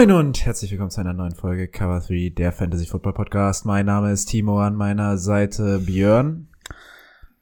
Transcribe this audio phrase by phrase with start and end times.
[0.00, 3.66] Moin und herzlich willkommen zu einer neuen Folge Cover 3, der Fantasy Football Podcast.
[3.66, 6.48] Mein Name ist Timo, an meiner Seite Björn.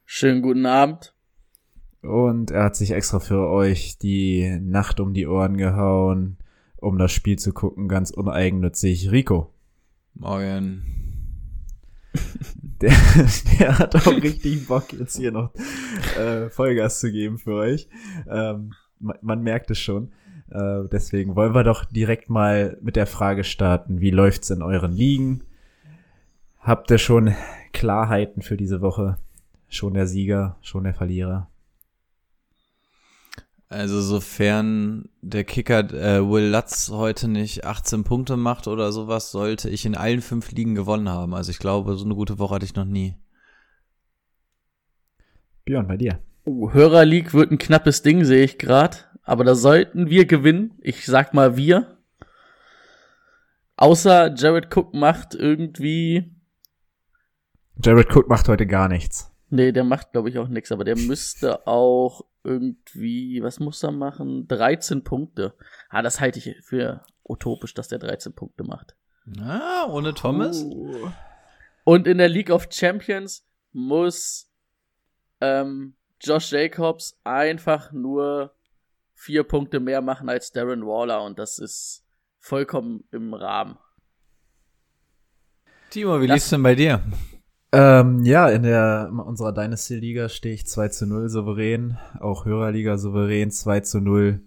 [0.04, 1.14] Schönen guten Abend.
[2.02, 6.36] Und er hat sich extra für euch die Nacht um die Ohren gehauen,
[6.78, 9.12] um das Spiel zu gucken, ganz uneigennützig.
[9.12, 9.54] Rico.
[10.14, 10.82] Morgen.
[12.80, 12.96] Der,
[13.58, 15.52] der hat auch richtig Bock, jetzt hier noch
[16.16, 17.88] äh, Vollgas zu geben für euch.
[18.28, 20.12] Ähm, man, man merkt es schon.
[20.50, 24.92] Äh, deswegen wollen wir doch direkt mal mit der Frage starten, wie läuft's in euren
[24.92, 25.42] Ligen?
[26.60, 27.34] Habt ihr schon
[27.72, 29.18] Klarheiten für diese Woche?
[29.68, 31.48] Schon der Sieger, schon der Verlierer?
[33.70, 39.68] Also sofern der Kicker äh, Will Lutz heute nicht 18 Punkte macht oder sowas, sollte
[39.68, 41.34] ich in allen fünf Ligen gewonnen haben.
[41.34, 43.14] Also ich glaube, so eine gute Woche hatte ich noch nie.
[45.66, 46.18] Björn, bei dir.
[46.46, 48.96] Uh, Hörer League wird ein knappes Ding, sehe ich gerade.
[49.28, 50.78] Aber da sollten wir gewinnen.
[50.80, 51.98] Ich sag mal wir.
[53.76, 56.34] Außer Jared Cook macht irgendwie.
[57.84, 59.30] Jared Cook macht heute gar nichts.
[59.50, 60.72] Nee, der macht, glaube ich, auch nichts.
[60.72, 64.48] Aber der müsste auch irgendwie, was muss er machen?
[64.48, 65.52] 13 Punkte.
[65.90, 68.96] Ah, das halte ich für utopisch, dass der 13 Punkte macht.
[69.42, 70.62] Ah, ohne Thomas?
[70.62, 71.10] Uh.
[71.84, 74.50] Und in der League of Champions muss
[75.42, 78.54] ähm, Josh Jacobs einfach nur
[79.18, 82.04] vier Punkte mehr machen als Darren Waller und das ist
[82.38, 83.76] vollkommen im Rahmen.
[85.90, 87.02] Timo, wie lief's denn bei dir?
[87.72, 92.96] Ähm, ja, in der in unserer Dynasty-Liga stehe ich 2 zu 0 souverän, auch Hörerliga
[92.96, 94.40] souverän 2 zu 0.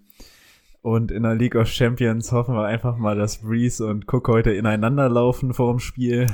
[0.80, 4.52] Und in der League of Champions hoffen wir einfach mal, dass Breeze und Cook heute
[4.52, 6.26] ineinander laufen vor dem Spiel.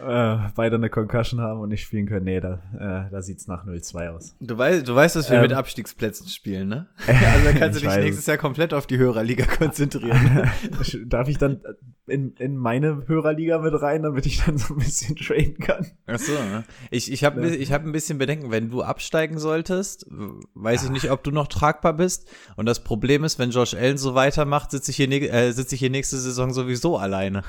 [0.00, 2.24] Äh, beide eine Concussion haben und nicht spielen können.
[2.24, 4.36] Nee, da, äh, da sieht's nach 0-2 aus.
[4.40, 5.42] Du weißt, du weißt, dass wir Ähm.
[5.42, 6.86] mit Abstiegsplätzen spielen, ne?
[7.06, 8.26] also da kannst du Ich dich nächstes es.
[8.26, 10.50] Jahr komplett auf die Hörerliga konzentrieren.
[11.06, 11.60] Darf ich dann
[12.06, 15.86] in, in meine Hörerliga mit rein, damit ich dann so ein bisschen traden kann?
[16.06, 16.64] Ach so, ne?
[16.90, 20.06] Ich, ich habe ich hab ein bisschen Bedenken, wenn du absteigen solltest,
[20.54, 22.28] weiß ich nicht, ob du noch tragbar bist.
[22.56, 25.80] Und das Problem ist, wenn Josh Allen so weitermacht, sitze ich, hier äh, sitz ich
[25.80, 27.42] hier nächste Saison sowieso alleine.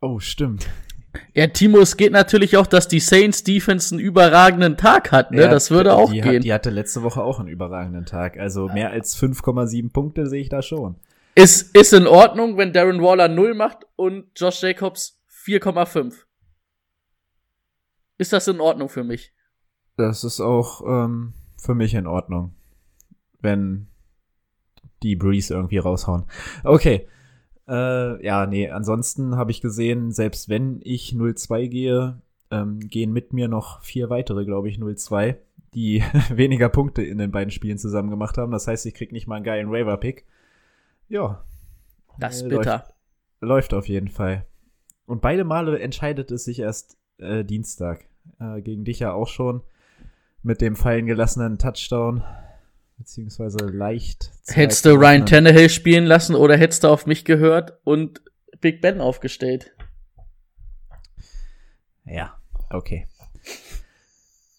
[0.00, 0.68] Oh, stimmt.
[1.34, 5.42] Ja, Timo, es geht natürlich auch, dass die Saints Defense einen überragenden Tag hat, ne?
[5.42, 6.36] Ja, das würde auch die, gehen.
[6.36, 8.38] Hat, die hatte letzte Woche auch einen überragenden Tag.
[8.38, 10.96] Also mehr als 5,7 Punkte sehe ich da schon.
[11.34, 16.14] Ist, ist in Ordnung, wenn Darren Waller 0 macht und Josh Jacobs 4,5.
[18.18, 19.32] Ist das in Ordnung für mich?
[19.96, 22.54] Das ist auch ähm, für mich in Ordnung,
[23.40, 23.88] wenn
[25.02, 26.24] die Breeze irgendwie raushauen.
[26.64, 27.08] Okay.
[27.68, 33.32] Äh, ja, nee, ansonsten habe ich gesehen, selbst wenn ich 0-2 gehe, ähm, gehen mit
[33.32, 35.36] mir noch vier weitere, glaube ich, 0-2,
[35.74, 36.02] die
[36.34, 38.52] weniger Punkte in den beiden Spielen zusammen gemacht haben.
[38.52, 40.24] Das heißt, ich krieg nicht mal einen geilen Raver-Pick.
[41.08, 41.44] Ja.
[42.18, 42.84] Das ist Äh, bitter.
[43.40, 44.46] Läuft, läuft auf jeden Fall.
[45.04, 48.06] Und beide Male entscheidet es sich erst äh, Dienstag.
[48.40, 49.62] Äh, gegen dich ja auch schon.
[50.42, 52.22] Mit dem fallen gelassenen Touchdown.
[52.98, 54.32] Beziehungsweise leicht.
[54.48, 58.20] Hättest du Ryan Tannehill spielen lassen oder hättest du auf mich gehört und
[58.60, 59.72] Big Ben aufgestellt?
[62.04, 62.36] Ja,
[62.70, 63.06] okay.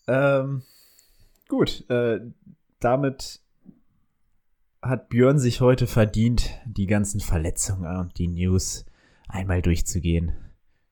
[0.08, 0.64] Ähm,
[1.48, 2.20] gut, äh,
[2.80, 3.42] damit
[4.82, 8.86] hat Björn sich heute verdient, die ganzen Verletzungen und die News
[9.28, 10.34] einmal durchzugehen.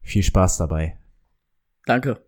[0.02, 0.98] Viel Spaß dabei.
[1.86, 2.22] Danke.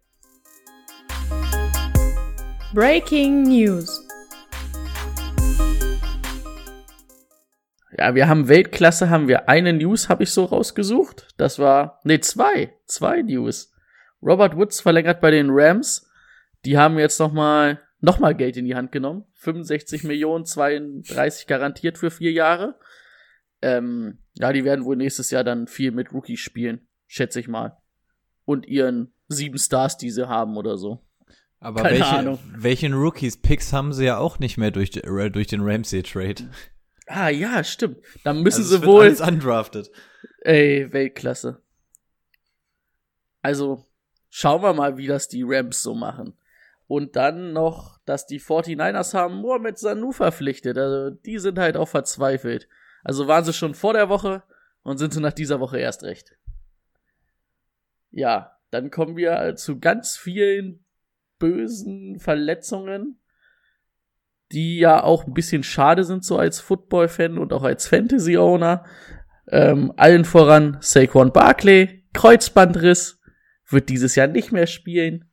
[2.73, 4.08] Breaking News.
[7.99, 11.27] Ja, wir haben Weltklasse, haben wir eine News, habe ich so rausgesucht.
[11.35, 13.73] Das war, nee, zwei, zwei News.
[14.21, 16.09] Robert Woods verlängert bei den Rams.
[16.63, 19.25] Die haben jetzt noch mal, noch mal Geld in die Hand genommen.
[19.33, 22.79] 65 Millionen, 32 garantiert für vier Jahre.
[23.61, 27.75] Ähm, ja, die werden wohl nächstes Jahr dann viel mit Rookies spielen, schätze ich mal.
[28.45, 31.05] Und ihren sieben Stars, die sie haben oder so.
[31.59, 32.39] Aber Keine welche, Ahnung.
[32.55, 36.47] welchen Rookies-Picks haben sie ja auch nicht mehr durch, äh, durch den Ramsey-Trade?
[37.11, 37.97] Ah, ja, stimmt.
[38.23, 39.05] Dann müssen Also sie wohl.
[39.05, 39.89] alles undrafted.
[40.41, 41.59] Ey, Weltklasse.
[43.41, 43.87] Also,
[44.29, 46.37] schauen wir mal, wie das die Rams so machen.
[46.85, 50.77] Und dann noch, dass die 49ers haben Mohamed Sanu verpflichtet.
[50.77, 52.67] Also die sind halt auch verzweifelt.
[53.03, 54.43] Also waren sie schon vor der Woche
[54.83, 56.37] und sind sie nach dieser Woche erst recht.
[58.11, 60.83] Ja, dann kommen wir zu ganz vielen
[61.37, 63.19] bösen Verletzungen,
[64.51, 68.85] die ja auch ein bisschen schade sind, so als Football-Fan und auch als Fantasy-Owner.
[69.51, 73.19] Ähm, allen voran Saquon Barkley, Kreuzbandriss,
[73.69, 75.31] wird dieses Jahr nicht mehr spielen.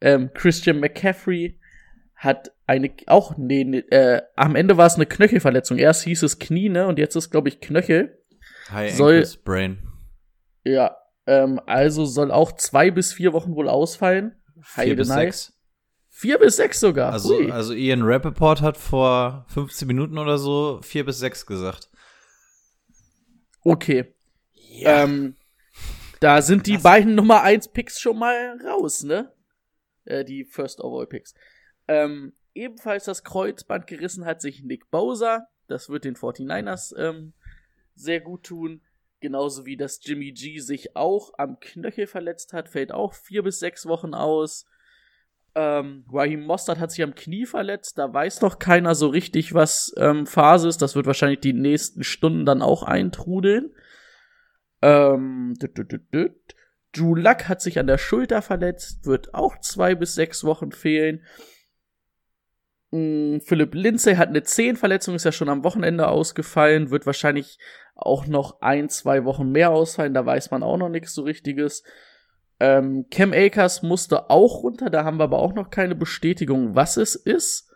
[0.00, 1.58] Ähm, Christian McCaffrey
[2.14, 5.78] hat eine, auch, nee, nee äh, am Ende war es eine Knöchelverletzung.
[5.78, 8.18] Erst hieß es Knie, ne, und jetzt ist, glaube ich, Knöchel.
[8.70, 9.78] High Soll- Sprain.
[10.64, 14.36] Ja, ähm, also soll auch zwei bis vier Wochen wohl ausfallen.
[14.62, 15.24] Vier bis Heidenei.
[15.26, 15.53] sechs.
[16.24, 17.12] Vier bis sechs sogar.
[17.12, 21.90] Also, also Ian Rappaport hat vor 15 Minuten oder so vier bis sechs gesagt.
[23.60, 24.14] Okay.
[24.80, 25.36] Ähm,
[26.20, 29.34] da sind die beiden Nummer 1 Picks schon mal raus, ne?
[30.06, 31.34] Äh, die First Overall Picks.
[31.88, 35.48] Ähm, ebenfalls das Kreuzband gerissen hat sich Nick Bowser.
[35.66, 37.34] Das wird den 49ers ähm,
[37.96, 38.80] sehr gut tun.
[39.20, 43.58] Genauso wie das Jimmy G sich auch am Knöchel verletzt hat, fällt auch vier bis
[43.58, 44.64] sechs Wochen aus.
[45.56, 49.94] Ähm, Raheem Mostert hat sich am Knie verletzt, da weiß noch keiner so richtig, was
[49.96, 50.82] ähm, Phase ist.
[50.82, 53.72] Das wird wahrscheinlich die nächsten Stunden dann auch eintrudeln.
[54.82, 56.54] Ähm, düt, düt, düt.
[56.92, 61.24] Drew Luck hat sich an der Schulter verletzt, wird auch zwei bis sechs Wochen fehlen.
[62.90, 67.58] Mm, Philipp Lindsay hat eine Zehenverletzung, ist ja schon am Wochenende ausgefallen, wird wahrscheinlich
[67.94, 71.84] auch noch ein, zwei Wochen mehr ausfallen, da weiß man auch noch nichts so richtiges.
[72.60, 76.96] Ähm, Cam Akers musste auch runter, da haben wir aber auch noch keine Bestätigung, was
[76.96, 77.70] es ist.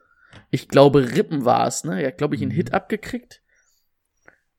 [0.50, 2.00] Ich glaube, Rippen war es, ne?
[2.00, 3.42] Er hat, glaube ich, einen Hit abgekriegt.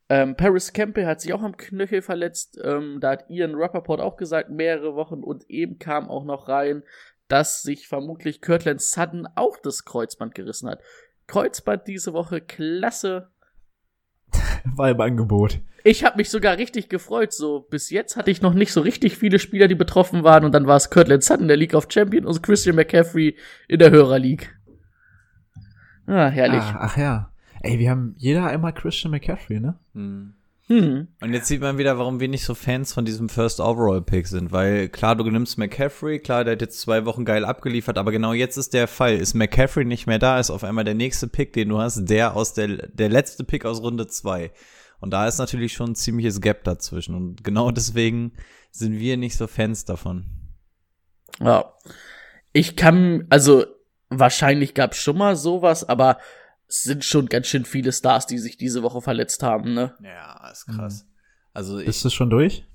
[0.09, 2.59] Ähm, Paris Campbell hat sich auch am Knöchel verletzt.
[2.63, 5.23] Ähm, da hat Ian Rappaport auch gesagt, mehrere Wochen.
[5.23, 6.83] Und eben kam auch noch rein,
[7.27, 10.81] dass sich vermutlich Kirtland Sutton auch das Kreuzband gerissen hat.
[11.27, 13.29] Kreuzband diese Woche, klasse.
[14.75, 15.61] War im Angebot.
[15.83, 17.33] Ich habe mich sogar richtig gefreut.
[17.33, 20.45] So bis jetzt hatte ich noch nicht so richtig viele Spieler, die betroffen waren.
[20.45, 23.35] Und dann war es Kirtland Sutton, der League of Champion, und Christian McCaffrey
[23.67, 24.55] in der Hörer League.
[26.07, 26.61] Ah, herrlich.
[26.61, 27.31] Ah, ach ja.
[27.61, 29.77] Ey, wir haben jeder einmal Christian McCaffrey, ne?
[29.93, 30.33] Hm.
[30.69, 31.07] Hm.
[31.19, 34.27] Und jetzt sieht man wieder, warum wir nicht so Fans von diesem First Overall Pick
[34.27, 38.11] sind, weil klar, du nimmst McCaffrey, klar, der hat jetzt zwei Wochen geil abgeliefert, aber
[38.11, 39.15] genau jetzt ist der Fall.
[39.15, 42.35] Ist McCaffrey nicht mehr da, ist auf einmal der nächste Pick, den du hast, der
[42.35, 44.51] aus der, der letzte Pick aus Runde zwei.
[44.99, 47.15] Und da ist natürlich schon ein ziemliches Gap dazwischen.
[47.15, 48.33] Und genau deswegen
[48.71, 50.25] sind wir nicht so Fans davon.
[51.39, 51.73] Ja.
[52.51, 53.65] Ich kann, also
[54.09, 56.17] wahrscheinlich gab es schon mal sowas, aber
[56.67, 59.95] es sind schon ganz schön viele Stars, die sich diese Woche verletzt haben, ne?
[60.03, 61.07] Ja, ist krass.
[61.53, 62.65] Also ich, Ist das schon durch?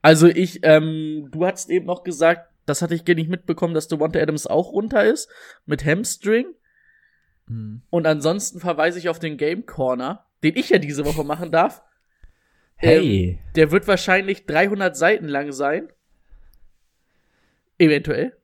[0.00, 3.88] Also ich, ähm, du hast eben noch gesagt, das hatte ich gar nicht mitbekommen, dass
[3.88, 5.28] Devonta Adams auch runter ist
[5.66, 6.46] mit Hamstring.
[7.46, 7.82] Hm.
[7.90, 11.82] Und ansonsten verweise ich auf den Game Corner, den ich ja diese Woche machen darf.
[12.76, 13.38] Hey.
[13.54, 15.88] Der wird wahrscheinlich 300 Seiten lang sein.
[17.78, 18.36] Eventuell.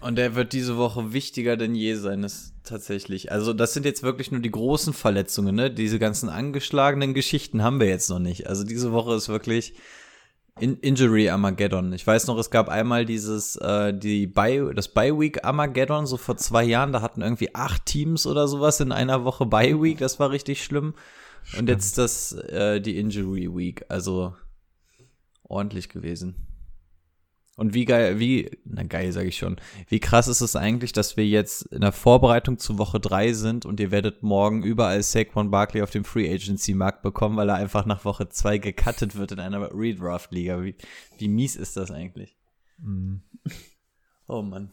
[0.00, 3.30] Und der wird diese Woche wichtiger denn je sein, ist tatsächlich.
[3.30, 5.70] Also das sind jetzt wirklich nur die großen Verletzungen, ne?
[5.70, 8.46] Diese ganzen angeschlagenen Geschichten haben wir jetzt noch nicht.
[8.46, 9.74] Also diese Woche ist wirklich
[10.58, 11.92] In Injury Armageddon.
[11.92, 16.16] Ich weiß noch, es gab einmal dieses, äh, die Bye, das Bye Week Armageddon, so
[16.16, 19.98] vor zwei Jahren, da hatten irgendwie acht Teams oder sowas in einer Woche Bye Week,
[19.98, 20.94] das war richtig schlimm.
[21.58, 24.34] Und jetzt das, äh, die Injury Week, also
[25.44, 26.34] ordentlich gewesen.
[27.60, 31.18] Und wie geil, wie, na geil sage ich schon, wie krass ist es eigentlich, dass
[31.18, 35.50] wir jetzt in der Vorbereitung zu Woche drei sind und ihr werdet morgen überall Saquon
[35.50, 39.32] Barkley auf dem Free Agency Markt bekommen, weil er einfach nach Woche zwei gecuttet wird
[39.32, 40.62] in einer Redraft Liga.
[40.62, 40.74] Wie,
[41.18, 42.34] wie mies ist das eigentlich?
[42.82, 43.20] Hm.
[44.26, 44.70] Oh Mann.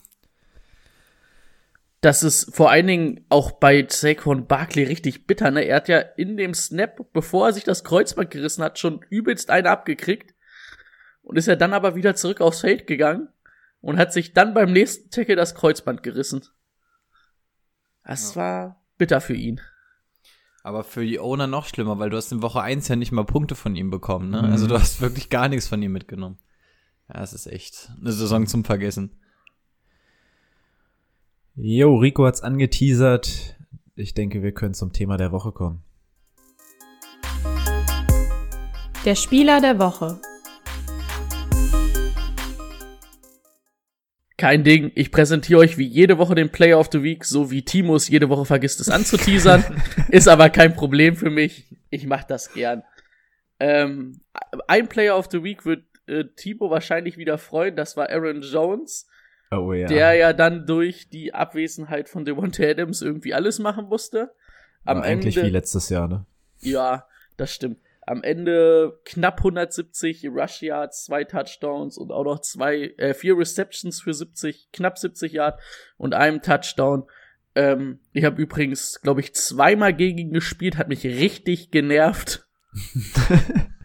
[2.00, 5.65] Das ist vor allen Dingen auch bei Saquon Barkley richtig bitter, ne?
[5.65, 9.50] Er hat ja in dem Snap, bevor er sich das Kreuzband gerissen hat, schon übelst
[9.50, 10.37] eine abgekriegt.
[11.27, 13.27] Und ist ja dann aber wieder zurück aufs Feld gegangen
[13.81, 16.46] und hat sich dann beim nächsten Tackle das Kreuzband gerissen.
[18.05, 19.60] Das war bitter für ihn.
[20.63, 23.25] Aber für die Owner noch schlimmer, weil du hast in Woche eins ja nicht mal
[23.25, 24.41] Punkte von ihm bekommen, ne?
[24.41, 26.39] Also du hast wirklich gar nichts von ihm mitgenommen.
[27.13, 29.19] Ja, es ist echt eine Saison zum Vergessen.
[31.55, 33.57] Jo, Rico hat's angeteasert.
[33.96, 35.84] Ich denke, wir können zum Thema der Woche kommen.
[39.03, 40.22] Der Spieler der Woche.
[44.38, 47.63] Kein Ding, ich präsentiere euch wie jede Woche den Player of the Week, so wie
[47.63, 49.63] Timus jede Woche vergisst es anzuteasern.
[50.10, 51.75] Ist aber kein Problem für mich.
[51.89, 52.84] Ich mach das gern.
[53.60, 54.22] Ähm,
[54.67, 57.75] ein Player of the Week wird äh, Timo wahrscheinlich wieder freuen.
[57.75, 59.08] Das war Aaron Jones.
[59.50, 59.88] Oh ja.
[59.88, 64.34] der ja dann durch die Abwesenheit von Devontae Adams irgendwie alles machen musste.
[64.84, 66.25] Am War eigentlich wie Ende, letztes Jahr, ne?
[66.60, 67.79] ja, das stimmt.
[68.08, 74.02] Am Ende knapp 170 Rush Yards, zwei Touchdowns und auch noch zwei, äh, vier Receptions
[74.02, 75.62] für 70, knapp 70 Yards
[75.98, 77.04] und einem Touchdown.
[77.54, 82.48] Ähm, ich habe übrigens, glaube ich, zweimal gegen ihn gespielt, hat mich richtig genervt.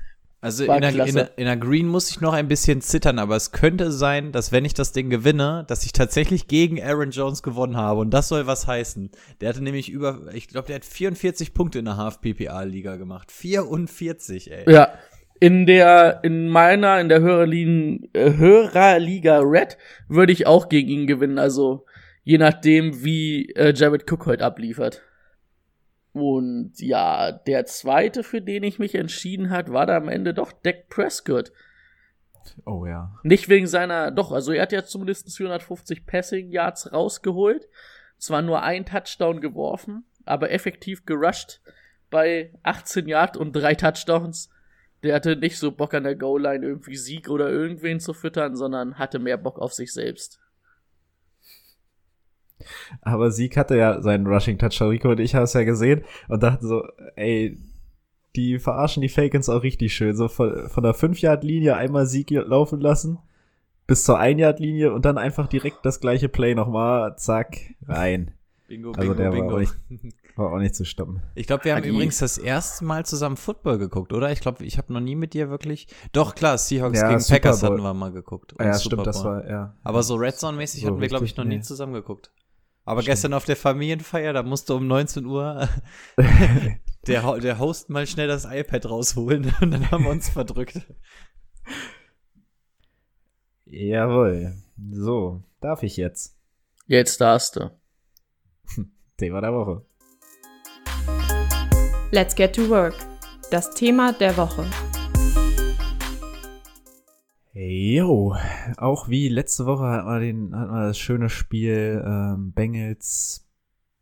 [0.42, 3.36] Also in der, in, der, in der Green muss ich noch ein bisschen zittern, aber
[3.36, 7.44] es könnte sein, dass wenn ich das Ding gewinne, dass ich tatsächlich gegen Aaron Jones
[7.44, 8.00] gewonnen habe.
[8.00, 9.12] Und das soll was heißen.
[9.40, 13.30] Der hatte nämlich über, ich glaube, der hat 44 Punkte in der Half-PPA-Liga gemacht.
[13.30, 14.64] 44, ey.
[14.68, 14.92] Ja.
[15.38, 21.06] In der, in meiner, in der Hörerliga, äh, Hörerliga Red würde ich auch gegen ihn
[21.06, 21.38] gewinnen.
[21.38, 21.86] Also,
[22.24, 25.02] je nachdem, wie äh, Jared Cook heute abliefert.
[26.12, 30.52] Und ja, der zweite, für den ich mich entschieden hat, war da am Ende doch
[30.52, 31.52] Dak Prescott.
[32.66, 33.18] Oh ja.
[33.22, 37.68] Nicht wegen seiner, doch, also er hat ja zumindest 450 Passing Yards rausgeholt.
[38.18, 41.60] Zwar nur ein Touchdown geworfen, aber effektiv gerusht
[42.10, 44.50] bei 18 Yards und drei Touchdowns.
[45.02, 48.98] Der hatte nicht so Bock an der Goal-Line irgendwie Sieg oder irgendwen zu füttern, sondern
[48.98, 50.41] hatte mehr Bock auf sich selbst.
[53.00, 54.88] Aber Sieg hatte ja seinen Rushing Touchdown.
[54.90, 56.84] Rico und ich haben es ja gesehen und dachten so,
[57.16, 57.58] ey,
[58.36, 60.16] die verarschen die Falcons auch richtig schön.
[60.16, 63.18] So von, von der 5-Yard-Linie einmal Sieg laufen lassen
[63.86, 68.30] bis zur 1-Yard-Linie und dann einfach direkt das gleiche Play nochmal, zack, rein.
[68.68, 69.74] Bingo, Also der war auch nicht,
[70.36, 71.20] war auch nicht zu stoppen.
[71.34, 74.32] Ich glaube, wir haben Ah, die- übrigens das erste Mal zusammen Football geguckt, oder?
[74.32, 75.88] Ich glaube, ich habe noch nie mit dir wirklich.
[76.12, 77.70] Doch, klar, Seahawks Ja, gegen Super Packers Bowl.
[77.72, 78.54] hatten wir mal geguckt.
[78.54, 79.74] Und Ja, Super stimmt, das war, ja.
[79.82, 81.62] Aber so Red Zone-mäßig So hatten wir, glaube ich, noch nie nee.
[81.62, 82.30] zusammen geguckt.
[82.84, 85.68] Aber gestern auf der Familienfeier, da musste um 19 Uhr
[87.06, 90.80] der, der Host mal schnell das iPad rausholen und dann haben wir uns verdrückt.
[93.66, 94.56] Jawohl.
[94.90, 96.36] So, darf ich jetzt.
[96.86, 97.70] Jetzt darfst du.
[99.16, 99.86] Thema der Woche.
[102.10, 102.94] Let's get to work.
[103.50, 104.68] Das Thema der Woche.
[107.54, 108.34] Jo,
[108.78, 113.46] auch wie letzte Woche hat man, den, hat man das schöne Spiel ähm, Bengals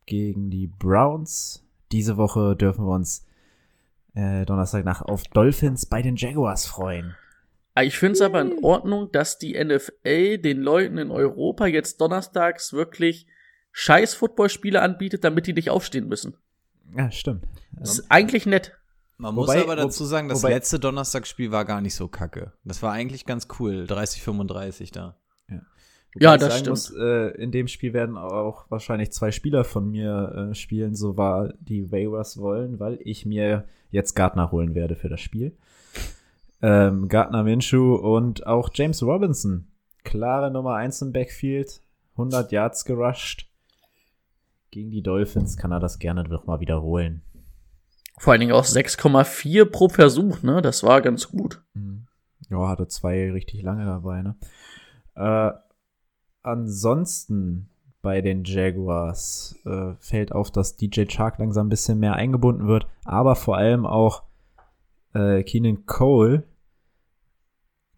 [0.07, 1.65] gegen die Browns.
[1.91, 3.27] Diese Woche dürfen wir uns
[4.15, 7.17] äh, Donnerstagnacht auf Dolphins bei den Jaguars freuen.
[7.75, 12.01] Ah, Ich finde es aber in Ordnung, dass die NFL den Leuten in Europa jetzt
[12.01, 13.27] donnerstags wirklich
[13.73, 16.37] scheiß Footballspiele anbietet, damit die nicht aufstehen müssen.
[16.97, 17.45] Ja, stimmt.
[17.73, 18.77] Das ist eigentlich nett.
[19.21, 22.53] Man Wobei- muss aber dazu sagen, das wobei- letzte Donnerstagsspiel war gar nicht so kacke.
[22.65, 23.85] Das war eigentlich ganz cool.
[23.87, 25.17] 30-35 da.
[25.49, 25.61] Wobei
[26.25, 26.71] Ja, ich das stimmt.
[26.71, 31.17] Muss, äh, in dem Spiel werden auch wahrscheinlich zwei Spieler von mir äh, spielen, so
[31.17, 35.57] war die Waivers wollen, weil ich mir jetzt Gardner holen werde für das Spiel.
[36.63, 39.69] Ähm, Gardner Minshew und auch James Robinson.
[40.03, 41.81] Klare Nummer 1 im Backfield.
[42.17, 43.47] 100 Yards gerusht.
[44.71, 47.23] Gegen die Dolphins kann er das gerne noch mal wiederholen.
[48.21, 50.61] Vor allen Dingen auch 6,4 pro Versuch, ne?
[50.61, 51.63] Das war ganz gut.
[51.73, 52.07] Mhm.
[52.51, 54.37] Ja, hatte zwei richtig lange dabei, ne?
[55.15, 55.53] Äh,
[56.43, 57.71] ansonsten
[58.03, 62.87] bei den Jaguars äh, fällt auf, dass DJ Chark langsam ein bisschen mehr eingebunden wird,
[63.07, 64.25] aber vor allem auch
[65.15, 66.43] äh, Keenan Cole,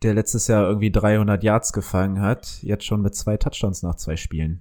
[0.05, 4.15] der letztes Jahr irgendwie 300 Yards gefangen hat, jetzt schon mit zwei Touchdowns nach zwei
[4.15, 4.61] Spielen.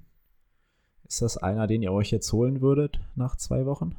[1.07, 3.95] Ist das einer, den ihr euch jetzt holen würdet nach zwei Wochen?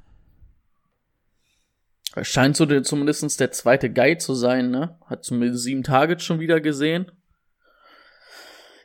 [2.21, 4.99] Scheint so der, zumindest der zweite Guy zu sein, ne?
[5.07, 7.11] Hat zumindest sieben Targets schon wieder gesehen.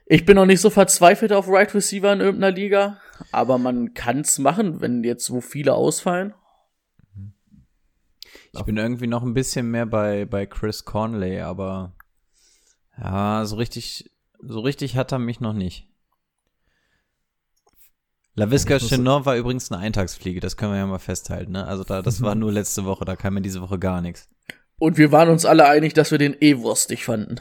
[0.05, 3.01] Ich bin noch nicht so verzweifelt auf Right Receiver in irgendeiner Liga,
[3.33, 6.33] aber man kann's machen, wenn jetzt so viele ausfallen.
[8.53, 11.93] Ich bin irgendwie noch ein bisschen mehr bei, bei Chris Conley, aber
[12.97, 15.89] ja, so richtig, so richtig hat er mich noch nicht.
[18.45, 21.65] Muss- Chenot war übrigens eine Eintagsfliege, das können wir ja mal festhalten, ne?
[21.65, 24.29] Also da, das war nur letzte Woche, da kam mir diese Woche gar nichts.
[24.79, 27.37] Und wir waren uns alle einig, dass wir den eh wurstig fanden.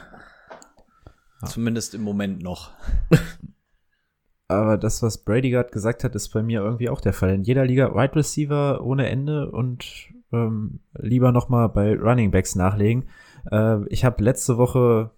[1.44, 2.70] Zumindest im Moment noch.
[4.48, 7.34] Aber das, was Brady gerade gesagt hat, ist bei mir irgendwie auch der Fall.
[7.34, 9.84] In jeder Liga Wide Receiver ohne Ende und
[10.32, 13.08] ähm, lieber noch mal bei Running Backs nachlegen.
[13.50, 15.10] Äh, ich habe letzte Woche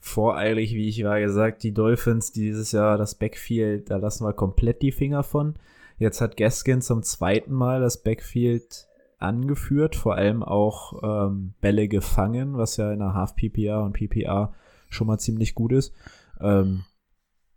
[0.00, 4.82] voreilig, wie ich war, gesagt, die Dolphins dieses Jahr das Backfield, da lassen wir komplett
[4.82, 5.54] die Finger von.
[5.98, 8.86] Jetzt hat Gaskin zum zweiten Mal das Backfield
[9.18, 14.54] angeführt, vor allem auch ähm, Bälle gefangen, was ja in der Half PPA und PPA
[14.88, 15.92] schon mal ziemlich gut ist.
[16.40, 16.84] Ähm,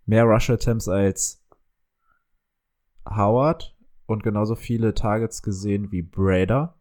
[0.06, 1.46] mehr Rush Attempts als
[3.08, 3.76] Howard
[4.08, 6.76] und genauso viele Targets gesehen wie Brader.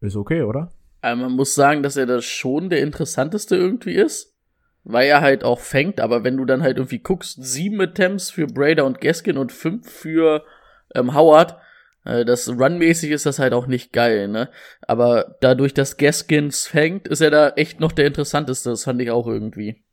[0.00, 0.70] Ist okay, oder?
[1.06, 4.34] Aber man muss sagen, dass er das schon der interessanteste irgendwie ist.
[4.84, 8.46] weil er halt auch fängt, aber wenn du dann halt irgendwie guckst, sieben Attempts für
[8.46, 10.44] Brader und Gaskin und fünf für
[10.94, 11.56] ähm, Howard,
[12.04, 14.48] äh, das Run-mäßig ist das halt auch nicht geil, ne?
[14.82, 19.10] Aber dadurch, dass Gaskins fängt, ist er da echt noch der interessanteste, das fand ich
[19.10, 19.84] auch irgendwie.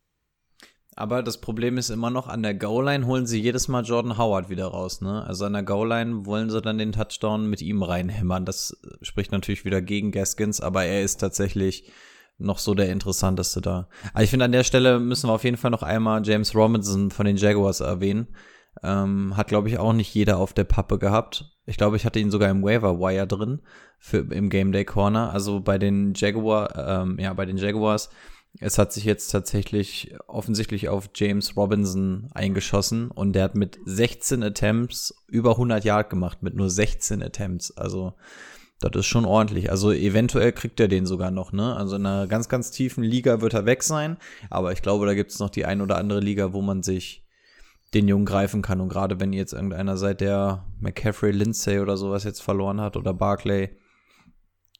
[0.95, 4.49] Aber das Problem ist immer noch, an der Goal-Line holen sie jedes Mal Jordan Howard
[4.49, 5.25] wieder raus, ne?
[5.25, 8.45] Also an der Goal-Line wollen sie dann den Touchdown mit ihm reinhämmern.
[8.45, 11.91] Das spricht natürlich wieder gegen Gaskins, aber er ist tatsächlich
[12.37, 13.87] noch so der interessanteste da.
[14.13, 17.11] Aber ich finde, an der Stelle müssen wir auf jeden Fall noch einmal James Robinson
[17.11, 18.27] von den Jaguars erwähnen.
[18.81, 21.45] Ähm, hat, glaube ich, auch nicht jeder auf der Pappe gehabt.
[21.65, 23.61] Ich glaube, ich hatte ihn sogar im Waiver Wire drin
[23.99, 25.31] für im Game Day Corner.
[25.31, 28.09] Also bei den Jaguar, ähm, ja, bei den Jaguars.
[28.59, 34.43] Es hat sich jetzt tatsächlich offensichtlich auf James Robinson eingeschossen und der hat mit 16
[34.43, 37.75] Attempts über 100 Yard gemacht mit nur 16 Attempts.
[37.75, 38.13] Also
[38.79, 39.71] das ist schon ordentlich.
[39.71, 41.75] Also eventuell kriegt er den sogar noch, ne?
[41.75, 44.17] Also in einer ganz, ganz tiefen Liga wird er weg sein.
[44.49, 47.25] Aber ich glaube, da gibt es noch die ein oder andere Liga, wo man sich
[47.93, 48.81] den Jungen greifen kann.
[48.81, 52.97] Und gerade wenn ihr jetzt irgendeiner seid, der McCaffrey, Lindsay oder sowas jetzt verloren hat
[52.97, 53.69] oder Barclay,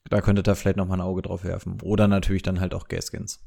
[0.10, 1.78] da könntet ihr vielleicht noch mal ein Auge drauf werfen.
[1.82, 3.40] Oder natürlich dann halt auch Gaskins.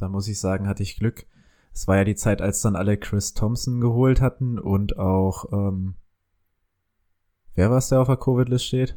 [0.00, 1.26] Da muss ich sagen, hatte ich Glück.
[1.74, 5.94] Es war ja die Zeit, als dann alle Chris Thompson geholt hatten und auch, ähm,
[7.54, 8.96] wer war es, der auf der Covid-List steht?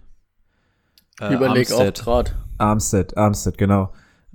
[1.19, 1.99] Äh, Überleg Armstead.
[1.99, 2.37] auch grad.
[2.57, 3.91] Armstead, Armstead, genau.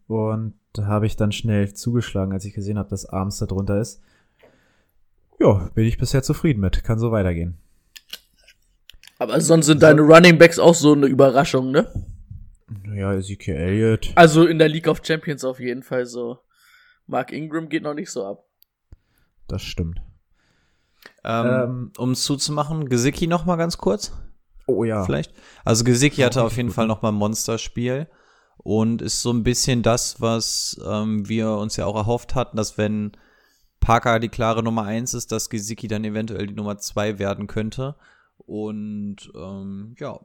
[0.06, 4.02] Und da habe ich dann schnell zugeschlagen, als ich gesehen habe, dass Armstead drunter ist.
[5.40, 6.84] Ja, bin ich bisher zufrieden mit.
[6.84, 7.56] Kann so weitergehen.
[9.18, 11.90] Aber sonst sind deine Running Backs auch so eine Überraschung, ne?
[12.94, 14.12] Ja, Ezekiel Elliott.
[14.14, 16.38] Also in der League of Champions auf jeden Fall so.
[17.08, 18.44] Mark Ingram geht noch nicht so ab.
[19.48, 20.00] Das stimmt.
[21.24, 24.12] Ähm, Ähm, um es zuzumachen, Gesicki noch mal ganz kurz.
[24.66, 25.04] Oh ja.
[25.04, 25.32] vielleicht.
[25.64, 28.06] Also Gesicki hatte auf jeden gut, Fall noch mal ein Monsterspiel
[28.58, 32.76] und ist so ein bisschen das, was ähm, wir uns ja auch erhofft hatten, dass
[32.76, 33.12] wenn
[33.80, 37.96] Parker die klare Nummer eins ist, dass Gesicki dann eventuell die Nummer zwei werden könnte.
[38.36, 40.20] Und ähm, ja,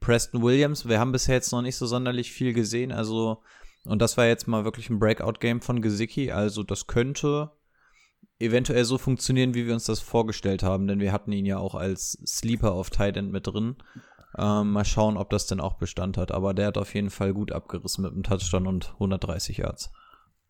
[0.00, 3.42] Preston Williams, wir haben bisher jetzt noch nicht so sonderlich viel gesehen, also
[3.86, 7.50] und das war jetzt mal wirklich ein Breakout-Game von Gesicki, also das könnte
[8.38, 11.74] eventuell so funktionieren, wie wir uns das vorgestellt haben, denn wir hatten ihn ja auch
[11.74, 13.76] als Sleeper auf Tight End mit drin.
[14.36, 17.32] Ähm, mal schauen, ob das denn auch Bestand hat, aber der hat auf jeden Fall
[17.32, 19.92] gut abgerissen mit einem Touchdown und 130 Yards.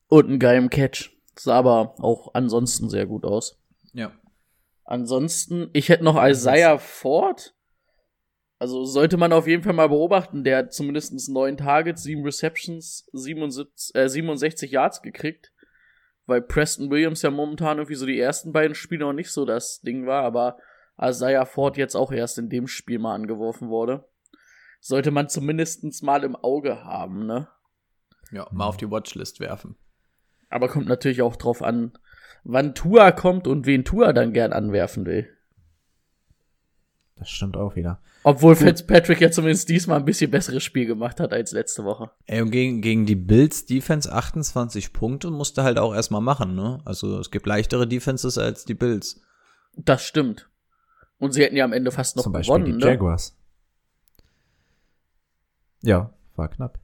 [0.08, 1.10] Und einen geilen Catch.
[1.36, 3.60] Sah aber auch ansonsten sehr gut aus.
[3.92, 4.12] Ja.
[4.84, 7.54] Ansonsten, ich hätte noch Isaiah Ford.
[8.64, 10.42] Also sollte man auf jeden Fall mal beobachten.
[10.42, 15.52] Der hat zumindest neun Targets, sieben Receptions, 77, äh, 67 Yards gekriegt.
[16.24, 19.82] Weil Preston Williams ja momentan irgendwie so die ersten beiden Spiele noch nicht so das
[19.82, 20.56] Ding war, aber
[20.98, 24.08] Isaiah Ford jetzt auch erst in dem Spiel mal angeworfen wurde.
[24.80, 27.48] Sollte man zumindest mal im Auge haben, ne?
[28.32, 29.76] Ja, mal auf die Watchlist werfen.
[30.48, 31.92] Aber kommt natürlich auch drauf an,
[32.44, 35.33] wann Tua kommt und wen Tua dann gern anwerfen will.
[37.16, 38.00] Das stimmt auch wieder.
[38.24, 42.10] Obwohl Fitzpatrick ja zumindest diesmal ein bisschen besseres Spiel gemacht hat als letzte Woche.
[42.26, 46.80] Ey, und gegen, gegen die Bills Defense 28 Punkte musste halt auch erstmal machen, ne?
[46.84, 49.22] Also es gibt leichtere Defenses als die Bills.
[49.76, 50.48] Das stimmt.
[51.18, 52.90] Und sie hätten ja am Ende fast noch Zum Beispiel gewonnen, die ne?
[52.92, 53.36] Jaguars.
[55.82, 56.78] Ja, war knapp.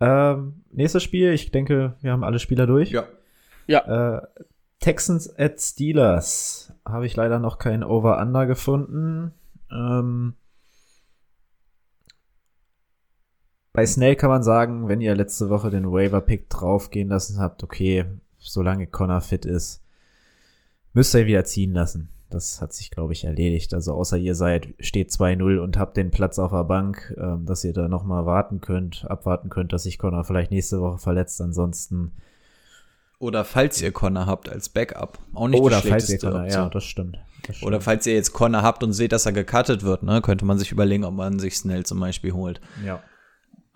[0.00, 2.90] Ähm, nächstes Spiel, ich denke, wir haben alle Spieler durch.
[2.90, 3.08] Ja.
[3.66, 4.26] Ja, Äh,
[4.86, 6.72] Texans at Steelers.
[6.84, 9.32] Habe ich leider noch kein Over-Under gefunden.
[9.68, 10.34] Ähm,
[13.72, 18.04] bei Snell kann man sagen, wenn ihr letzte Woche den Waiver-Pick draufgehen lassen habt, okay,
[18.38, 19.82] solange Connor fit ist,
[20.92, 22.10] müsst ihr ihn wieder ziehen lassen.
[22.30, 23.74] Das hat sich, glaube ich, erledigt.
[23.74, 27.64] Also außer ihr seid, steht 2-0 und habt den Platz auf der Bank, ähm, dass
[27.64, 31.40] ihr da nochmal warten könnt, abwarten könnt, dass sich Connor vielleicht nächste Woche verletzt.
[31.40, 32.12] Ansonsten
[33.18, 35.18] Oder falls ihr Connor habt als Backup.
[35.32, 36.62] Auch nicht oder die falls ihr Connor, Option.
[36.62, 37.18] ja, das stimmt.
[37.46, 37.68] Das stimmt.
[37.68, 40.58] Oder falls ihr jetzt Connor habt und seht, dass er gecuttet wird, ne, könnte man
[40.58, 42.60] sich überlegen, ob man sich Snell zum Beispiel holt.
[42.84, 43.02] ja.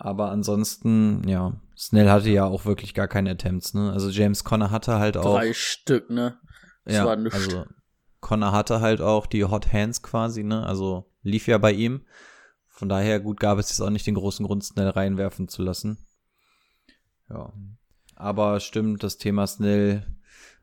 [0.03, 3.91] Aber ansonsten, ja, Snell hatte ja auch wirklich gar keine Attempts, ne?
[3.93, 5.35] Also James Connor hatte halt auch.
[5.35, 6.39] drei Stück, ne?
[6.85, 7.35] Das ja, war nichts.
[7.35, 7.65] also
[8.19, 10.65] Connor hatte halt auch die Hot Hands quasi, ne?
[10.65, 12.01] Also lief ja bei ihm.
[12.67, 15.99] Von daher gut gab es jetzt auch nicht den großen Grund, Snell reinwerfen zu lassen.
[17.29, 17.53] Ja.
[18.21, 20.05] Aber stimmt, das Thema Snell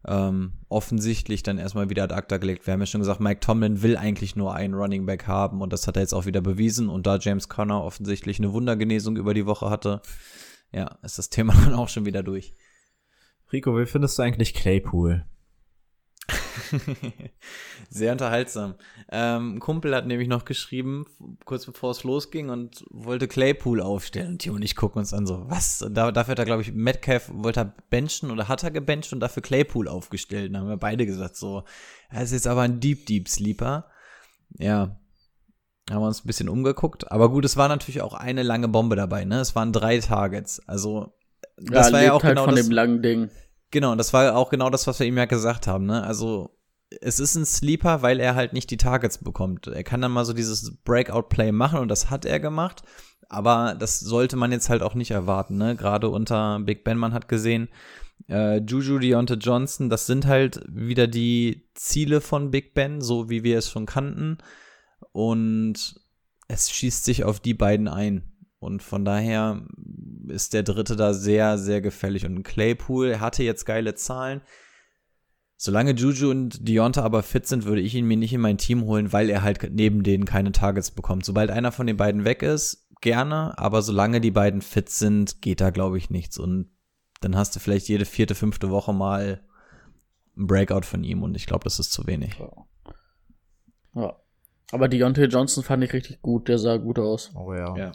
[0.07, 2.66] ähm, offensichtlich dann erstmal wieder ad acta gelegt.
[2.66, 5.73] Wir haben ja schon gesagt, Mike Tomlin will eigentlich nur einen Running Back haben und
[5.73, 6.88] das hat er jetzt auch wieder bewiesen.
[6.88, 10.03] Und da James Conner offensichtlich eine Wundergenesung über die Woche hatte,
[10.73, 12.55] ja, ist das Thema dann auch schon wieder durch.
[13.53, 15.25] Rico, wie findest du eigentlich Claypool?
[17.90, 18.74] Sehr unterhaltsam.
[19.10, 21.06] Ähm, ein Kumpel hat nämlich noch geschrieben,
[21.44, 24.32] kurz bevor es losging und wollte Claypool aufstellen.
[24.32, 25.82] Und Timo und ich gucken uns an so, was?
[25.82, 29.12] Und da, dafür hat er, glaube ich, Metcalf wollte er benchen oder hat er gebencht
[29.12, 30.54] und dafür Claypool aufgestellt.
[30.54, 31.64] Da haben wir beide gesagt so,
[32.10, 33.86] das ist jetzt aber ein Deep Deep Sleeper.
[34.58, 34.98] Ja,
[35.90, 37.10] haben wir uns ein bisschen umgeguckt.
[37.10, 39.40] Aber gut, es war natürlich auch eine lange Bombe dabei, ne?
[39.40, 40.60] Es waren drei Targets.
[40.68, 41.14] Also,
[41.56, 43.30] das ja, war ja auch halt genau von das, dem langen Ding.
[43.70, 46.02] Genau, und das war auch genau das, was wir ihm ja gesagt haben, ne?
[46.02, 46.57] Also,
[47.02, 49.66] es ist ein Sleeper, weil er halt nicht die Targets bekommt.
[49.66, 52.83] Er kann dann mal so dieses Breakout-Play machen und das hat er gemacht.
[53.28, 55.76] Aber das sollte man jetzt halt auch nicht erwarten, ne?
[55.76, 57.68] Gerade unter Big Ben, man hat gesehen,
[58.28, 63.44] äh, Juju Deontay Johnson, das sind halt wieder die Ziele von Big Ben, so wie
[63.44, 64.38] wir es schon kannten.
[65.12, 66.00] Und
[66.48, 68.38] es schießt sich auf die beiden ein.
[68.61, 69.62] Und von daher
[70.29, 72.27] ist der dritte da sehr, sehr gefällig.
[72.27, 74.40] Und Claypool hatte jetzt geile Zahlen.
[75.57, 78.85] Solange Juju und Deonta aber fit sind, würde ich ihn mir nicht in mein Team
[78.85, 81.25] holen, weil er halt neben denen keine Targets bekommt.
[81.25, 85.61] Sobald einer von den beiden weg ist, gerne, aber solange die beiden fit sind, geht
[85.61, 86.38] da, glaube ich, nichts.
[86.38, 86.71] Und
[87.21, 89.42] dann hast du vielleicht jede vierte, fünfte Woche mal
[90.37, 92.40] ein Breakout von ihm und ich glaube, das ist zu wenig.
[93.94, 94.16] Ja.
[94.71, 97.33] Aber Deontay Johnson fand ich richtig gut, der sah gut aus.
[97.35, 97.77] Oh ja.
[97.77, 97.92] Ja.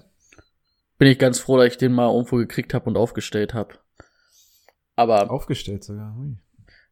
[1.04, 3.76] Bin ich ganz froh, dass ich den mal irgendwo gekriegt habe und aufgestellt habe.
[4.96, 6.16] Aber Aufgestellt sogar.
[6.16, 6.38] Hui.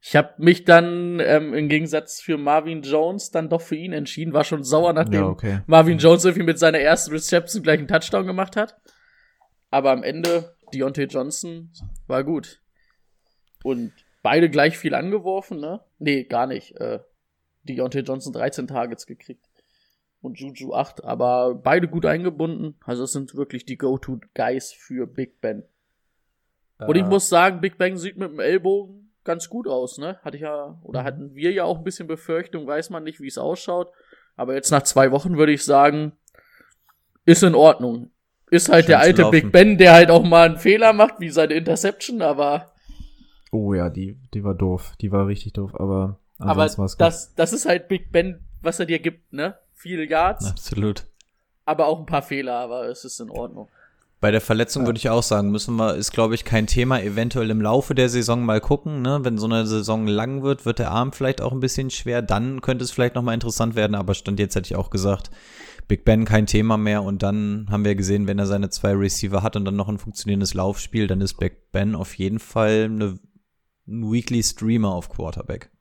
[0.01, 4.33] ich habe mich dann ähm, im Gegensatz für Marvin Jones dann doch für ihn entschieden.
[4.33, 5.61] War schon sauer, nachdem Ja, okay.
[5.65, 8.75] Marvin Jones irgendwie mit seiner ersten Reception gleich einen Touchdown gemacht hat.
[9.69, 11.71] Aber am Ende, Deontay Johnson
[12.07, 12.59] war gut.
[13.63, 13.93] Und
[14.23, 15.85] beide gleich viel angeworfen, ne?
[15.99, 16.75] Nee, gar nicht.
[16.81, 16.99] Äh,
[17.63, 19.47] Deontay Johnson 13 Targets gekriegt.
[20.21, 22.75] Und Juju 8, aber beide gut eingebunden.
[22.85, 25.63] Also es sind wirklich die Go-To-Guys für Big Ben.
[26.79, 30.19] Und ich Äh, muss sagen, Big Ben sieht mit dem Ellbogen ganz gut aus, ne?
[30.23, 33.27] Hatte ich ja, oder hatten wir ja auch ein bisschen Befürchtung, weiß man nicht, wie
[33.27, 33.91] es ausschaut.
[34.35, 36.13] Aber jetzt nach zwei Wochen würde ich sagen,
[37.25, 38.11] ist in Ordnung.
[38.49, 39.41] Ist halt der Scheint zu alte.
[39.41, 42.71] Big Ben, der halt auch mal einen Fehler macht, wie seine Interception, aber,
[43.51, 44.93] Oh ja, die, die war doof.
[45.01, 48.99] Die war richtig doof, aber aber das, das ist halt Big Ben, was er dir
[48.99, 49.55] gibt, ne?
[49.81, 51.07] Viele Yards, Absolut.
[51.65, 53.67] aber auch ein paar Fehler, aber es ist in Ordnung.
[54.19, 57.49] Bei der Verletzung würde ich auch sagen, müssen wir, ist glaube ich kein Thema, eventuell
[57.49, 59.21] im Laufe der Saison mal gucken, ne?
[59.23, 62.61] Wenn so eine Saison lang wird, wird der Arm vielleicht auch ein bisschen schwer, dann
[62.61, 65.31] könnte es vielleicht nochmal interessant werden, aber Stand jetzt hätte ich auch gesagt,
[65.87, 69.41] Big Ben kein Thema mehr und dann haben wir gesehen, wenn er seine zwei Receiver
[69.41, 73.17] hat und dann noch ein funktionierendes Laufspiel, dann ist Big Ben auf jeden Fall eine,
[73.87, 75.71] ein Weekly Streamer auf Quarterback.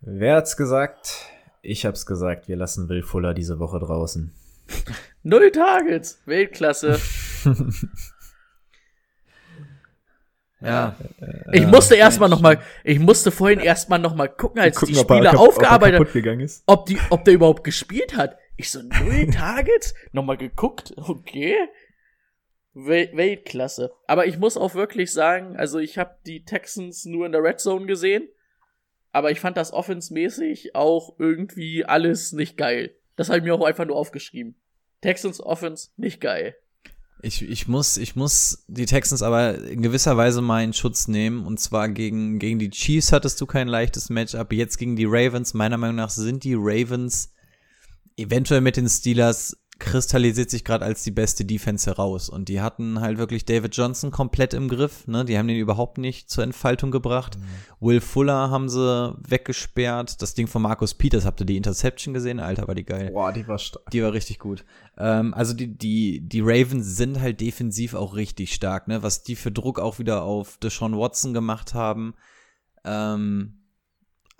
[0.00, 1.32] Wer hat's gesagt?
[1.62, 4.32] Ich hab's gesagt, wir lassen Will Fuller diese Woche draußen.
[5.22, 6.98] Null Targets, Weltklasse.
[10.60, 10.96] Ja,
[11.52, 15.38] Ich musste erstmal noch mal, ich musste vorhin erstmal noch mal gucken, als die Spieler
[15.38, 16.64] aufgearbeitet haben, gegangen ist.
[16.66, 18.36] ob die, ob der überhaupt gespielt hat.
[18.56, 21.54] Ich so null Targets, nochmal geguckt, okay.
[22.74, 23.92] Wel Weltklasse.
[24.08, 27.60] Aber ich muss auch wirklich sagen, also ich habe die Texans nur in der Red
[27.60, 28.28] Zone gesehen,
[29.18, 32.94] aber ich fand das offensmäßig auch irgendwie alles nicht geil.
[33.16, 34.54] Das habe ich mir auch einfach nur aufgeschrieben.
[35.00, 36.54] Texans Offense nicht geil.
[37.20, 41.44] Ich, ich, muss, ich muss die Texans aber in gewisser Weise mal in Schutz nehmen.
[41.44, 44.52] Und zwar gegen, gegen die Chiefs hattest du kein leichtes Matchup.
[44.52, 45.52] Jetzt gegen die Ravens.
[45.52, 47.32] Meiner Meinung nach sind die Ravens
[48.16, 52.28] eventuell mit den Steelers kristallisiert sich gerade als die beste Defense heraus.
[52.28, 55.06] Und die hatten halt wirklich David Johnson komplett im Griff.
[55.06, 55.24] Ne?
[55.24, 57.38] Die haben den überhaupt nicht zur Entfaltung gebracht.
[57.78, 60.20] Will Fuller haben sie weggesperrt.
[60.20, 62.40] Das Ding von Marcus Peters, habt ihr die Interception gesehen?
[62.40, 63.12] Alter, war die geil.
[63.12, 63.88] Boah, die war stark.
[63.90, 64.64] Die war richtig gut.
[64.96, 69.02] Ähm, also die, die, die Ravens sind halt defensiv auch richtig stark, ne?
[69.04, 72.14] Was die für Druck auch wieder auf Deshaun Watson gemacht haben.
[72.84, 73.57] Ähm,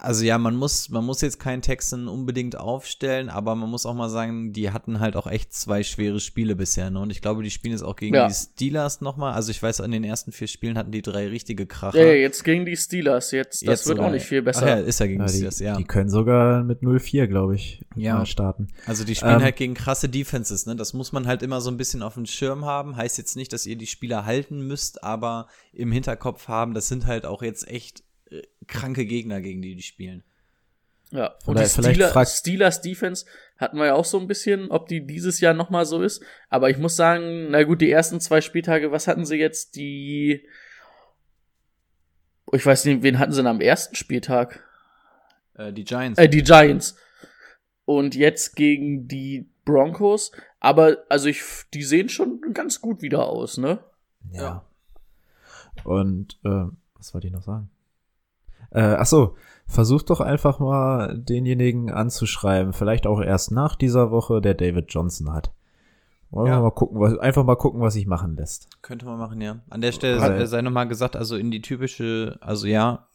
[0.01, 3.95] also ja, man muss, man muss jetzt keinen Texan unbedingt aufstellen, aber man muss auch
[3.95, 7.01] mal sagen, die hatten halt auch echt zwei schwere Spiele bisher, ne?
[7.01, 8.29] Und ich glaube, die spielen jetzt auch gegen Ja.
[8.29, 9.33] die Steelers nochmal.
[9.35, 11.99] Also ich weiß, in den ersten vier Spielen hatten die drei richtige Kracher.
[12.01, 14.07] Ja, jetzt gegen die Steelers, jetzt, das Jetzt wird sogar.
[14.09, 14.69] auch nicht viel Ach besser.
[14.69, 15.77] ja, ist ja gegen Ja, die Steelers, ja.
[15.77, 18.15] die können sogar mit 0-4, glaube ich, Ja.
[18.19, 18.69] mal starten.
[18.87, 20.77] Also die spielen Ähm, halt gegen krasse Defenses, ne?
[20.77, 22.97] Das muss man halt immer so ein bisschen auf dem Schirm haben.
[22.97, 27.07] Heißt jetzt nicht, dass ihr die Spieler halten müsst, aber im Hinterkopf haben, das sind
[27.07, 28.05] halt auch jetzt echt
[28.67, 30.23] kranke Gegner, gegen die die spielen.
[31.11, 33.25] Ja, und die Vielleicht- vielleicht Steelers, Defense
[33.57, 36.23] hatten wir ja auch so ein bisschen, ob die dieses Jahr nochmal so ist.
[36.51, 39.77] Aber ich muss sagen, na gut, die ersten zwei Spieltage, was hatten sie jetzt?
[39.77, 40.47] Die.
[42.53, 44.64] Ich weiß nicht, wen hatten sie denn am ersten Spieltag?
[45.55, 46.19] Äh, die Giants.
[46.19, 46.97] Äh, die Giants.
[47.85, 50.33] Und jetzt gegen die Broncos.
[50.61, 53.79] Aber, also ich, die sehen schon ganz gut wieder aus, ne?
[54.33, 54.64] ja.
[55.85, 56.64] Und äh,
[56.97, 57.71] was wollte ich noch sagen?
[58.70, 59.35] Äh, ach so,
[59.66, 62.72] versuch doch einfach mal denjenigen anzuschreiben.
[62.72, 65.52] Vielleicht auch erst nach dieser Woche, der David Johnson hat.
[66.31, 66.59] Wollen Ja.
[66.59, 68.68] wir mal gucken, was, einfach mal gucken, was sich machen lässt.
[68.83, 69.61] Könnte man machen, ja.
[69.70, 73.07] An der Stelle Also- sei, sei nochmal gesagt, also in die typische, also ja,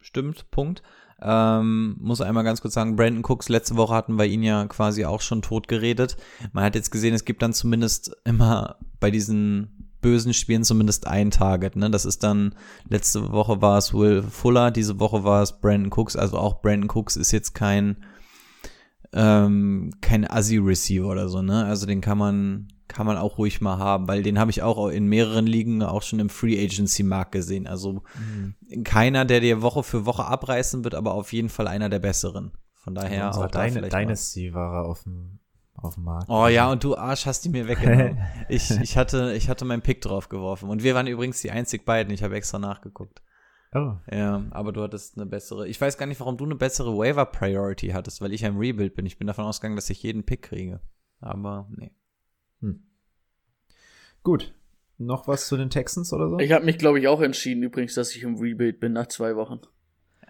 [0.00, 0.82] stimmt, Punkt.
[1.22, 5.04] Ähm, muss einmal ganz kurz sagen, Brandon Cooks, letzte Woche hatten wir ihn ja quasi
[5.04, 6.16] auch schon tot geredet.
[6.52, 11.30] Man hat jetzt gesehen, es gibt dann zumindest immer bei diesen bösen Spielen zumindest ein
[11.30, 11.90] Target, ne?
[11.90, 12.54] Das ist dann,
[12.86, 16.90] letzte Woche war es Will Fuller, diese Woche war es Brandon Cooks, also auch Brandon
[16.90, 18.04] Cooks ist jetzt kein,
[19.14, 21.64] ähm, kein Assi-Receiver oder so, ne?
[21.64, 24.88] Also den kann man, kann man auch ruhig mal haben, weil den habe ich auch
[24.88, 27.66] in mehreren Ligen auch schon im Free Agency Markt gesehen.
[27.66, 28.02] Also
[28.84, 32.52] keiner, der dir Woche für Woche abreißen wird, aber auf jeden Fall einer der besseren.
[32.74, 33.88] Von daher Unserer auch da mal.
[33.88, 35.38] Dynasty war er auf dem,
[35.84, 36.28] auf dem Markt.
[36.28, 38.18] Oh ja, und du Arsch hast die mir weggenommen.
[38.48, 40.68] ich, ich hatte, ich hatte meinen Pick drauf geworfen.
[40.68, 42.12] Und wir waren übrigens die einzig beiden.
[42.12, 43.22] Ich habe extra nachgeguckt.
[43.74, 43.94] Oh.
[44.10, 45.68] Ja, aber du hattest eine bessere.
[45.68, 48.94] Ich weiß gar nicht, warum du eine bessere Waiver Priority hattest, weil ich im Rebuild
[48.94, 49.06] bin.
[49.06, 50.80] Ich bin davon ausgegangen, dass ich jeden Pick kriege.
[51.20, 51.92] Aber nee.
[54.24, 54.54] Gut.
[54.96, 56.38] Noch was zu den Texans oder so?
[56.38, 59.36] Ich habe mich, glaube ich, auch entschieden, übrigens, dass ich im Rebuild bin nach zwei
[59.36, 59.60] Wochen.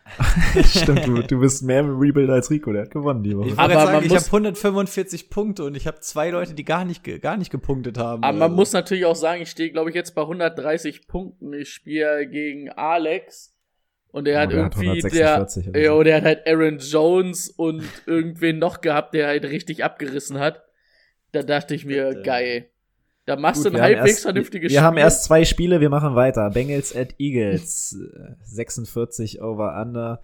[0.65, 3.49] Stimmt, du, du bist mehr im Rebuild als Rico, der hat gewonnen die Woche.
[3.49, 6.65] Ich Aber gerade man sagen, ich habe 145 Punkte und ich habe zwei Leute, die
[6.65, 8.23] gar nicht, gar nicht gepunktet haben.
[8.23, 11.53] Aber man muss natürlich auch sagen, ich stehe, glaube ich, jetzt bei 130 Punkten.
[11.55, 13.53] Ich spiele gegen Alex.
[14.09, 15.99] Und der Oh, hat der hat irgendwie, 146 der, ja, so.
[15.99, 20.63] und der hat halt Aaron Jones und irgendwen noch gehabt, der halt richtig abgerissen hat.
[21.33, 22.23] Da dachte ich mir, Bitte.
[22.23, 22.71] geil.
[23.27, 25.05] Da machst Gut, du ein halbwegs erst- vernünftiges Wir haben Spiel.
[25.05, 26.51] erst zwei Spiele, wir machen weiter.
[26.51, 27.97] Bengals at Eagles.
[28.15, 30.23] äh, 46 over under.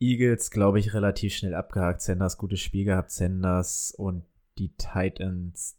[0.00, 2.02] Eagles, glaube ich, relativ schnell abgehakt.
[2.02, 3.10] Sanders gutes Spiel gehabt.
[3.10, 4.24] Sanders und
[4.58, 5.76] die Titans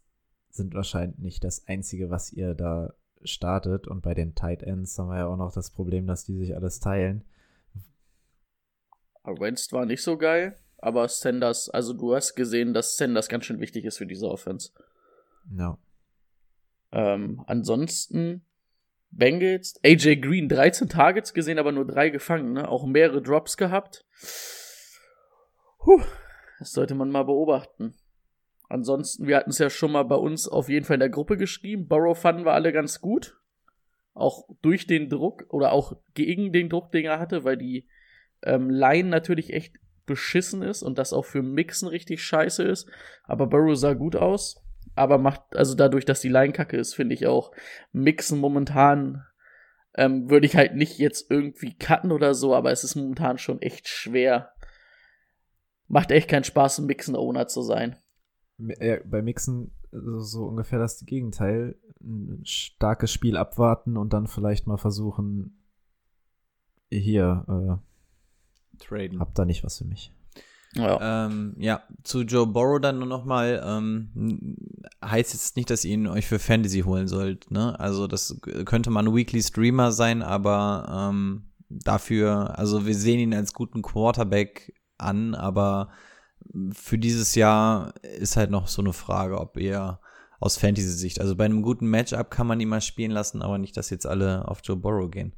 [0.50, 3.86] sind wahrscheinlich nicht das Einzige, was ihr da startet.
[3.86, 6.54] Und bei den Tight Ends haben wir ja auch noch das Problem, dass die sich
[6.56, 7.24] alles teilen.
[9.24, 13.60] Wentz war nicht so geil, aber Sanders, also du hast gesehen, dass Sanders ganz schön
[13.60, 14.70] wichtig ist für diese Offense.
[15.56, 15.78] Ja.
[16.92, 18.44] Ähm, ansonsten
[19.10, 22.68] Bengals, AJ Green, 13 Targets gesehen, aber nur drei gefangen, ne?
[22.68, 24.04] Auch mehrere Drops gehabt.
[25.78, 26.02] Puh,
[26.58, 27.94] das sollte man mal beobachten.
[28.68, 31.36] Ansonsten, wir hatten es ja schon mal bei uns auf jeden Fall in der Gruppe
[31.36, 31.88] geschrieben.
[31.88, 33.36] Burrow fanden wir alle ganz gut.
[34.14, 37.88] Auch durch den Druck oder auch gegen den Druck, den er hatte, weil die
[38.42, 39.74] ähm, Line natürlich echt
[40.06, 42.88] beschissen ist und das auch für Mixen richtig scheiße ist.
[43.24, 44.62] Aber Burrow sah gut aus.
[45.00, 47.52] Aber macht, also dadurch, dass die Line kacke ist, finde ich auch
[47.92, 49.24] Mixen momentan
[49.94, 53.62] ähm, würde ich halt nicht jetzt irgendwie cutten oder so, aber es ist momentan schon
[53.62, 54.52] echt schwer.
[55.88, 57.96] Macht echt keinen Spaß, ein Mixen-Owner zu sein.
[58.58, 61.76] Ja, bei Mixen so, so ungefähr das Gegenteil.
[62.00, 65.64] Ein starkes Spiel abwarten und dann vielleicht mal versuchen,
[66.90, 69.18] hier, äh, Traden.
[69.18, 70.12] habt da nicht was für mich.
[70.74, 71.26] Ja.
[71.26, 74.56] Ähm, ja, zu Joe Burrow dann nur noch mal, ähm,
[75.04, 77.78] heißt jetzt nicht, dass ihr ihn euch für Fantasy holen sollt, ne?
[77.80, 83.34] Also das könnte mal ein Weekly Streamer sein, aber ähm, dafür, also wir sehen ihn
[83.34, 85.90] als guten Quarterback an, aber
[86.72, 89.98] für dieses Jahr ist halt noch so eine Frage, ob ihr
[90.38, 93.76] aus Fantasy-Sicht, also bei einem guten Matchup kann man ihn mal spielen lassen, aber nicht,
[93.76, 95.34] dass jetzt alle auf Joe Burrow gehen.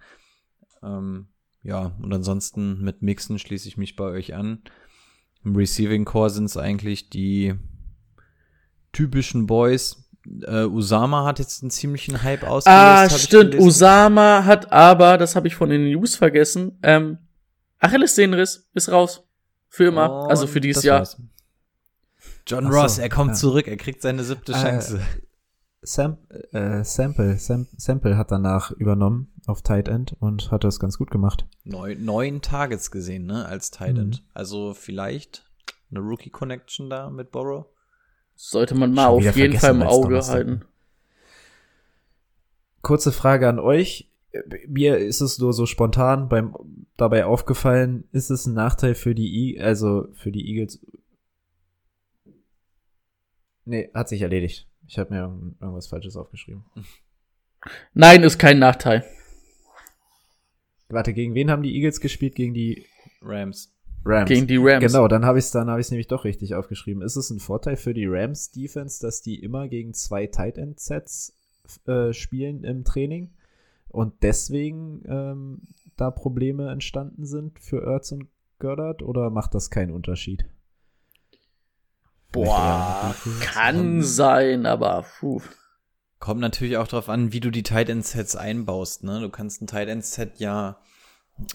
[0.82, 1.28] Ähm,
[1.62, 4.62] ja, und ansonsten mit Mixen schließe ich mich bei euch an.
[5.44, 7.54] Im Receiving Core sind es eigentlich die
[8.92, 10.08] typischen Boys.
[10.42, 12.66] Äh, Usama hat jetzt einen ziemlichen Hype ausgelöst.
[12.68, 13.56] Ah, stimmt.
[13.56, 17.18] Usama hat aber, das habe ich von den News vergessen, ähm,
[17.80, 19.24] Achillessehnenriss ist raus.
[19.68, 20.24] Für immer.
[20.24, 20.98] Und also für dieses das Jahr.
[20.98, 21.16] war's.
[22.46, 23.34] John Ach so, Ross, er kommt ja.
[23.34, 25.00] zurück, er kriegt seine siebte Äh, Chance.
[25.84, 26.18] Sam,
[26.52, 31.10] äh, Sample, Sam, Sample hat danach übernommen auf Tight End und hat das ganz gut
[31.10, 31.46] gemacht.
[31.64, 34.22] Neun, neun Targets gesehen, ne, als Tight End.
[34.22, 34.26] Mhm.
[34.32, 35.44] Also vielleicht
[35.90, 37.66] eine Rookie-Connection da mit Borrow.
[38.36, 40.34] Sollte man mal Schon auf jeden Fall im Auge Donnerstag.
[40.34, 40.64] halten.
[42.80, 44.08] Kurze Frage an euch.
[44.66, 46.56] Mir ist es nur so spontan beim
[46.96, 50.80] dabei aufgefallen, ist es ein Nachteil für die I, also für die Eagles?
[53.64, 54.68] Nee, hat sich erledigt.
[54.86, 56.64] Ich habe mir irgend- irgendwas Falsches aufgeschrieben.
[57.94, 59.04] Nein, ist kein Nachteil.
[60.88, 62.34] Warte, gegen wen haben die Eagles gespielt?
[62.34, 62.86] Gegen die
[63.22, 63.74] Rams.
[64.04, 64.28] Rams.
[64.28, 64.84] Gegen die Rams.
[64.84, 67.02] Genau, dann habe ich es dann habe ich nämlich doch richtig aufgeschrieben.
[67.02, 70.80] Ist es ein Vorteil für die Rams Defense, dass die immer gegen zwei Tight End
[70.80, 71.34] Sets
[71.86, 73.30] äh, spielen im Training
[73.88, 75.62] und deswegen ähm,
[75.96, 78.26] da Probleme entstanden sind für Ertz und
[78.58, 80.44] Goddard oder macht das keinen Unterschied?
[82.32, 85.40] Boah, kann sein, aber puh.
[86.18, 89.20] Kommt natürlich auch drauf an, wie du die Tight End Sets einbaust, ne?
[89.20, 90.78] Du kannst ein Tight End Set ja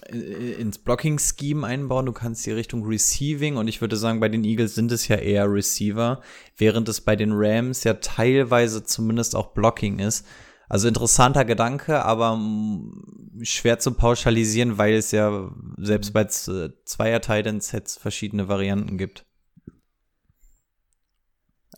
[0.09, 2.05] ins Blocking-Scheme einbauen.
[2.05, 5.17] Du kannst die Richtung Receiving und ich würde sagen, bei den Eagles sind es ja
[5.17, 6.21] eher Receiver,
[6.57, 10.25] während es bei den Rams ja teilweise zumindest auch Blocking ist.
[10.69, 17.71] Also interessanter Gedanke, aber mm, schwer zu pauschalisieren, weil es ja selbst bei zweier Titans
[17.99, 19.26] verschiedene Varianten gibt.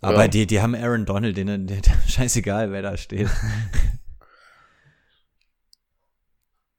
[0.02, 0.28] Aber Ja.
[0.28, 3.30] die, die haben Aaron Donald, denen, der, scheißegal, wer da steht.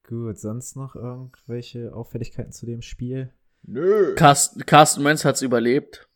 [0.07, 3.33] Gut, sonst noch irgendwelche Auffälligkeiten zu dem Spiel?
[4.17, 6.09] Carsten, Carsten Wentz hat's überlebt.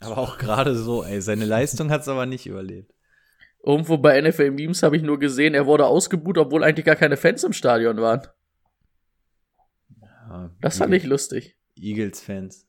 [0.00, 2.92] aber auch gerade so, ey, seine Leistung hat's aber nicht überlebt.
[3.64, 7.16] Irgendwo bei NFL Memes habe ich nur gesehen, er wurde ausgebuht, obwohl eigentlich gar keine
[7.16, 8.22] Fans im Stadion waren.
[10.00, 11.56] Ja, Das fand ich lustig.
[11.76, 12.68] Eagles-Fans.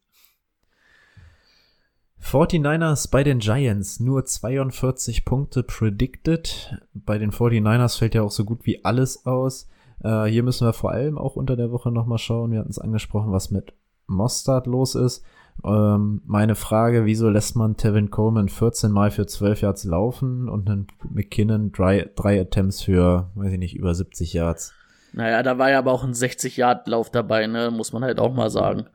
[2.21, 6.77] 49ers bei den Giants, nur 42 Punkte predicted.
[6.93, 9.69] Bei den 49ers fällt ja auch so gut wie alles aus.
[10.03, 12.51] Äh, hier müssen wir vor allem auch unter der Woche nochmal schauen.
[12.51, 13.73] Wir hatten es angesprochen, was mit
[14.08, 15.23] Mostard los ist.
[15.65, 20.69] Ähm, meine Frage, wieso lässt man Tevin Coleman 14 Mal für 12 Yards laufen und
[20.69, 24.73] einen McKinnon drei, drei Attempts für, weiß ich nicht, über 70 Yards?
[25.13, 27.71] Naja, da war ja aber auch ein 60-Yard-Lauf dabei, ne?
[27.71, 28.86] Muss man halt auch mal sagen.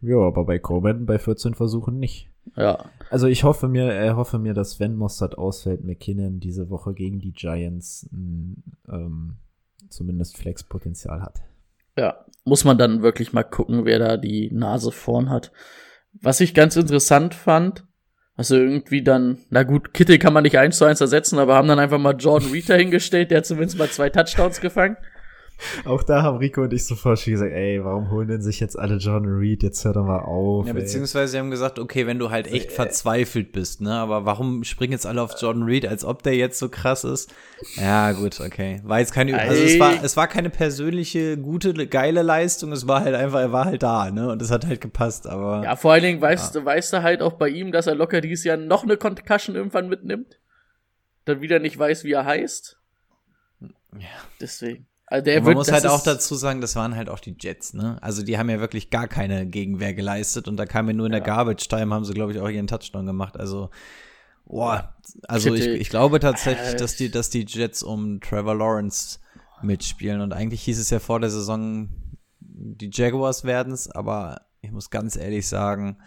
[0.00, 2.30] Ja, aber bei Coleman bei 14 Versuchen nicht.
[2.54, 2.84] Ja.
[3.10, 7.18] Also ich hoffe mir, er hoffe mir, dass wenn Mostert ausfällt, McKinnon diese Woche gegen
[7.18, 8.56] die Giants mh,
[8.88, 9.36] ähm,
[9.88, 11.42] zumindest Flexpotenzial hat.
[11.96, 12.24] Ja.
[12.44, 15.52] Muss man dann wirklich mal gucken, wer da die Nase vorn hat.
[16.12, 17.84] Was ich ganz interessant fand,
[18.36, 21.68] also irgendwie dann, na gut, Kittel kann man nicht eins zu eins ersetzen, aber haben
[21.68, 24.96] dann einfach mal Jordan Reed dahingestellt, der hat zumindest mal zwei Touchdowns gefangen.
[25.84, 28.78] Auch da haben Rico und ich sofort schon gesagt, ey, warum holen denn sich jetzt
[28.78, 29.62] alle John Reed?
[29.62, 30.66] Jetzt hör doch mal auf.
[30.66, 30.80] Ja, ey.
[30.80, 34.92] beziehungsweise sie haben gesagt, okay, wenn du halt echt verzweifelt bist, ne, aber warum springen
[34.92, 37.32] jetzt alle auf Jordan Reed, als ob der jetzt so krass ist?
[37.76, 38.80] Ja, gut, okay.
[38.84, 43.00] War jetzt keine, also es war, es war keine persönliche, gute, geile Leistung, es war
[43.00, 45.62] halt einfach, er war halt da, ne, und es hat halt gepasst, aber.
[45.64, 48.20] Ja, vor allen Dingen weißt, du weißt du halt auch bei ihm, dass er locker
[48.20, 50.38] dieses Jahr noch eine Concussion irgendwann mitnimmt.
[51.24, 52.78] Dann wieder nicht weiß, wie er heißt.
[53.98, 54.08] Ja.
[54.40, 54.86] Deswegen.
[55.08, 57.96] Also man wird, muss halt auch dazu sagen, das waren halt auch die Jets, ne?
[58.02, 61.12] Also die haben ja wirklich gar keine Gegenwehr geleistet und da kam ja nur in
[61.12, 63.38] der Garbage Time haben sie glaube ich auch ihren Touchdown gemacht.
[63.38, 63.70] Also
[64.46, 64.96] boah,
[65.28, 69.20] also ich, ich glaube tatsächlich, Äh, dass die dass die Jets um Trevor Lawrence
[69.62, 71.88] mitspielen und eigentlich hieß es ja vor der Saison
[72.40, 75.98] die Jaguars werden's, aber ich muss ganz ehrlich sagen,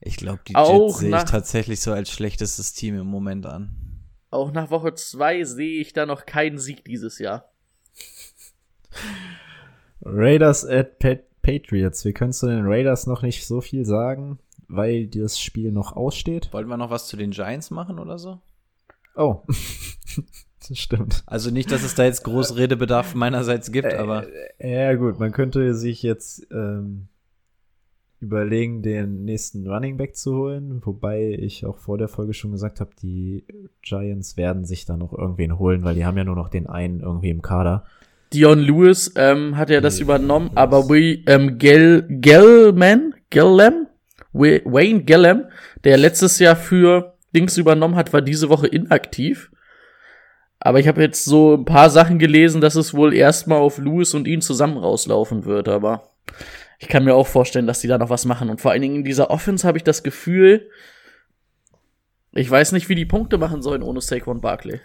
[0.00, 3.78] ich glaube die Jets sehe ich tatsächlich so als schlechtestes Team im Moment an.
[4.30, 7.51] Auch nach Woche zwei sehe ich da noch keinen Sieg dieses Jahr.
[10.04, 12.04] Raiders at Pa- Patriots.
[12.04, 16.52] Wir können zu den Raiders noch nicht so viel sagen, weil das Spiel noch aussteht.
[16.52, 18.40] Wollten wir noch was zu den Giants machen oder so?
[19.14, 19.42] Oh,
[20.68, 21.22] das stimmt.
[21.26, 24.26] Also nicht, dass es da jetzt groß Redebedarf meinerseits gibt, aber
[24.58, 27.08] Ja, gut, man könnte sich jetzt ähm,
[28.20, 32.80] überlegen, den nächsten Running Back zu holen, wobei ich auch vor der Folge schon gesagt
[32.80, 33.44] habe, die
[33.82, 37.00] Giants werden sich da noch irgendwen holen, weil die haben ja nur noch den einen
[37.00, 37.84] irgendwie im Kader.
[38.32, 43.86] Dion Lewis ähm, hat ja das Nee, übernommen, aber we, ähm, Gel, Gelman, Gellam,
[44.32, 45.44] We- Wayne Gellam,
[45.84, 49.50] der letztes Jahr für Dings übernommen hat, war diese Woche inaktiv.
[50.60, 54.14] Aber ich habe jetzt so ein paar Sachen gelesen, dass es wohl erstmal auf Lewis
[54.14, 56.10] und ihn zusammen rauslaufen wird, aber
[56.78, 58.48] ich kann mir auch vorstellen, dass die da noch was machen.
[58.48, 60.68] Und vor allen Dingen in dieser Offense habe ich das Gefühl,
[62.32, 64.80] ich weiß nicht, wie die Punkte machen sollen ohne Saquon Barkley.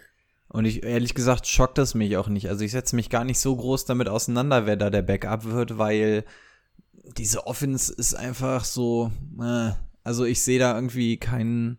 [0.50, 2.50] Und ich, ehrlich gesagt, schockt das mich auch nicht.
[2.50, 5.78] Also ich setze mich gar nicht so groß damit auseinander, wer da der Backup wird,
[5.78, 6.24] weil
[7.18, 9.72] diese Offense ist einfach so, äh,
[10.04, 11.78] also ich sehe da irgendwie keinen,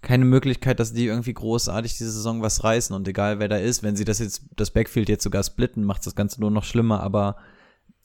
[0.00, 2.94] keine Möglichkeit, dass die irgendwie großartig diese Saison was reißen.
[2.94, 6.06] Und egal wer da ist, wenn sie das jetzt, das Backfield jetzt sogar splitten, macht
[6.06, 7.36] das Ganze nur noch schlimmer, aber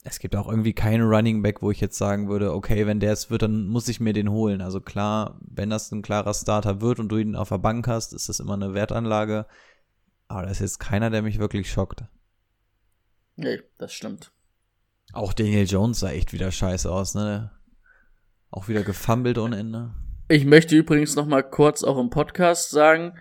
[0.02, 3.12] es gibt auch irgendwie keinen Running Back, wo ich jetzt sagen würde, okay, wenn der
[3.12, 4.60] es wird, dann muss ich mir den holen.
[4.60, 8.12] Also klar, wenn das ein klarer Starter wird und du ihn auf der Bank hast,
[8.12, 9.46] ist das immer eine Wertanlage.
[10.28, 12.04] Aber da ist jetzt keiner, der mich wirklich schockt.
[13.36, 14.32] Nee, das stimmt.
[15.12, 17.50] Auch Daniel Jones sah echt wieder scheiße aus, ne?
[18.50, 19.94] Auch wieder gefummelt ohne Ende.
[20.28, 23.18] Ich möchte übrigens noch mal kurz auch im Podcast sagen,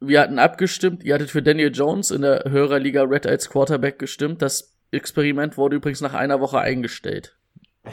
[0.00, 4.42] wir hatten abgestimmt, ihr hattet für Daniel Jones in der Hörerliga Red als Quarterback gestimmt.
[4.42, 7.38] Das Experiment wurde übrigens nach einer Woche eingestellt.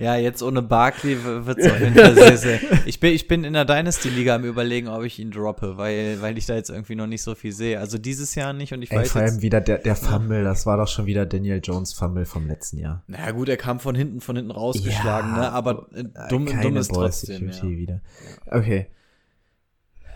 [0.00, 2.60] Ja, jetzt ohne Barkley wird es auf jeden Fall sehr, sehr.
[2.86, 6.38] Ich bin, ich bin in der Dynasty-Liga am überlegen, ob ich ihn droppe, weil, weil
[6.38, 7.80] ich da jetzt irgendwie noch nicht so viel sehe.
[7.80, 9.42] Also dieses Jahr nicht und ich Ey, weiß vor allem jetzt.
[9.42, 13.02] wieder der, der Fumble, das war doch schon wieder Daniel Jones Fumble vom letzten Jahr.
[13.08, 15.52] Na gut, er kam von hinten, von hinten rausgeschlagen, Ja, ne?
[15.52, 17.48] Aber äh, dumm, dumm ist trotzdem.
[17.50, 17.62] Ja.
[17.64, 18.00] wieder.
[18.46, 18.86] Okay.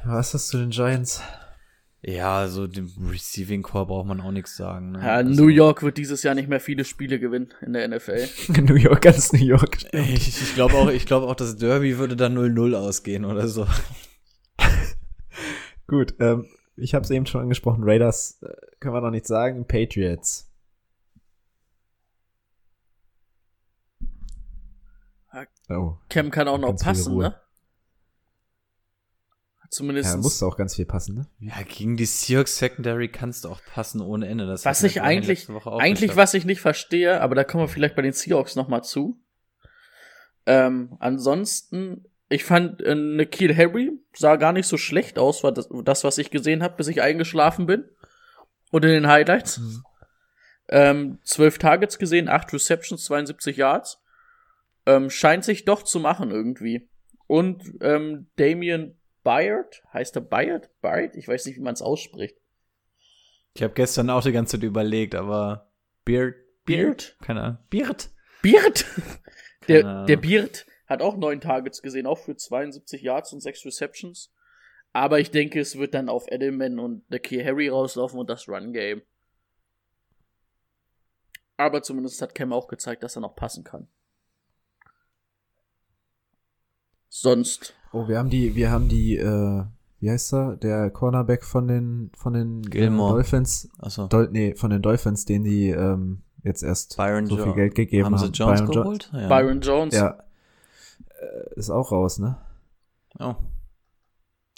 [0.05, 1.22] Was hast du den Giants?
[2.05, 4.92] Ja, so dem Receiving Core braucht man auch nichts sagen.
[4.92, 4.98] Ne?
[4.98, 8.26] Ja, also, New York wird dieses Jahr nicht mehr viele Spiele gewinnen in der NFL.
[8.61, 9.78] New York, ganz New York.
[9.92, 13.68] Ich, ich glaube auch, ich glaube auch, das Derby würde dann 0-0 ausgehen oder so.
[15.86, 17.84] Gut, ähm, ich habe es eben schon angesprochen.
[17.84, 18.48] Raiders äh,
[18.80, 19.68] können wir noch nicht sagen.
[19.68, 20.48] Patriots.
[25.68, 27.34] Oh, Cam kann auch noch passen, ne?
[29.72, 30.10] Zumindest.
[30.10, 31.26] ja, musste auch ganz viel passen, ne?
[31.40, 34.46] Ja, gegen die Seahawks Secondary kannst du auch passen ohne Ende.
[34.46, 36.16] Das was ich eigentlich, eigentlich geschafft.
[36.18, 39.18] was ich nicht verstehe, aber da kommen wir vielleicht bei den Seahawks noch mal zu.
[40.44, 45.70] Ähm, ansonsten, ich fand äh, Nikhil Harry sah gar nicht so schlecht aus, war das,
[45.84, 47.86] das was ich gesehen habe, bis ich eingeschlafen bin.
[48.70, 49.56] Und in den Highlights.
[49.56, 49.84] Mhm.
[50.68, 54.02] Ähm, 12 Targets gesehen, 8 Receptions, 72 Yards.
[54.84, 56.90] Ähm, scheint sich doch zu machen irgendwie.
[57.26, 60.70] Und ähm, Damian Byard, heißt er Byard?
[60.80, 61.16] Byard?
[61.16, 62.36] Ich weiß nicht, wie man es ausspricht.
[63.54, 65.70] Ich habe gestern auch die ganze Zeit überlegt, aber
[66.04, 67.16] Beard, Beard?
[67.22, 67.58] keine Ahnung.
[67.70, 68.10] Beard?
[68.42, 68.84] Beard?
[69.68, 73.64] Der, Keine der Beard hat auch neun Targets gesehen, auch für 72 Yards und sechs
[73.64, 74.32] Receptions.
[74.92, 78.48] Aber ich denke, es wird dann auf Edelman und der Key Harry rauslaufen und das
[78.48, 79.02] Run-Game.
[81.56, 83.88] Aber zumindest hat Cam auch gezeigt, dass er noch passen kann.
[87.08, 87.74] Sonst.
[87.93, 89.64] Oh, wir haben die, wir haben die, äh,
[90.01, 90.57] wie heißt er?
[90.57, 93.14] Der Cornerback von den, von den äh, Gilmore.
[93.14, 93.68] Dolphins.
[93.78, 94.07] Achso.
[94.07, 97.74] Dol nee, von den Dolphins, den die ähm, jetzt erst Byron so viel Jo- Geld
[97.74, 98.26] gegeben Haben haben.
[98.26, 99.11] sie Jones Byron Jo- geholt?
[99.12, 99.28] Ja.
[99.28, 99.95] Byron Jones.
[99.95, 100.18] Ja.
[101.20, 102.38] Äh, ist auch raus, ne?
[103.18, 103.34] Oh.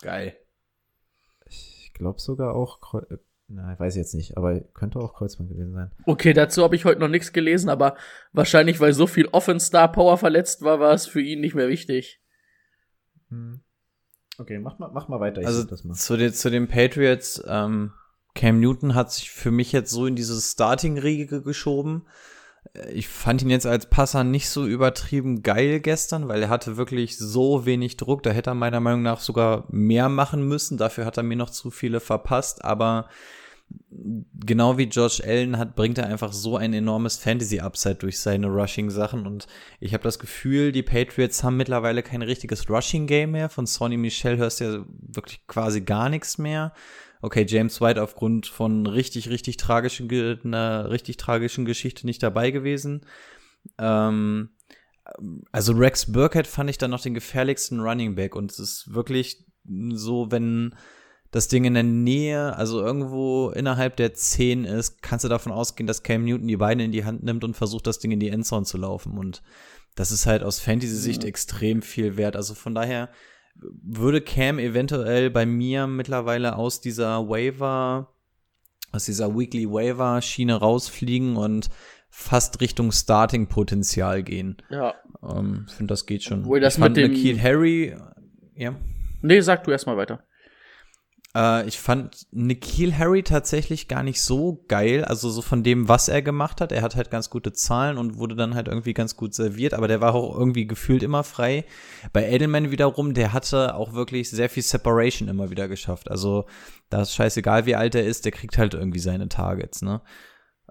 [0.00, 0.34] Geil.
[1.46, 3.18] Ich glaube sogar auch, Kreu äh,
[3.48, 5.90] na, weiß ich jetzt nicht, aber könnte auch Kreuzband gewesen sein.
[6.06, 7.94] Okay, dazu habe ich heute noch nichts gelesen, aber
[8.32, 12.22] wahrscheinlich, weil so viel Offense-Star-Power verletzt war, war es für ihn nicht mehr wichtig.
[13.34, 13.60] Hm.
[14.38, 15.40] Okay, mach mal, mach mal weiter.
[15.40, 15.94] Ich Also das mal.
[15.94, 17.92] zu den, zu den Patriots, ähm,
[18.34, 22.06] Cam Newton hat sich für mich jetzt so in diese Starting-Riege geschoben.
[22.74, 26.76] Äh, Ich fand ihn jetzt als Passer nicht so übertrieben geil gestern, weil er hatte
[26.76, 28.24] wirklich so wenig Druck.
[28.24, 30.78] Da hätte er meiner Meinung nach sogar mehr machen müssen.
[30.78, 32.64] Dafür hat er mir noch zu viele verpasst.
[32.64, 33.08] Aber
[33.90, 39.26] genau wie Josh Allen hat, bringt er einfach so ein enormes Fantasy-Upside durch seine Rushing-Sachen.
[39.26, 39.46] Und
[39.80, 43.48] ich habe das Gefühl, die Patriots haben mittlerweile kein richtiges Rushing-Game mehr.
[43.48, 46.72] Von Sonny Michel hörst du ja wirklich quasi gar nichts mehr.
[47.22, 50.10] Okay, James White aufgrund von richtig, richtig tragischen,
[50.44, 53.06] einer richtig tragischen Geschichte nicht dabei gewesen.
[53.78, 54.50] Ähm,
[55.52, 59.44] also Rex Burkhead fand ich dann noch den gefährlichsten Running Back und es ist wirklich
[59.64, 60.74] so, wenn
[61.34, 65.86] das Ding in der Nähe, also irgendwo innerhalb der 10 ist, kannst du davon ausgehen,
[65.88, 68.28] dass Cam Newton die Beine in die Hand nimmt und versucht, das Ding in die
[68.28, 69.18] Endzone zu laufen.
[69.18, 69.42] Und
[69.96, 71.28] das ist halt aus Fantasy-Sicht Mhm.
[71.28, 72.36] extrem viel wert.
[72.36, 73.08] Also von daher
[73.56, 78.12] würde Cam eventuell bei mir mittlerweile aus dieser Waiver,
[78.92, 81.68] aus dieser Weekly Waiver Schiene rausfliegen und
[82.10, 84.56] fast Richtung Starting-Potenzial gehen.
[84.70, 84.94] Ja.
[85.22, 86.40] Ähm, ich finde, das geht schon.
[86.42, 87.96] Obwohl das ich mit dem- Nikhil Harry,
[88.54, 88.74] ja.
[89.20, 90.22] Nee, sag du erstmal weiter.
[91.34, 96.08] Äh, ich fand Nikhil Harry tatsächlich gar nicht so geil, also so von dem, was
[96.08, 96.72] er gemacht hat.
[96.72, 99.88] Er hat halt ganz gute Zahlen und wurde dann halt irgendwie ganz gut serviert, aber
[99.88, 101.64] der war auch irgendwie gefühlt immer frei.
[102.12, 106.10] Bei Edelman wiederum, der hatte auch wirklich sehr viel Separation immer wieder geschafft.
[106.10, 106.46] Also
[106.90, 110.00] da ist scheißegal, wie alt er ist, der kriegt halt irgendwie seine Targets, ne?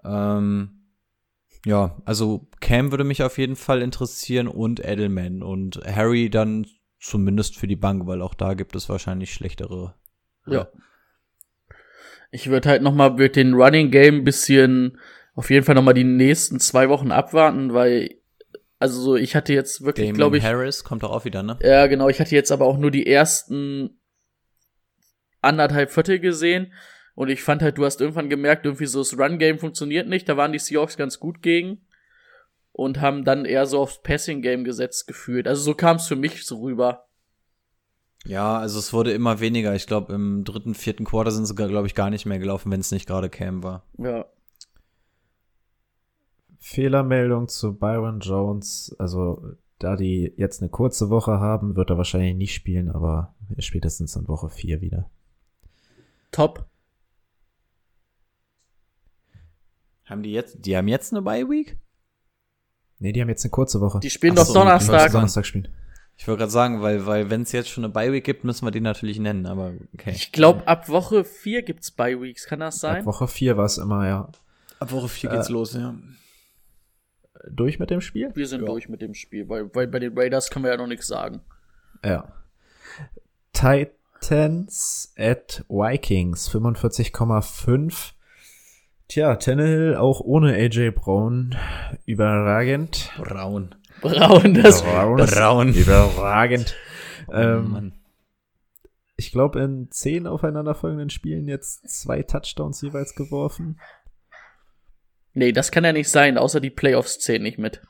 [0.04, 0.80] Ähm,
[1.66, 6.66] ja, also Cam würde mich auf jeden Fall interessieren und Edelman und Harry dann
[7.00, 9.94] zumindest für die Bank, weil auch da gibt es wahrscheinlich schlechtere.
[10.46, 10.68] Ja.
[12.30, 14.98] Ich würde halt noch mal mit den Running Game ein bisschen
[15.34, 18.16] auf jeden Fall noch mal die nächsten zwei Wochen abwarten, weil
[18.78, 21.58] also so ich hatte jetzt wirklich, glaube ich, Harris kommt doch auch wieder, ne?
[21.62, 23.98] ja genau, ich hatte jetzt aber auch nur die ersten
[25.40, 26.72] anderthalb Viertel gesehen
[27.14, 30.28] und ich fand halt, du hast irgendwann gemerkt, irgendwie so das Run Game funktioniert nicht.
[30.28, 31.86] Da waren die Seahawks ganz gut gegen
[32.72, 35.46] und haben dann eher so aufs Passing Game gesetzt gefühlt.
[35.46, 37.06] Also so kam es für mich so rüber.
[38.26, 39.74] Ja, also es wurde immer weniger.
[39.74, 42.80] Ich glaube, im dritten, vierten Quarter sind sie, glaube ich, gar nicht mehr gelaufen, wenn
[42.80, 43.84] es nicht gerade Cam war.
[43.98, 44.26] Ja.
[46.58, 48.96] Fehlermeldung zu Byron Jones.
[48.98, 49.42] Also,
[49.78, 54.26] da die jetzt eine kurze Woche haben, wird er wahrscheinlich nicht spielen, aber spätestens in
[54.26, 55.10] Woche 4 wieder.
[56.30, 56.66] Top.
[60.06, 61.78] Haben die jetzt, die haben jetzt eine Bye Week?
[62.98, 64.00] Nee, die haben jetzt eine kurze Woche.
[64.00, 65.12] Die spielen Ach doch so, Die Donnerstag.
[65.12, 65.68] Donnerstag spielen.
[66.16, 68.66] Ich wollte gerade sagen, weil, weil wenn es jetzt schon eine Bye Week gibt, müssen
[68.66, 70.12] wir die natürlich nennen, aber okay.
[70.14, 73.06] Ich glaube, ab Woche 4 gibt's Bye Weeks, kann das Ab sein?
[73.06, 74.28] Woche 4 war es immer, ja.
[74.78, 75.94] Ab Woche 4 geht's los, ja.
[77.50, 78.30] Durch mit dem Spiel?
[78.34, 80.86] Wir sind durch mit dem Spiel, weil, weil bei den Raiders können wir ja noch
[80.86, 81.40] nichts sagen.
[82.04, 82.32] Ja.
[83.52, 83.92] Tit
[84.24, 88.12] Titans at Vikings 45,5.
[89.08, 91.54] Tja, Tannehill auch ohne AJ Brown
[92.06, 93.10] überragend.
[94.00, 94.12] Braun.
[94.18, 95.72] Braun, das, Brown, Braun.
[95.74, 96.74] überragend.
[97.28, 97.92] Oh, ähm,
[99.16, 103.80] ich glaube, in zehn aufeinanderfolgenden Spielen jetzt zwei Touchdowns jeweils geworfen.
[105.32, 107.80] nee, das kann ja nicht sein, außer die Playoffs zählen nicht mit.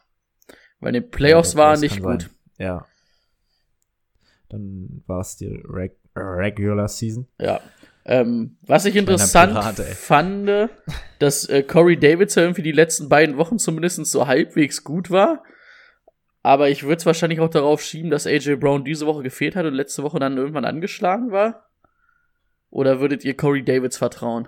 [0.81, 2.23] Weil den Playoffs Ja, war das nicht gut.
[2.23, 2.31] sein.
[2.59, 2.87] Ja.
[4.51, 7.27] Dann war es die Reg Regular Season.
[7.41, 7.61] Ja.
[8.05, 10.69] Ähm, was ich interessant Pirat, fand,
[11.19, 15.43] dass äh, Corey Davis ja irgendwie die letzten beiden Wochen zumindest so halbwegs gut war.
[16.45, 19.65] Aber ich würde es wahrscheinlich auch darauf schieben, dass AJ Brown diese Woche gefehlt hat
[19.65, 21.71] und letzte Woche dann irgendwann angeschlagen war.
[22.69, 24.47] Oder würdet ihr Corey Davis vertrauen?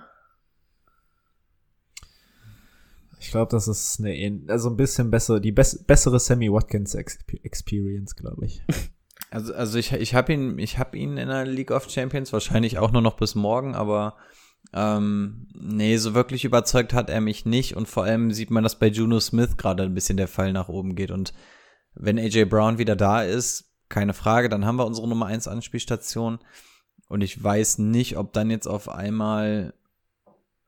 [3.19, 7.33] Ich glaube, das ist eine, also ein bisschen besser, die bess bessere Sammy Watkins Exp
[7.43, 8.63] Experience, glaube ich.
[9.29, 12.79] Also, also ich, ich habe ihn, ich habe ihn in der League of Champions wahrscheinlich
[12.79, 14.17] auch nur noch bis morgen, aber
[14.73, 18.79] ähm, nee, so wirklich überzeugt hat er mich nicht und vor allem sieht man, dass
[18.79, 21.35] bei Juno Smith gerade ein bisschen der Fall nach oben geht und
[21.97, 26.39] wenn AJ Brown wieder da ist, keine Frage, dann haben wir unsere Nummer 1 Anspielstation
[27.09, 29.75] und ich weiß nicht, ob dann jetzt auf einmal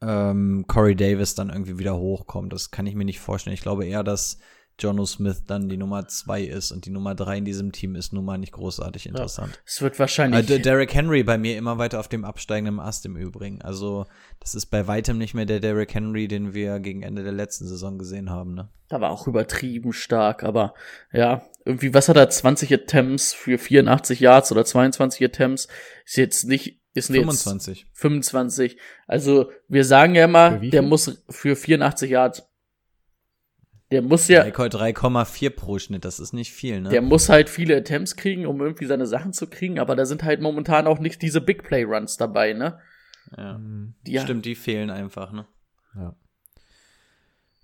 [0.00, 2.52] ähm, Corey Davis dann irgendwie wieder hochkommt.
[2.52, 3.54] Das kann ich mir nicht vorstellen.
[3.54, 4.38] Ich glaube eher, dass
[4.78, 8.12] Jono Smith dann die Nummer zwei ist und die Nummer drei in diesem Team ist
[8.12, 9.60] nun mal nicht großartig interessant.
[9.66, 10.46] Es wird Äh, wahrscheinlich.
[10.46, 13.60] D- Derrick Henry bei mir immer weiter auf dem absteigenden Ast im Übrigen.
[13.62, 14.06] Also,
[14.40, 17.66] das ist bei weitem nicht mehr der Derrick Henry, den wir gegen Ende der letzten
[17.66, 18.68] Saison gesehen haben, ne?
[18.88, 20.72] Da war auch übertrieben stark, aber
[21.12, 22.30] ja, irgendwie, was hat er?
[22.30, 25.68] 20 Attempts für 84 Yards oder 22 Attempts?
[26.06, 27.86] Ist jetzt nicht, ist jetzt 25.
[27.92, 28.78] 25.
[29.06, 32.44] Also, wir sagen ja immer, der muss für 84 Yards.
[33.90, 36.90] Der muss ja, 3,4 pro Schnitt, das ist nicht viel, ne?
[36.90, 40.24] der muss halt viele Attempts kriegen, um irgendwie seine Sachen zu kriegen, aber da sind
[40.24, 42.78] halt momentan auch nicht diese Big Play Runs dabei, ne?
[43.36, 43.58] ja.
[44.06, 45.46] Die, Stimmt, die fehlen einfach, ne?
[45.94, 46.14] Ja.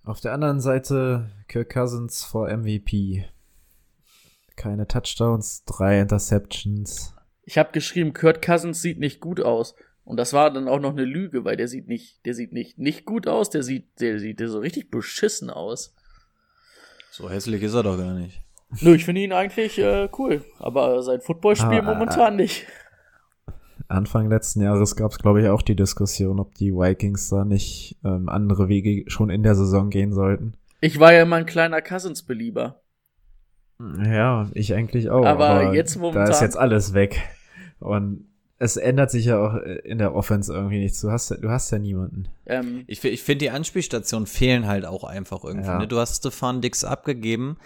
[0.05, 3.27] Auf der anderen Seite Kirk Cousins vor MVP.
[4.57, 7.15] Keine Touchdowns, drei Interceptions.
[7.43, 9.75] Ich habe geschrieben, Kurt Cousins sieht nicht gut aus.
[10.05, 12.79] Und das war dann auch noch eine Lüge, weil der sieht nicht, der sieht nicht,
[12.79, 15.95] nicht gut aus, der sieht, der sieht so richtig beschissen aus.
[17.17, 18.43] So hässlich ist er doch gar nicht.
[18.81, 22.67] Nö, ich finde ihn eigentlich äh, cool, aber sein Footballspiel Ah, momentan nicht.
[23.87, 28.01] Anfang letzten Jahres gab es, glaube ich, auch die Diskussion, ob die Vikings da nicht
[28.05, 30.55] ähm, andere Wege schon in der Saison gehen sollten.
[30.81, 32.81] Ich war ja immer ein kleiner Cousins-Belieber.
[34.05, 35.25] Ja, ich eigentlich auch.
[35.25, 37.23] Aber jetzt momentan- Da ist jetzt alles weg.
[37.79, 38.27] Und
[38.65, 41.01] es ändert sich ja auch äh, in der Offense irgendwie nichts.
[41.01, 42.29] Du hast, ja- du hast ja niemanden.
[42.47, 45.67] Ähm, Ich, ich finde, die Anspielstationen fehlen halt auch einfach irgendwie.
[45.67, 45.79] Ja.
[45.79, 45.87] Ne?
[45.89, 47.57] Du hast Stefan Dix abgegeben,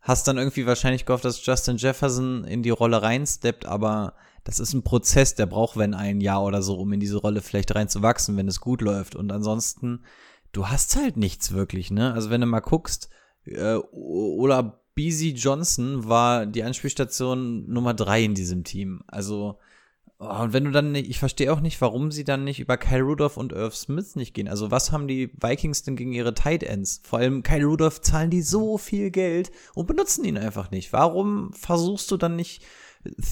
[0.00, 4.72] hast dann irgendwie wahrscheinlich gehofft, dass Justin Jefferson in die Rolle reinsteppt, aber das ist
[4.72, 8.36] ein Prozess, der braucht wenn ein Jahr oder so, um in diese Rolle vielleicht reinzuwachsen,
[8.36, 9.14] wenn es gut läuft.
[9.14, 10.04] Und ansonsten,
[10.52, 12.14] du hast halt nichts wirklich, ne?
[12.14, 13.10] Also wenn du mal guckst,
[13.44, 19.02] äh, Ola Beasy Johnson war die Anspielstation Nummer drei in diesem Team.
[19.06, 19.58] Also
[20.20, 22.76] Oh, und wenn du dann nicht, ich verstehe auch nicht, warum sie dann nicht über
[22.76, 24.48] Kyle Rudolph und Irv Smith nicht gehen.
[24.48, 27.00] Also was haben die Vikings denn gegen ihre Tight Ends?
[27.04, 30.92] Vor allem Kyle Rudolph zahlen die so viel Geld und benutzen ihn einfach nicht.
[30.92, 32.64] Warum versuchst du dann nicht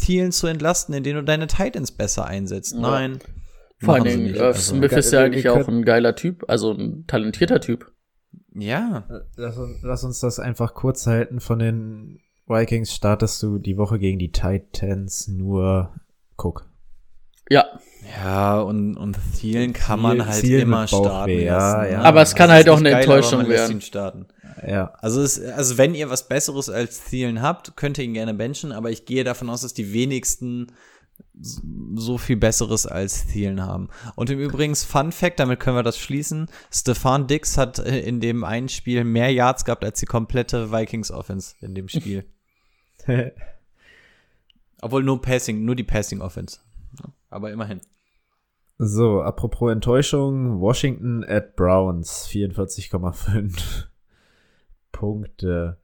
[0.00, 2.74] Thielen zu entlasten, indem du deine Tight Ends besser einsetzt?
[2.74, 2.80] Ja.
[2.80, 3.18] Nein.
[3.80, 4.36] vor allen Dingen, nicht.
[4.36, 7.90] Irv Also, Smith ist ja eigentlich auch ein geiler Typ, also ein talentierter Typ.
[8.54, 9.08] ja.
[9.34, 11.40] Lass, uns- lass uns das einfach kurz halten.
[11.40, 15.92] Von den Vikings startest du die Woche gegen die Titans nur
[16.38, 16.70] Cook.
[17.48, 17.64] Ja,
[18.24, 21.92] Ja, und, und Thielen kann man Thiel- halt Thiel immer starten ja, lassen.
[21.92, 21.98] ja.
[21.98, 22.04] ne?
[22.04, 23.72] Aber es kann halt auch eine geil, aber Enttäuschung werden.
[23.72, 24.26] ihn starten.
[24.66, 24.92] Ja.
[25.00, 28.72] Also, es, also wenn ihr was Besseres als Thielen habt, könnt ihr ihn gerne benchen,
[28.72, 30.72] aber ich gehe davon aus, dass die wenigsten
[31.94, 33.88] so viel Besseres als Thielen haben.
[34.16, 38.20] Und im Übrigen, Fun Fact, damit können wir das schließen, Stefan Dix hat äh, in
[38.20, 42.24] dem einen Spiel mehr Yards gehabt als die komplette Vikings Offense in dem Spiel.
[44.82, 46.58] Obwohl nur Passing, nur die Passing Offense.
[47.30, 47.80] Aber immerhin.
[48.78, 53.86] So, apropos Enttäuschung, Washington at Browns, 44,5
[54.92, 55.78] Punkte.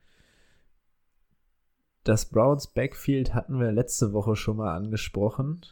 [2.05, 5.63] Das Browns Backfield hatten wir letzte Woche schon mal angesprochen.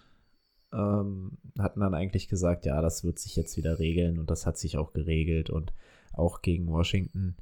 [0.72, 4.56] Ähm, hatten dann eigentlich gesagt, ja, das wird sich jetzt wieder regeln und das hat
[4.56, 5.74] sich auch geregelt und
[6.12, 7.36] auch gegen Washington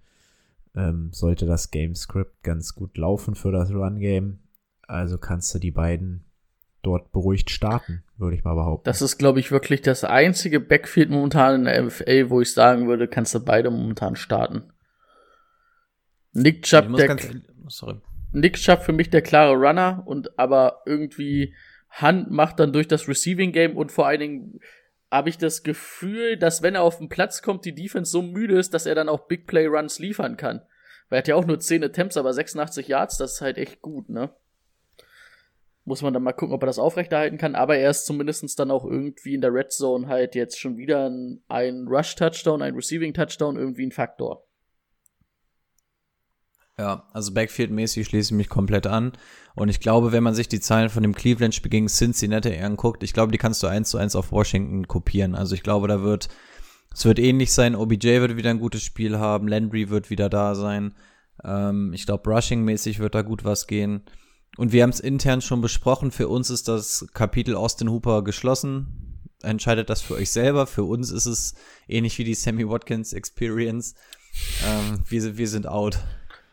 [0.74, 4.40] ähm, sollte das Gamescript ganz gut laufen für das Run-Game.
[4.86, 6.24] Also kannst du die beiden
[6.82, 8.84] dort beruhigt starten, würde ich mal behaupten.
[8.84, 12.88] das ist, glaube ich, wirklich das einzige Backfield momentan in der NFL, wo ich sagen
[12.88, 14.72] würde, kannst du beide momentan starten.
[16.32, 17.28] Nick Chubb, der, ganz,
[17.68, 17.96] sorry.
[18.32, 21.54] Nick Chubb für mich der klare Runner und aber irgendwie
[22.00, 24.60] Hunt macht dann durch das Receiving Game und vor allen Dingen
[25.10, 28.58] habe ich das Gefühl, dass wenn er auf den Platz kommt, die Defense so müde
[28.58, 30.60] ist, dass er dann auch Big Play Runs liefern kann.
[31.08, 33.80] Weil er hat ja auch nur 10 Attempts, aber 86 Yards, das ist halt echt
[33.80, 34.30] gut, ne?
[35.88, 38.70] Muss man dann mal gucken, ob er das aufrechterhalten kann, aber er ist zumindestens dann
[38.70, 43.56] auch irgendwie in der Red Zone halt jetzt schon wieder ein, ein Rush-Touchdown, ein Receiving-Touchdown,
[43.56, 44.44] irgendwie ein Faktor.
[46.78, 49.12] Ja, also Backfield-mäßig schließe ich mich komplett an.
[49.54, 53.14] Und ich glaube, wenn man sich die Zahlen von dem Cleveland-Spiel gegen Cincinnati anguckt, ich
[53.14, 55.34] glaube, die kannst du eins zu eins auf Washington kopieren.
[55.34, 56.28] Also ich glaube, da wird,
[56.94, 57.74] es wird ähnlich sein.
[57.74, 59.48] OBJ wird wieder ein gutes Spiel haben.
[59.48, 60.92] Landry wird wieder da sein.
[61.42, 64.02] Ähm, ich glaube, Rushing-mäßig wird da gut was gehen.
[64.58, 66.10] Und wir haben es intern schon besprochen.
[66.10, 69.22] Für uns ist das Kapitel Austin Hooper geschlossen.
[69.40, 70.66] Entscheidet das für euch selber.
[70.66, 71.54] Für uns ist es
[71.86, 73.94] ähnlich wie die Sammy Watkins Experience.
[74.66, 76.00] Ähm, wir, wir sind out.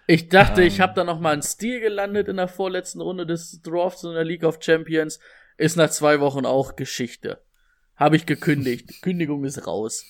[0.05, 3.25] Ich dachte, ähm, ich habe da noch mal einen Stil gelandet in der vorletzten Runde
[3.25, 5.19] des Drafts in der League of Champions.
[5.57, 7.41] Ist nach zwei Wochen auch Geschichte.
[7.95, 8.87] Habe ich gekündigt.
[9.01, 10.05] Kündigung ist raus.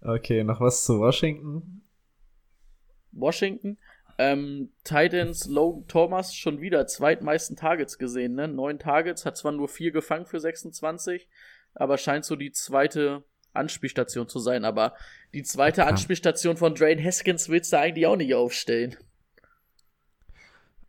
[0.00, 1.82] Okay, noch was zu Washington?
[3.12, 3.78] Washington.
[4.18, 8.48] Ähm, Titans, Logan Thomas schon wieder zweitmeisten Targets gesehen, ne?
[8.48, 11.28] Neun Targets, hat zwar nur vier gefangen für 26,
[11.74, 14.94] aber scheint so die zweite Anspielstation zu sein, aber
[15.34, 15.86] die zweite ja.
[15.86, 18.96] Anspielstation von Drain Haskins willst du eigentlich auch nicht aufstellen.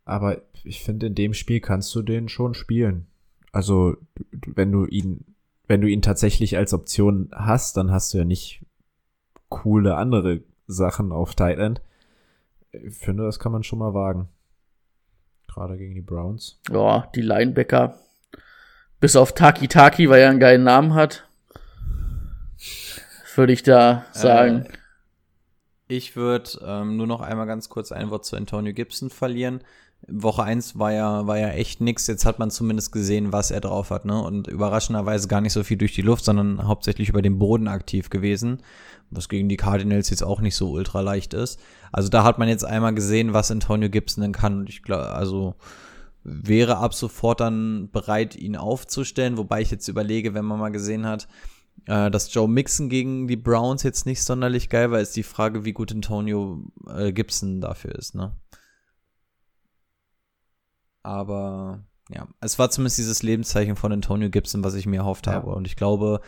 [0.06, 3.08] Aber ich finde, in dem Spiel kannst du den schon spielen.
[3.52, 3.98] Also,
[4.32, 5.26] wenn du ihn,
[5.68, 8.66] wenn du ihn tatsächlich als Option hast, dann hast du ja nicht
[9.50, 11.82] coole andere Sachen auf Tight End.
[12.84, 14.30] Ich finde, das kann man schon mal wagen.
[15.48, 16.60] Gerade gegen die Browns.
[16.70, 18.00] Ja, die Linebacker.
[19.00, 21.28] Bis auf Taki Taki, weil er einen geilen Namen hat
[23.38, 24.66] würde ich da sagen.
[24.66, 24.78] Äh,
[25.90, 29.62] ich würde ähm, nur noch einmal ganz kurz ein Wort zu Antonio Gibson verlieren.
[30.08, 32.08] Woche 1 war ja, war ja echt nix.
[32.08, 34.22] Jetzt hat man zumindest gesehen, was er drauf hat, ne?
[34.22, 38.10] Und überraschenderweise gar nicht so viel durch die Luft, sondern hauptsächlich über den Boden aktiv
[38.10, 38.62] gewesen.
[39.10, 41.60] Was gegen die Cardinals jetzt auch nicht so ultra leicht ist.
[41.92, 44.60] Also da hat man jetzt einmal gesehen, was Antonio Gibson denn kann.
[44.60, 45.56] Und ich glaube, also
[46.24, 49.38] wäre ab sofort dann bereit, ihn aufzustellen.
[49.38, 51.28] Wobei ich jetzt überlege, wenn man mal gesehen hat,
[51.86, 55.66] äh, dass Joe Mixon gegen die Browns jetzt nicht sonderlich geil war, ist die Frage,
[55.66, 58.34] wie gut Antonio äh, Gibson dafür ist, ne?
[61.08, 65.34] Aber ja, es war zumindest dieses Lebenszeichen von Antonio Gibson, was ich mir erhofft ja.
[65.34, 65.56] habe.
[65.56, 66.20] Und ich glaube,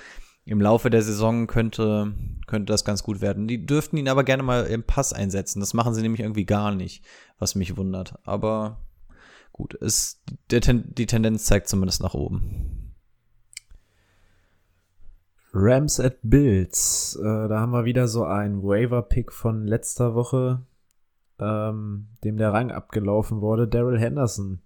[0.46, 2.14] im Laufe der Saison könnte,
[2.48, 3.46] könnte das ganz gut werden.
[3.46, 5.60] Die dürften ihn aber gerne mal im Pass einsetzen.
[5.60, 7.04] Das machen sie nämlich irgendwie gar nicht,
[7.40, 8.18] was mich wundert.
[8.24, 8.78] Aber
[9.52, 12.96] gut, ist, die Tendenz zeigt zumindest nach oben.
[15.52, 17.20] Rams at Bills.
[17.22, 20.62] Äh, da haben wir wieder so einen Waiver-Pick von letzter Woche,
[21.38, 23.68] ähm, dem der Rang abgelaufen wurde.
[23.68, 24.62] Daryl Henderson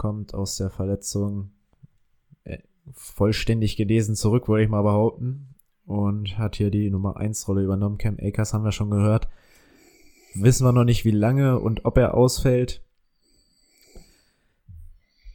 [0.00, 1.50] kommt aus der Verletzung
[2.44, 2.56] äh,
[2.94, 5.54] vollständig gelesen zurück, würde ich mal behaupten.
[5.84, 7.98] Und hat hier die Nummer 1 Rolle übernommen.
[7.98, 9.28] Cam Akers haben wir schon gehört.
[10.34, 12.82] Wissen wir noch nicht, wie lange und ob er ausfällt.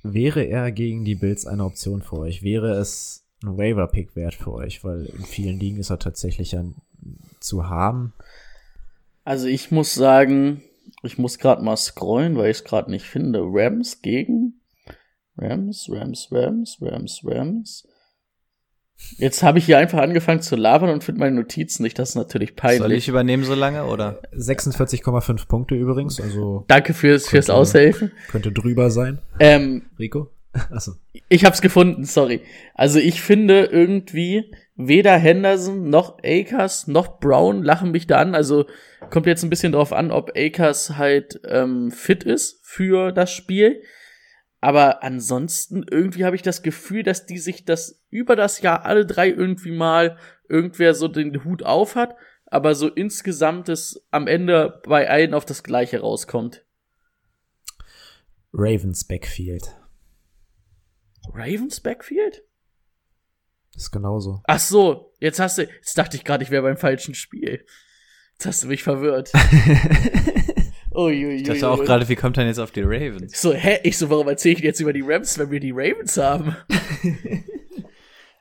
[0.02, 2.42] Wäre er gegen die Bills eine Option für euch?
[2.42, 6.74] Wäre es ein Waiver-Pick wert für euch, weil in vielen Ligen ist er tatsächlich ein,
[7.40, 8.14] zu haben.
[9.24, 10.64] Also ich muss sagen,
[11.06, 13.42] ich muss gerade mal scrollen, weil ich es gerade nicht finde.
[13.44, 14.62] Rams gegen
[15.38, 17.88] Rams, Rams, Rams, Rams, Rams.
[19.18, 22.00] Jetzt habe ich hier einfach angefangen zu labern und finde meine Notizen nicht.
[22.00, 22.80] Das ist natürlich peinlich.
[22.80, 24.22] Soll ich übernehmen so lange oder?
[24.34, 26.22] 46,5 Punkte übrigens.
[26.22, 28.12] Also Danke fürs, könnte, fürs Aushelfen.
[28.30, 29.20] Könnte drüber sein.
[29.40, 30.30] Ähm, Rico?
[30.72, 30.94] Achso.
[31.30, 32.42] Ich hab's gefunden, sorry.
[32.74, 38.36] Also ich finde irgendwie weder Henderson noch Akers noch Brown lachen mich da an.
[38.36, 38.66] Also
[39.10, 43.82] kommt jetzt ein bisschen drauf an, ob Akers halt ähm, fit ist für das Spiel.
[44.62, 49.06] Aber ansonsten irgendwie habe ich das Gefühl, dass die sich das über das Jahr alle
[49.06, 50.18] drei irgendwie mal
[50.50, 55.46] irgendwer so den Hut auf hat, aber so insgesamt es am Ende bei allen auf
[55.46, 56.66] das Gleiche rauskommt.
[58.54, 59.76] Ravens Backfield.
[61.34, 62.44] Ravens Backfield?
[63.76, 64.42] Ist genauso.
[64.46, 67.66] Ach so, jetzt hast du, jetzt dachte ich gerade, ich wäre beim falschen Spiel.
[68.34, 69.32] Jetzt hast du mich verwirrt.
[70.94, 71.36] Uiuiui.
[71.36, 73.40] Ich dachte auch gerade, wie kommt dann jetzt auf die Ravens?
[73.40, 73.80] So, hä?
[73.84, 76.56] Ich so, warum erzähle ich jetzt über die Rams, wenn wir die Ravens haben?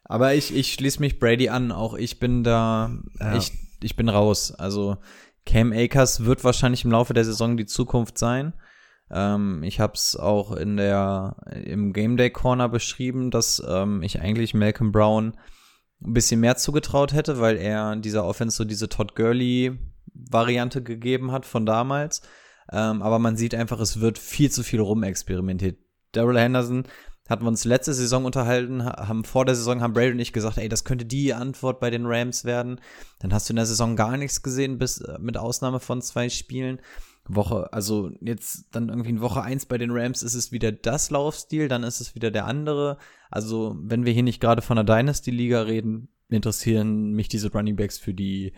[0.04, 1.72] Aber ich, ich schließe mich Brady an.
[1.72, 3.36] Auch ich bin da, ja.
[3.36, 3.50] ich,
[3.82, 4.52] ich bin raus.
[4.52, 4.98] Also
[5.46, 8.52] Cam Akers wird wahrscheinlich im Laufe der Saison die Zukunft sein.
[9.10, 14.20] Ähm, ich habe es auch in der im Game Day Corner beschrieben, dass ähm, ich
[14.20, 15.36] eigentlich Malcolm Brown
[16.02, 19.78] ein bisschen mehr zugetraut hätte, weil er dieser Offense so diese Todd Gurley
[20.12, 22.22] Variante gegeben hat von damals.
[22.72, 25.78] Ähm, aber man sieht einfach, es wird viel zu viel rumexperimentiert
[26.12, 26.84] Daryl Henderson
[27.28, 30.58] hatten wir uns letzte Saison unterhalten, haben vor der Saison haben Brady und ich gesagt,
[30.58, 32.80] ey, das könnte die Antwort bei den Rams werden.
[33.20, 36.28] Dann hast du in der Saison gar nichts gesehen, bis äh, mit Ausnahme von zwei
[36.28, 36.80] Spielen.
[37.26, 41.10] Woche, also jetzt dann irgendwie in Woche eins bei den Rams ist es wieder das
[41.10, 42.98] Laufstil, dann ist es wieder der andere.
[43.30, 47.98] Also, wenn wir hier nicht gerade von der Dynasty-Liga reden, interessieren mich diese Running Backs
[47.98, 48.52] für die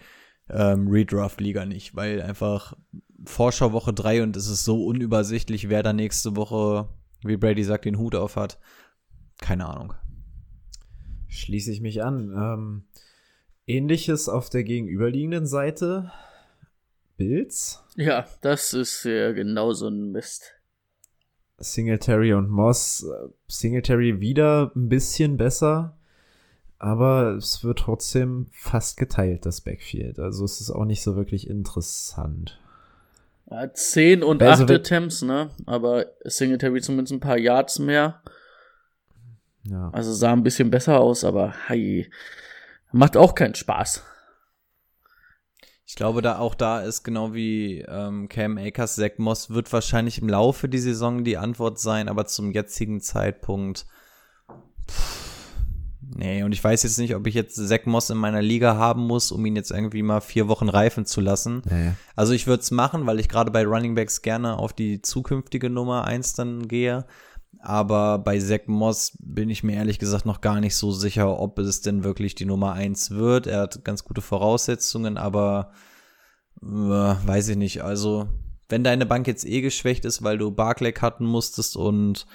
[0.48, 2.74] ähm, Redraft-Liga nicht, weil einfach
[3.24, 6.88] Vorschau Woche drei und es ist so unübersichtlich, wer da nächste Woche
[7.22, 8.58] wie Brady sagt, den Hut auf hat.
[9.40, 9.94] Keine Ahnung.
[11.28, 12.32] Schließe ich mich an.
[12.36, 12.84] Ähm,
[13.66, 16.12] Ähnliches auf der gegenüberliegenden Seite.
[17.16, 17.82] Bills.
[17.96, 20.52] Ja, das ist ja genau so ein Mist.
[21.58, 23.06] Singletary und Moss.
[23.48, 25.96] Singletary wieder ein bisschen besser,
[26.78, 30.18] aber es wird trotzdem fast geteilt, das Backfield.
[30.18, 32.60] Also es ist auch nicht so wirklich interessant.
[33.50, 35.50] Ja, 10 und Also 8 wenn- Attempts, ne?
[35.64, 38.20] Aber Singletary zumindest ein paar Yards mehr.
[39.64, 39.88] Ja.
[39.92, 42.10] Also sah ein bisschen besser aus, aber hi.
[42.92, 44.02] Macht auch keinen Spaß.
[45.88, 50.20] Ich glaube, da auch da ist genau wie ähm, Cam Akers, Zach Moss wird wahrscheinlich
[50.20, 53.86] im Laufe der Saison die Antwort sein, aber zum jetzigen Zeitpunkt.
[54.90, 55.54] Pff,
[56.16, 59.06] nee, und ich weiß jetzt nicht, ob ich jetzt Zach Moss in meiner Liga haben
[59.06, 61.62] muss, um ihn jetzt irgendwie mal vier Wochen reifen zu lassen.
[61.70, 61.94] Naja.
[62.16, 65.70] Also ich würde es machen, weil ich gerade bei Running Backs gerne auf die zukünftige
[65.70, 67.04] Nummer eins dann gehe.
[67.68, 71.58] Aber bei Zach Moss bin ich mir ehrlich gesagt noch gar nicht so sicher, ob
[71.58, 73.48] es denn wirklich die Nummer eins wird.
[73.48, 75.72] Er hat ganz gute Voraussetzungen, aber
[76.62, 77.82] äh, weiß ich nicht.
[77.82, 78.28] Also,
[78.68, 82.26] wenn deine Bank jetzt eh geschwächt ist, weil du Barclay cutten musstest und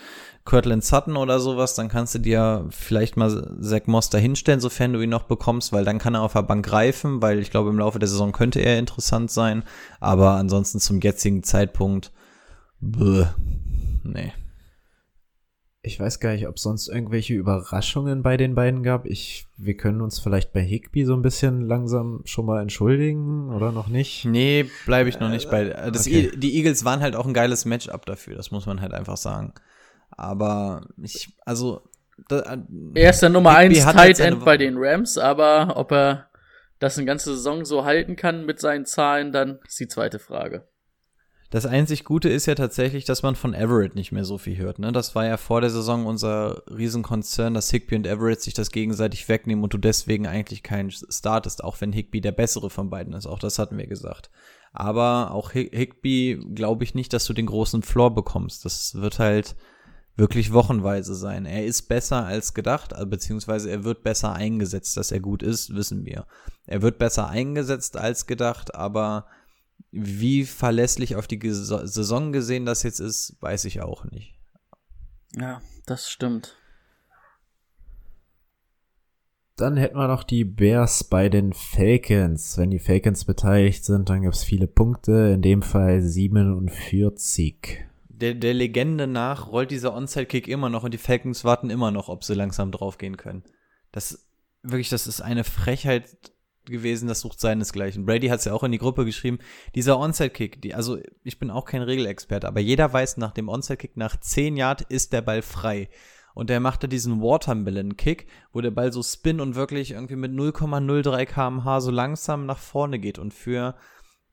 [0.44, 5.00] Cortland Sutton oder sowas, dann kannst du dir vielleicht mal Zach Moss dahinstellen, sofern du
[5.00, 7.80] ihn noch bekommst, weil dann kann er auf der Bank greifen, weil ich glaube, im
[7.80, 9.64] Laufe der Saison könnte er interessant sein.
[10.02, 12.12] Aber ansonsten zum jetzigen Zeitpunkt,
[12.82, 13.28] bäh,
[14.04, 14.34] nee.
[15.84, 19.08] Ich weiß gar nicht, ob es sonst irgendwelche Überraschungen bei den beiden gab.
[19.08, 23.72] Ich, wir können uns vielleicht bei Higby so ein bisschen langsam schon mal entschuldigen oder
[23.72, 24.26] noch nicht.
[24.26, 25.66] Nee, bleibe ich noch nicht bei.
[25.66, 26.32] Das okay.
[26.36, 29.54] Die Eagles waren halt auch ein geiles Matchup dafür, das muss man halt einfach sagen.
[30.12, 31.82] Aber ich, also.
[32.28, 32.64] Da,
[32.94, 35.92] Er ist der Nummer Higby 1 hat halt Tight End bei den Rams, aber ob
[35.92, 36.30] er
[36.78, 40.68] das eine ganze Saison so halten kann mit seinen Zahlen, dann ist die zweite Frage.
[41.52, 44.80] Das einzig Gute ist ja tatsächlich, dass man von Everett nicht mehr so viel hört.
[44.80, 44.94] Ne?
[44.94, 49.28] Das war ja vor der Saison unser Riesenkonzern, dass Higby und Everett sich das gegenseitig
[49.28, 53.28] wegnehmen und du deswegen eigentlich keinen startest, auch wenn Higby der bessere von beiden ist.
[53.28, 54.32] Auch das hatten wir gesagt.
[54.72, 58.64] Aber auch Hi- Higby glaube ich nicht, dass du den großen Floor bekommst.
[58.64, 59.58] Das wird halt
[60.16, 61.46] wirklich wochenweise sein.
[61.46, 64.96] Er ist besser als gedacht, äh, beziehungsweise er wird besser eingesetzt.
[64.96, 66.28] Dass er gut ist, wissen wir.
[66.66, 69.26] Er wird besser eingesetzt als gedacht, aber
[69.92, 74.40] wie verlässlich auf die Geso- Saison gesehen das jetzt ist, weiß ich auch nicht.
[75.36, 76.56] Ja, das stimmt.
[79.58, 82.58] Dann hätten wir noch die Bears bei den Falcons.
[82.58, 87.86] Wenn die Falcons beteiligt sind, dann gibt es viele Punkte, in dem Fall 47.
[88.08, 92.08] Der, der Legende nach rollt dieser Onside-Kick immer noch und die Falcons warten immer noch,
[92.10, 93.44] ob sie langsam draufgehen können.
[93.92, 94.26] Das
[94.64, 96.32] wirklich, das ist eine Frechheit
[96.66, 98.06] gewesen, das sucht seinesgleichen.
[98.06, 99.40] Brady hat es ja auch in die Gruppe geschrieben.
[99.76, 103.98] Dieser Onside-Kick, die, also ich bin auch kein Regelexperte, aber jeder weiß, nach dem Onside-Kick
[103.98, 105.90] nach 10 Yard ist der Ball frei.
[106.34, 111.26] Und der machte diesen Watermelon-Kick, wo der Ball so spin und wirklich irgendwie mit 0,03
[111.26, 113.20] kmh so langsam nach vorne geht.
[113.20, 113.76] Und für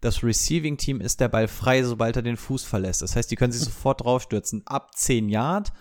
[0.01, 3.03] das Receiving-Team ist der Ball frei, sobald er den Fuß verlässt.
[3.03, 4.63] Das heißt, die können sich sofort draufstürzen.
[4.67, 5.73] Ab 10 Yard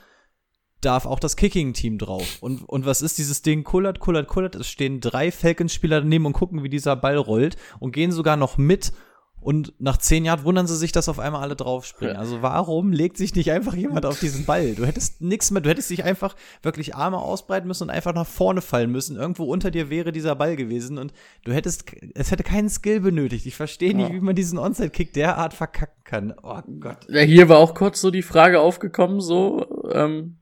[0.81, 2.37] darf auch das Kicking-Team drauf.
[2.41, 3.63] Und, und was ist dieses Ding?
[3.63, 4.55] Kullert, kullert, kullert.
[4.55, 8.57] Es stehen drei Falcons-Spieler daneben und gucken, wie dieser Ball rollt und gehen sogar noch
[8.57, 8.91] mit.
[9.39, 12.15] Und nach 10 Jahren wundern sie sich, dass auf einmal alle draufspringen.
[12.15, 12.19] Ja.
[12.19, 14.73] Also warum legt sich nicht einfach jemand auf diesen Ball?
[14.73, 18.25] Du hättest nichts mehr, du hättest dich einfach wirklich Arme ausbreiten müssen und einfach nach
[18.25, 19.15] vorne fallen müssen.
[19.15, 21.13] Irgendwo unter dir wäre dieser Ball gewesen und
[21.45, 23.45] du hättest, es hätte keinen Skill benötigt.
[23.45, 24.15] Ich verstehe nicht, Ja.
[24.15, 26.33] wie man diesen Onside-Kick derart verkacken kann.
[26.41, 26.97] Oh Gott.
[27.07, 30.36] Ja, hier war auch kurz so die Frage aufgekommen, so, ähm,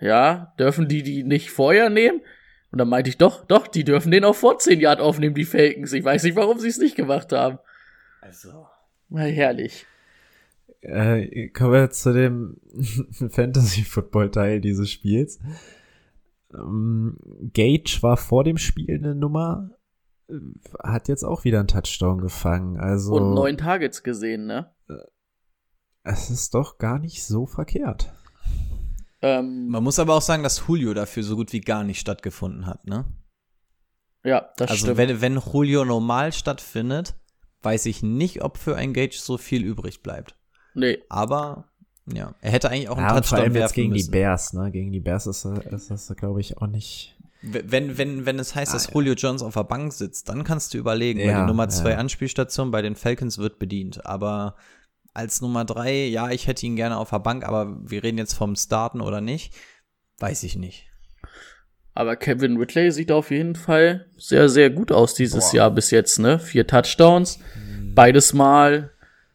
[0.00, 2.20] ja, dürfen die die nicht vorher nehmen?
[2.70, 5.44] Und dann meinte ich, doch, doch, die dürfen den auch vor 10 Yard aufnehmen, die
[5.44, 5.92] Falcons.
[5.92, 7.58] Ich weiß nicht, warum sie es nicht gemacht haben.
[8.20, 8.66] Also.
[9.08, 9.86] Na, herrlich.
[10.80, 12.58] Äh, kommen wir zu dem
[13.30, 15.40] Fantasy-Football-Teil dieses Spiels.
[16.54, 17.16] Ähm,
[17.52, 19.70] Gage war vor dem Spiel eine Nummer,
[20.28, 20.34] äh,
[20.82, 22.76] hat jetzt auch wieder einen Touchdown gefangen.
[22.78, 24.70] Also Und neun Targets gesehen, ne?
[26.08, 28.12] es ist doch gar nicht so verkehrt.
[29.22, 32.66] Ähm, Man muss aber auch sagen, dass Julio dafür so gut wie gar nicht stattgefunden
[32.66, 33.04] hat, ne?
[34.24, 34.96] ja, das also stimmt.
[34.98, 37.14] wenn, wenn Julio normal stattfindet,
[37.62, 40.36] weiß ich nicht, ob für ein Gage so viel übrig bleibt.
[40.74, 41.64] nee, Aber
[42.12, 44.06] Ja, er hätte eigentlich auch einen Ja, Touchdown allem jetzt werfen gegen müssen.
[44.06, 44.70] die Bears, ne?
[44.70, 47.16] Gegen die Bears ist, ist das, glaube ich, auch nicht.
[47.42, 48.94] Wenn, wenn, wenn es heißt, Ah, dass ja.
[48.94, 51.92] Julio Jones auf der Bank sitzt, dann kannst du überlegen, weil Ja, die Nummer zwei
[51.92, 51.98] ja.
[51.98, 54.04] Anspielstation bei den Falcons wird bedient.
[54.06, 54.56] Aber
[55.18, 58.34] als Nummer drei, ja, ich hätte ihn gerne auf der Bank, aber wir reden jetzt
[58.34, 59.52] vom Starten oder nicht,
[60.18, 60.86] weiß ich nicht.
[61.92, 65.56] Aber Kevin Ridley sieht auf jeden Fall sehr, sehr gut aus dieses Boah.
[65.56, 66.38] Jahr bis jetzt, ne?
[66.38, 67.40] Vier Touchdowns.
[67.96, 68.92] Beides Mal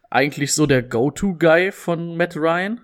[0.10, 2.80] eigentlich so der Go-To-Guy von Matt Ryan.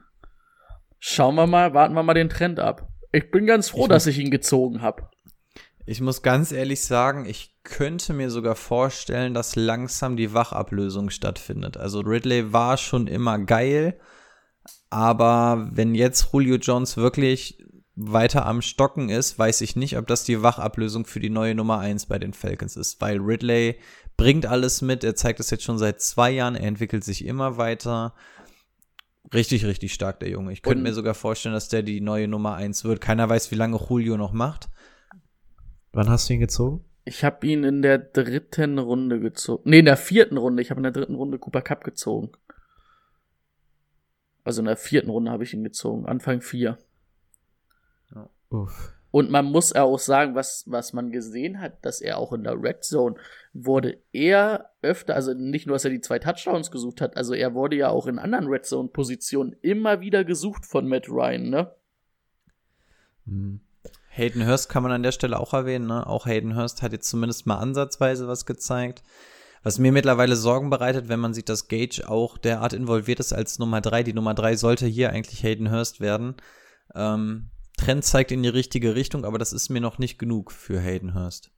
[1.00, 2.90] Schauen wir mal, warten wir mal den Trend ab.
[3.14, 5.10] Ich bin ganz froh, Ich dass ich ihn gezogen habe.
[5.90, 11.78] Ich muss ganz ehrlich sagen, ich könnte mir sogar vorstellen, dass langsam die Wachablösung stattfindet.
[11.78, 14.00] Also Ridley war schon immer geil,
[14.92, 17.66] aber wenn jetzt Julio Jones wirklich
[17.96, 21.80] weiter am Stocken ist, weiß ich nicht, ob das die Wachablösung für die neue Nummer
[21.80, 23.80] eins bei den Falcons ist, weil Ridley
[24.16, 27.58] bringt alles mit, er zeigt es jetzt schon seit zwei Jahren, er entwickelt sich immer
[27.58, 28.14] weiter.
[29.34, 30.54] Richtig, richtig stark, der Junge.
[30.54, 33.02] Ich könnte mir sogar vorstellen, dass der die neue Nummer eins wird.
[33.02, 34.70] Keiner weiß, wie lange Julio noch macht.
[35.92, 36.84] Wann hast du ihn gezogen?
[37.06, 39.64] Ich habe ihn in der dritten Runde gezogen.
[39.66, 40.62] Nee, in der vierten Runde.
[40.62, 42.32] Ich habe in der dritten Runde Cooper Cup gezogen.
[44.44, 46.06] Also in der vierten Runde habe ich ihn gezogen.
[46.06, 46.78] Anfang vier.
[48.50, 48.94] Uff.
[49.12, 52.62] Und man muss auch sagen, was, was man gesehen hat, dass er auch in der
[52.62, 53.16] Red Zone
[53.54, 57.56] wurde er öfter, also nicht nur, dass er die zwei Touchdowns gesucht hat, also er
[57.56, 61.72] wurde ja auch in anderen Red Zone Positionen immer wieder gesucht von Matt Ryan, ne?
[63.26, 63.62] Hm.
[64.10, 65.88] Hayden Hurst kann man an der Stelle auch erwähnen.
[65.88, 66.06] Ne?
[66.06, 69.04] Auch Hayden Hurst hat jetzt zumindest mal ansatzweise was gezeigt.
[69.64, 73.60] Was mir mittlerweile Sorgen bereitet, wenn man sieht, dass Gage auch derart involviert ist als
[73.60, 74.04] Nummer drei.
[74.04, 76.36] Die Nummer drei sollte hier eigentlich Hayden Hurst werden.
[76.96, 80.80] Ähm, Trend zeigt in die richtige Richtung, aber das ist mir noch nicht genug für
[80.80, 81.52] Hayden Hurst.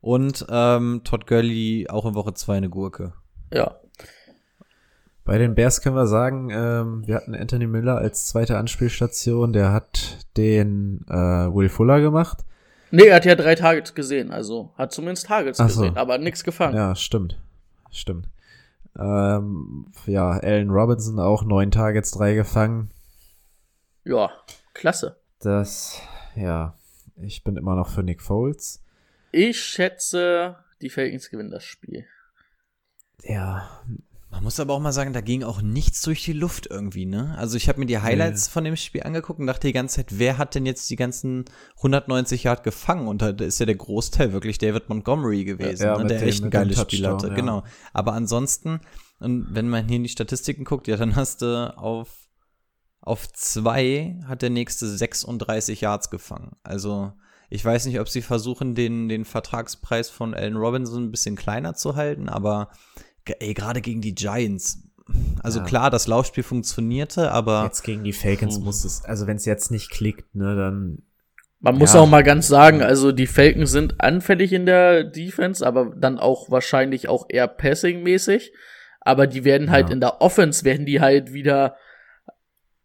[0.00, 3.14] Und ähm, Todd Gurley auch in Woche zwei eine Gurke.
[3.52, 3.80] Ja.
[5.28, 9.74] Bei den Bears können wir sagen, ähm, wir hatten Anthony Miller als zweite Anspielstation, der
[9.74, 12.46] hat den äh, Will Fuller gemacht.
[12.90, 15.64] Nee, er hat ja drei Targets gesehen, also hat zumindest Targets so.
[15.64, 16.74] gesehen, aber nichts gefangen.
[16.74, 17.38] Ja, stimmt.
[17.90, 18.26] Stimmt.
[18.98, 22.90] Ähm, ja, Allen Robinson auch neun Targets, drei gefangen.
[24.04, 24.30] ja,
[24.72, 25.20] klasse.
[25.40, 26.00] Das,
[26.36, 26.74] ja,
[27.20, 28.82] ich bin immer noch für Nick Foles.
[29.32, 32.06] Ich schätze, die Falcons gewinnen das Spiel.
[33.24, 33.68] Ja,
[34.30, 37.34] Man muss aber auch mal sagen, da ging auch nichts durch die Luft irgendwie, ne?
[37.38, 40.18] Also ich habe mir die Highlights von dem Spiel angeguckt und dachte die ganze Zeit,
[40.18, 41.46] wer hat denn jetzt die ganzen
[41.78, 43.08] 190 Yard gefangen?
[43.08, 46.06] Und da ist ja der Großteil wirklich David Montgomery gewesen, Ja, ne?
[46.06, 47.28] der dem- echt ein geiles Spiel Touchdown, hatte.
[47.28, 47.34] ja.
[47.34, 47.64] Genau.
[47.94, 48.80] Aber ansonsten,
[49.18, 52.10] und wenn man hier in die Statistiken guckt, ja, dann hast du auf,
[53.00, 56.56] auf zwei hat der nächste 36 Yards gefangen.
[56.62, 57.12] Also
[57.48, 61.72] ich weiß nicht, ob sie versuchen, den, den Vertragspreis von Allen Robinson ein bisschen kleiner
[61.74, 62.68] zu halten, aber
[63.40, 64.82] ey, gerade gegen die Giants.
[65.42, 65.64] Also Ja.
[65.64, 69.70] klar, das Laufspiel funktionierte, aber jetzt gegen die Falcons muss es, also wenn es jetzt
[69.70, 71.02] nicht klickt, ne, dann
[71.60, 72.00] Man muss Ja.
[72.00, 76.50] auch mal ganz sagen, also die Falcons sind anfällig in der Defense, aber dann auch
[76.52, 78.52] wahrscheinlich auch eher passing-mäßig.
[79.00, 79.94] Aber die werden halt Ja.
[79.94, 81.74] in der Offense werden die halt wieder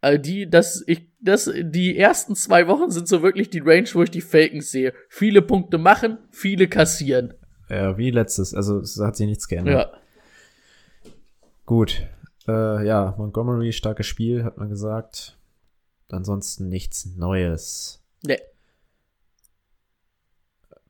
[0.00, 4.02] äh, die, das, ich, das, die ersten zwei Wochen sind so wirklich die Range, wo
[4.02, 4.92] ich die Falcons sehe.
[5.08, 7.34] Viele Punkte machen, viele kassieren.
[7.70, 9.92] ja, wie letztes, also es hat sich nichts geändert.
[9.94, 9.98] Ja.
[11.66, 12.06] Gut.
[12.46, 15.38] Äh, ja, Montgomery, starkes Spiel, hat man gesagt.
[16.10, 18.04] Ansonsten nichts Neues.
[18.22, 18.38] Nee.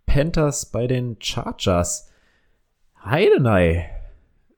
[0.07, 2.11] Panthers bei den Chargers.
[3.05, 3.91] Heidenei.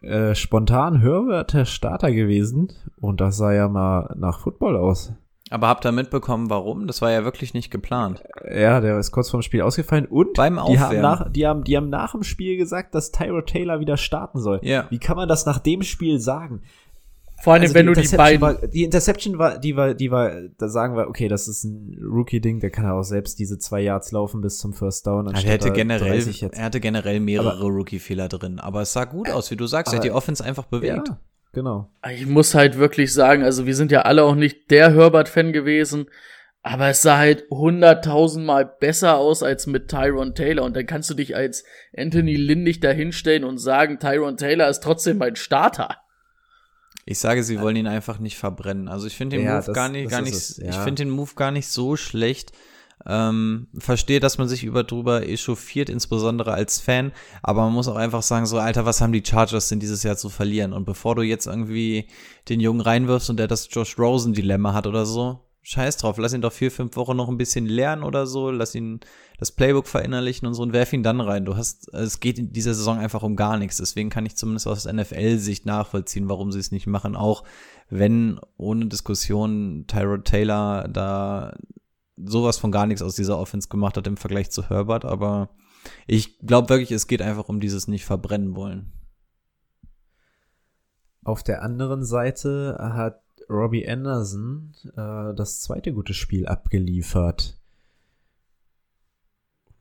[0.03, 2.73] Äh, spontan Herbert der Starter gewesen.
[2.97, 5.13] Und das sah ja mal nach Football aus.
[5.51, 6.87] Aber habt ihr mitbekommen, warum?
[6.87, 8.23] Das war ja wirklich nicht geplant.
[8.53, 10.07] Ja, der ist kurz vorm Spiel ausgefallen.
[10.07, 11.03] Und Beim die, haben Aufwärmen.
[11.03, 14.61] nach, die, haben, die haben nach dem Spiel gesagt, dass Tyro Taylor wieder starten soll.
[14.63, 14.87] Ja.
[14.91, 16.63] Wie kann man das nach dem Spiel sagen?
[17.43, 18.41] Vor allem, Also wenn du die Interception beiden.
[18.63, 21.97] War, die Interception war, die war, die war, da sagen wir, okay, das ist ein
[22.03, 25.27] Rookie-Ding, der kann auch selbst diese zwei Yards laufen bis zum First Down.
[25.27, 26.59] Er anstatt hatte da generell, 30 jetzt.
[26.59, 29.99] er hatte generell mehrere Rookie-Fehler drin, aber es sah gut aus, wie du sagst, er
[29.99, 31.09] hat die Offense einfach bewegt.
[31.09, 31.19] Ja,
[31.57, 31.91] genau.
[32.13, 36.07] Ich muss halt wirklich sagen, also wir sind ja alle auch nicht der Herbert-Fan gewesen,
[36.63, 40.65] aber es sah halt hunderttausendmal besser aus als mit Tyron Taylor.
[40.65, 41.65] Und dann kannst du dich als
[41.97, 45.97] Anthony Lynn nicht dahinstellen und sagen, Tyron Taylor ist trotzdem mein Starter.
[47.05, 48.89] Ich sage, sie wollen ihn einfach nicht verbrennen.
[48.89, 50.69] Also ich finde den Ja, Move das- gar nicht, das gar ist nicht, es, ja.
[50.71, 52.53] ich finde den Move gar nicht so schlecht.
[53.09, 57.97] Ähm, verstehe, dass man sich über drüber echauffiert, insbesondere als Fan, aber man muss auch
[57.97, 60.73] einfach sagen, so, Alter, was haben die Chargers denn dieses Jahr zu verlieren?
[60.73, 62.09] Und bevor du jetzt irgendwie
[62.49, 66.43] den Jungen reinwirfst und der das Josh Rosen-Dilemma hat oder so, scheiß drauf, lass ihn
[66.43, 69.01] doch vier, fünf Wochen noch ein bisschen lernen oder so, lass ihn
[69.39, 71.45] das Playbook verinnerlichen und so und werf ihn dann rein.
[71.45, 73.79] Du hast, es geht in dieser Saison einfach um gar nichts.
[73.79, 77.17] Deswegen kann ich zumindest aus NFL-Sicht nachvollziehen, warum sie es nicht machen.
[77.17, 77.43] Auch
[77.91, 81.57] wenn ohne Diskussion Tyrod Taylor da
[82.17, 85.51] sowas von gar nichts aus dieser Offense gemacht hat im Vergleich zu Herbert, aber
[86.07, 88.93] ich glaube wirklich, es geht einfach um dieses nicht verbrennen wollen.
[91.25, 97.59] Auf der anderen Seite hat Robbie Anderson äh, das zweite gute Spiel abgeliefert.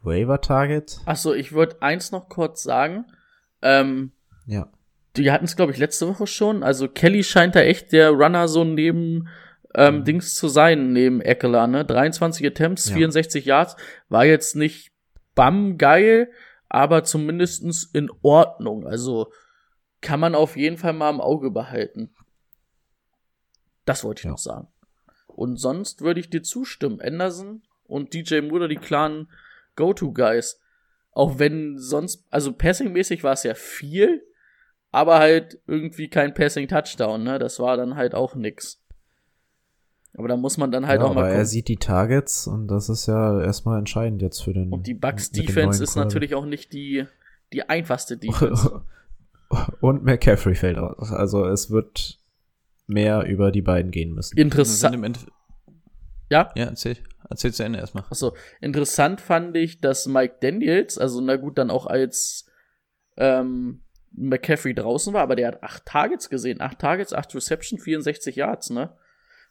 [0.01, 1.01] Waiver Target?
[1.05, 3.05] Achso, ich würde eins noch kurz sagen.
[3.61, 4.11] Ähm,
[4.45, 4.69] ja.
[5.17, 6.61] Die hatten es, glaube ich, letzte Woche schon.
[6.61, 9.27] Also Kelly scheint da echt der Runner so neben
[9.75, 10.03] ähm, mhm.
[10.05, 11.85] Dings zu sein, neben Eckler, ne?
[11.85, 12.95] 23 Attempts, ja.
[12.95, 13.75] 64 Yards.
[14.09, 14.91] War jetzt nicht
[15.35, 16.31] bam geil,
[16.69, 18.87] aber zumindestens in Ordnung.
[18.87, 19.31] Also
[20.01, 22.13] kann man auf jeden Fall mal im Auge behalten.
[23.85, 24.31] Das wollte ich ja.
[24.31, 24.67] noch sagen.
[25.27, 27.01] Und sonst würde ich dir zustimmen.
[27.01, 29.29] Anderson und DJ Moore, die klaren
[29.75, 30.61] Go-To-Guys.
[31.11, 34.25] Auch wenn sonst, also passing-mäßig war es ja viel,
[34.91, 37.39] aber halt irgendwie kein Passing-Touchdown, ne?
[37.39, 38.84] Das war dann halt auch nix.
[40.17, 41.21] Aber da muss man dann halt ja, auch mal.
[41.21, 41.39] Aber gucken.
[41.39, 44.71] er sieht die Targets und das ist ja erstmal entscheidend jetzt für den.
[44.71, 47.05] Und die Bucks Defense ist natürlich auch nicht die,
[47.51, 48.81] die einfachste Defense.
[49.81, 51.11] und McCaffrey fällt aus.
[51.11, 52.19] Also es wird
[52.87, 54.37] mehr über die beiden gehen müssen.
[54.37, 55.25] Interessant.
[56.29, 56.51] Ja?
[56.55, 56.97] Ja, erzähl.
[57.29, 58.03] Erzähl zu Ende erstmal.
[58.09, 62.45] Achso, interessant fand ich, dass Mike Daniels, also na gut, dann auch als
[63.17, 66.61] ähm, McCaffrey draußen war, aber der hat acht Targets gesehen.
[66.61, 68.95] Acht Targets, acht Reception, 64 Yards, ne?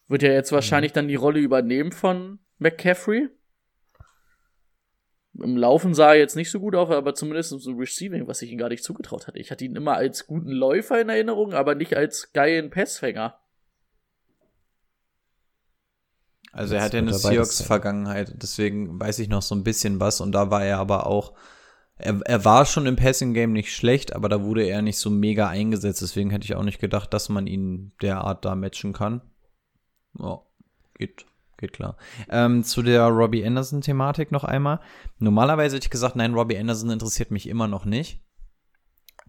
[0.08, 3.28] Wird ja jetzt wahrscheinlich dann die Rolle übernehmen von McCaffrey.
[5.42, 8.52] Im Laufen sah er jetzt nicht so gut aus, aber zumindest im Receiving, was ich
[8.52, 9.38] ihm gar nicht zugetraut hatte.
[9.38, 13.40] Ich hatte ihn immer als guten Läufer in Erinnerung, aber nicht als geilen Passfänger.
[16.54, 20.30] Also er hat ja eine Seahawks-Vergangenheit, deswegen weiß ich noch so ein bisschen was und
[20.30, 21.34] da war er aber auch,
[21.96, 25.48] er, er war schon im Passing-Game nicht schlecht, aber da wurde er nicht so mega
[25.48, 29.20] eingesetzt, deswegen hätte ich auch nicht gedacht, dass man ihn derart da matchen kann.
[30.18, 30.40] Ja,
[30.98, 31.26] geht,
[31.58, 31.96] geht klar.
[32.28, 34.80] Ähm, zu der Robbie Anderson-Thematik noch einmal.
[35.18, 38.20] Normalerweise hätte ich gesagt, nein, Robbie Anderson interessiert mich immer noch nicht.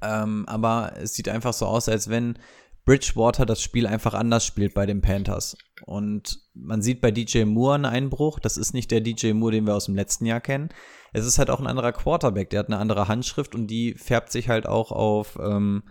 [0.01, 2.37] Ähm, aber es sieht einfach so aus, als wenn
[2.85, 5.57] Bridgewater das Spiel einfach anders spielt bei den Panthers.
[5.85, 8.39] Und man sieht bei DJ Moore einen Einbruch.
[8.39, 10.69] Das ist nicht der DJ Moore, den wir aus dem letzten Jahr kennen.
[11.11, 12.51] Es ist halt auch ein anderer Quarterback.
[12.51, 15.83] Der hat eine andere Handschrift und die färbt sich halt auch auf ähm,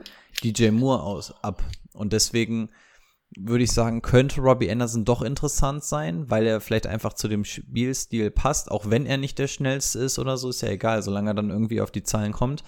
[0.42, 1.64] DJ Moore aus ab.
[1.94, 2.70] Und deswegen
[3.36, 7.44] würde ich sagen, könnte Robbie Anderson doch interessant sein, weil er vielleicht einfach zu dem
[7.44, 11.30] Spielstil passt, auch wenn er nicht der schnellste ist oder so, ist ja egal, solange
[11.30, 12.64] er dann irgendwie auf die Zahlen kommt.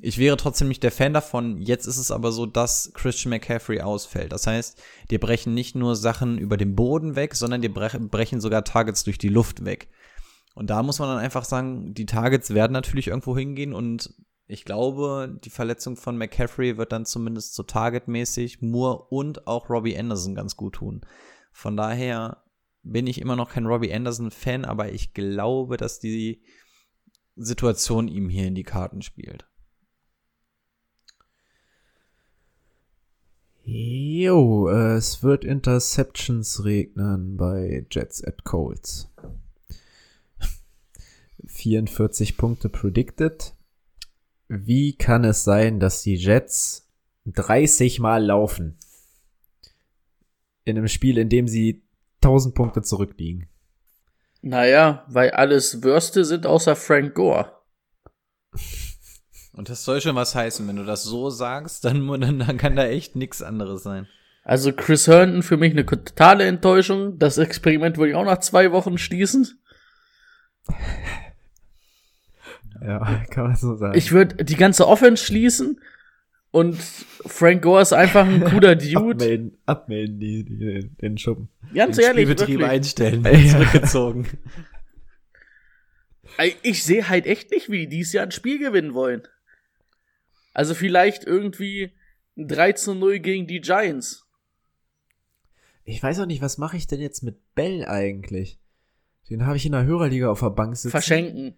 [0.00, 1.58] Ich wäre trotzdem nicht der Fan davon.
[1.58, 4.32] Jetzt ist es aber so, dass Christian McCaffrey ausfällt.
[4.32, 8.64] Das heißt, die brechen nicht nur Sachen über den Boden weg, sondern die brechen sogar
[8.64, 9.88] Targets durch die Luft weg.
[10.54, 14.12] Und da muss man dann einfach sagen, die Targets werden natürlich irgendwo hingehen und
[14.46, 19.96] ich glaube, die Verletzung von McCaffrey wird dann zumindest so targetmäßig Moore und auch Robbie
[19.96, 21.00] Anderson ganz gut tun.
[21.52, 22.42] Von daher
[22.82, 26.42] bin ich immer noch kein Robbie Anderson Fan, aber ich glaube, dass die
[27.36, 29.46] Situation ihm hier in die Karten spielt.
[33.62, 39.10] Jo, es wird Interceptions regnen bei Jets at Colts.
[41.46, 43.54] 44 Punkte predicted.
[44.54, 46.88] Wie kann es sein, dass die Jets
[47.26, 48.78] 30 Mal laufen?
[50.64, 51.82] In einem Spiel, in dem sie
[52.22, 53.48] 1000 Punkte zurückliegen.
[54.40, 57.52] Naja, weil alles Würste sind außer Frank Gore.
[59.52, 60.66] Und das soll schon was heißen.
[60.66, 64.08] Wenn du das so sagst, dann, dann kann da echt nichts anderes sein.
[64.42, 67.18] Also Chris Herndon für mich eine totale Enttäuschung.
[67.18, 69.60] Das Experiment würde ich auch nach zwei Wochen schließen.
[72.84, 73.96] Ja, kann man so sagen.
[73.96, 75.80] Ich würde die ganze Offense schließen
[76.50, 78.96] und Frank Gore ist einfach ein cooler Dude.
[78.98, 81.48] abmelden, abmelden die, die, den Schuppen.
[81.74, 82.70] Ganz den ehrlich, Spielbetrieb wirklich.
[82.70, 83.48] einstellen, Ja.
[83.50, 84.28] zurückgezogen.
[86.62, 89.22] Ich sehe halt echt nicht, wie die dieses Jahr ein Spiel gewinnen wollen.
[90.52, 91.92] Also vielleicht irgendwie
[92.36, 94.26] ein 3 zu 0 gegen die Giants.
[95.84, 98.58] Ich weiß auch nicht, was mache ich denn jetzt mit Bell eigentlich?
[99.30, 100.90] Den habe ich in der Hörerliga auf der Bank sitzen.
[100.90, 101.54] Verschenken.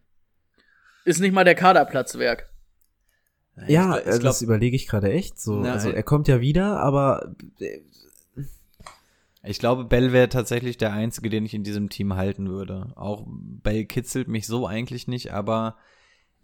[1.07, 2.49] Ist nicht mal der Kaderplatzwerk.
[3.69, 5.61] Ja, Ich glaub- äh, das überlege ich gerade echt so.
[5.61, 7.79] Na, also er kommt ja wieder, aber äh,
[9.45, 12.93] Ich glaube, Bell wäre tatsächlich der Einzige, den ich in diesem Team halten würde.
[12.97, 15.77] Auch Bell kitzelt mich so eigentlich nicht, aber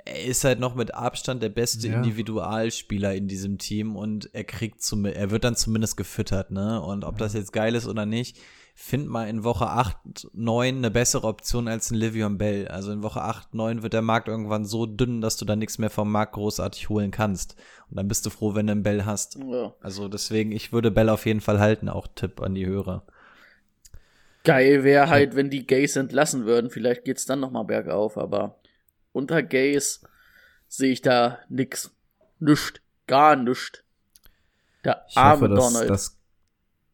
[0.05, 1.97] er ist halt noch mit Abstand der beste Ja.
[1.97, 6.81] Individualspieler in diesem Team und er kriegt zum, er wird dann zumindest gefüttert, ne?
[6.81, 8.39] Und ob das jetzt geil ist oder nicht,
[8.85, 12.67] find mal in Woche 8, 9 eine bessere Option als ein Livion Bell.
[12.67, 15.79] Also in Woche 8, 9 wird der Markt irgendwann so dünn, dass du da nichts
[15.79, 17.55] mehr vom Markt großartig holen kannst.
[17.89, 19.39] Und dann bist du froh, wenn du einen Bell hast.
[19.39, 19.73] Ja.
[19.81, 23.07] Also deswegen, ich würde Bell auf jeden Fall halten, auch Tipp an die Hörer.
[24.43, 26.69] Geil wäre halt, wenn die Gays entlassen würden.
[26.69, 28.59] Vielleicht geht's dann noch mal bergauf, aber
[29.13, 30.03] unter Gays
[30.67, 31.95] sehe ich da nix.
[32.41, 32.83] Nischt.
[33.07, 33.85] Gar nischt.
[34.85, 35.91] Der Ich arme hoffe, dass, Donald.
[35.91, 36.19] dass,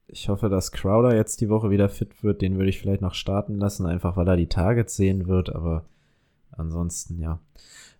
[0.08, 2.40] ich hoffe, dass Crowder jetzt die Woche wieder fit wird.
[2.40, 5.84] Den würde ich vielleicht noch starten lassen, einfach weil er die Targets sehen wird, aber
[6.50, 7.40] ansonsten ja.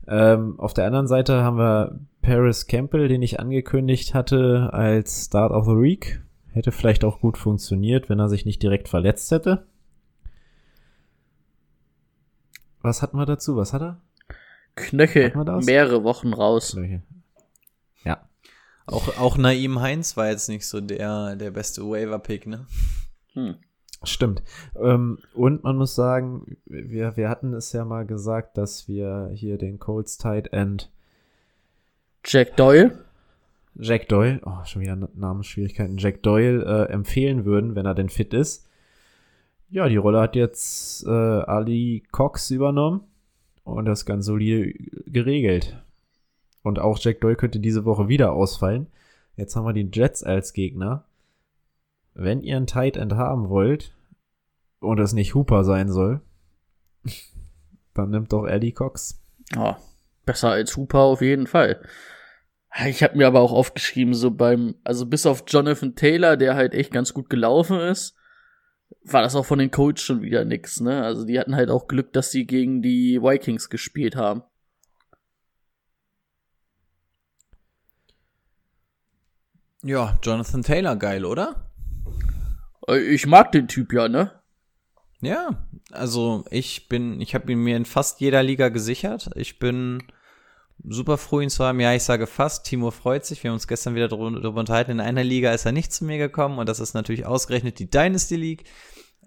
[0.07, 5.53] Ähm, auf der anderen Seite haben wir Paris Campbell, den ich angekündigt hatte als Start
[5.53, 6.23] of the Week.
[6.51, 9.67] Hätte vielleicht auch gut funktioniert, wenn er sich nicht direkt verletzt hätte.
[12.81, 13.57] Was hatten wir dazu?
[13.57, 14.01] Was hat er?
[14.77, 16.75] Knöchel Hat mehrere Wochen raus.
[18.05, 18.28] Ja,
[18.89, 22.67] Auch, auch Naim Heinz war jetzt nicht so der, der beste Waiver-Pick, ne?
[23.35, 23.57] Hm.
[24.03, 24.43] Stimmt.
[24.81, 29.59] Ähm, und man muss sagen, wir, wir hatten es ja mal gesagt, dass wir hier
[29.59, 30.91] den Colts Tight End
[32.25, 33.05] Jack Doyle.
[33.75, 38.33] Jack Doyle, oh, schon wieder Namensschwierigkeiten, Jack Doyle äh, empfehlen würden, wenn er denn fit
[38.33, 38.69] ist.
[39.69, 43.03] Ja, die Rolle hat jetzt äh, Ali Cox übernommen
[43.65, 44.73] und das ganz solide
[45.07, 45.77] geregelt.
[46.63, 48.89] Und auch Jack Doyle könnte diese Woche wieder ausfallen.
[49.37, 51.05] Jetzt haben wir die Jets als Gegner.
[52.15, 53.95] Wenn ihr einen Tight End haben wollt
[54.81, 56.21] und es nicht Hooper sein soll,
[57.95, 59.21] dann nimmt doch Ali Cox.
[59.55, 59.79] Ja,
[60.27, 61.81] besser als Hooper auf jeden Fall.
[62.87, 66.75] Ich habe mir aber auch aufgeschrieben, so beim, also bis auf Jonathan Taylor, der halt
[66.75, 68.15] echt ganz gut gelaufen ist,
[69.03, 71.03] war das auch von den Colts schon wieder nix, ne?
[71.03, 74.43] Also die hatten halt auch Glück, dass sie gegen die Vikings gespielt haben.
[79.83, 81.71] Ja, Jonathan Taylor, geil, oder?
[82.89, 84.33] Äh, Ich mag den Typ ja, ne?
[85.21, 89.31] Ja, also ich bin, ich habe ihn mir in fast jeder Liga gesichert.
[89.35, 90.03] Ich bin
[90.85, 91.81] super froh, ihn zu haben.
[91.81, 92.67] Ja, ich sage fast.
[92.67, 93.43] Timo freut sich.
[93.43, 94.93] Wir haben uns gestern wieder darüber, unterhalten.
[94.93, 97.91] In einer Liga ist er nicht zu mir gekommen und das ist natürlich ausgerechnet die
[97.91, 98.65] Dynasty League.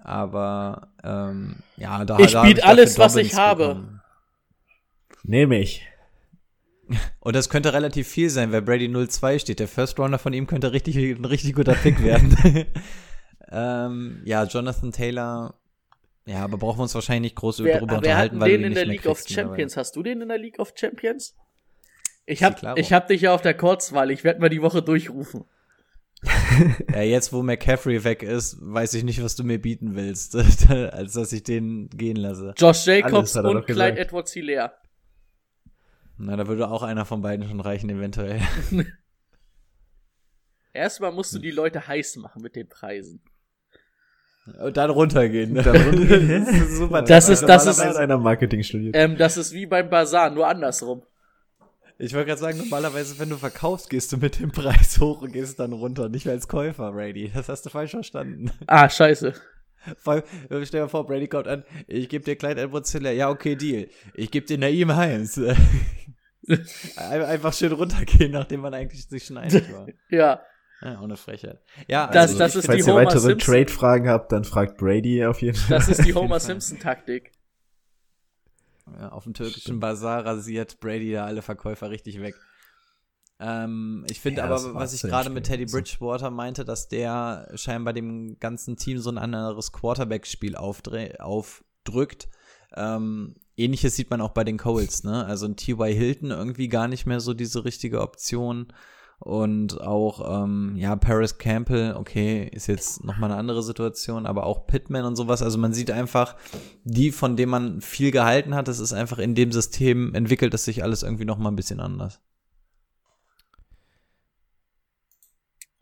[0.04, 3.68] Aber ähm, ja, da Ich da hab biet dafür alles, was ich habe.
[3.68, 4.02] bekommen.
[5.24, 5.86] Nehme ich.
[7.20, 9.60] Und das könnte relativ viel sein, weil Brady 0-2 steht.
[9.60, 12.36] Der First Rounder von ihm könnte richtig, ein richtig guter Pick werden.
[13.52, 15.56] ähm, ja, Jonathan Taylor.
[16.26, 18.72] Ja, aber brauchen wir uns wahrscheinlich nicht groß Wer, darüber unterhalten, weil den du ihn
[18.72, 19.76] in der League of Champions?
[19.76, 21.36] Hast du den in der League of Champions?
[22.26, 24.12] Ich hab, ich hab dich ja auf der Kurzwahl.
[24.12, 25.46] Ich werde mal die Woche durchrufen.
[26.94, 30.36] Ja, jetzt wo McCaffrey weg ist, weiß ich nicht, was du mir bieten willst,
[30.70, 32.54] als dass ich den gehen lasse.
[32.58, 33.98] Josh Jacobs und Clyde.
[33.98, 34.74] Edwards Hilaire.
[36.24, 38.42] Na, da würde auch einer von beiden schon reichen, eventuell.
[40.74, 43.22] Erstmal musst du die Leute heiß machen mit den Preisen.
[44.64, 45.54] Und dann runtergehen.
[45.54, 45.64] Ne?
[45.64, 46.46] Dann runtergehen.
[46.46, 47.02] das ist super.
[47.02, 48.96] Das ist- das ist- einer Marketing studiert.
[48.96, 51.04] Ähm, das ist wie beim Bazar, nur andersrum.
[51.98, 55.32] Ich wollte gerade sagen, normalerweise, wenn du verkaufst, gehst du mit dem Preis hoch und
[55.34, 56.10] gehst dann runter.
[56.10, 57.32] Nicht als Käufer, Brady.
[57.34, 58.52] Das hast du falsch verstanden.
[58.66, 59.34] Ah, scheiße.
[59.98, 60.24] Vor allem,
[60.66, 63.12] stell dir vor, Brady kommt an, ich gebe dir Clyde Edwards Hiller.
[63.12, 63.88] Ja, okay, Deal.
[64.16, 65.40] Ich gebe dir Naim Heinz.
[66.48, 69.88] Ein- Einfach schön runtergehen, nachdem man eigentlich sich schon einig war.
[70.10, 70.42] Ja,
[70.82, 71.62] Ja, ohne Frechheit.
[71.88, 73.38] Ja, Das- also das ist Falls die ihr Homer weitere.
[73.38, 75.78] Trade-Fragen habt, dann fragt Brady auf jeden Fall.
[75.78, 76.40] das ist die Homer.
[76.40, 77.32] Simpson-Taktik.
[79.00, 82.36] Ja, auf dem türkischen Bazar rasiert Brady da alle Verkäufer richtig weg.
[83.40, 85.66] Ähm, ich finde Ja, aber, was ich gerade mit Teddy.
[85.66, 92.28] Bridgewater meinte, dass der scheinbar dem ganzen Team so ein anderes Quarterback-Spiel aufdrückt.
[92.76, 95.26] Ähm, Ähnliches sieht man auch bei den Colts, ne?
[95.26, 95.94] Also ein T.Y.
[95.94, 98.68] Hilton irgendwie gar nicht mehr so diese richtige Option.
[99.24, 104.66] Und auch, ähm, ja, Paris Campbell, okay, ist jetzt nochmal eine andere Situation, aber auch
[104.66, 105.44] Pittman und sowas.
[105.44, 106.36] Also man sieht einfach,
[106.86, 110.66] die, von denen man viel gehalten hat, das ist einfach in dem System entwickelt es
[110.66, 112.20] sich alles irgendwie nochmal ein bisschen anders.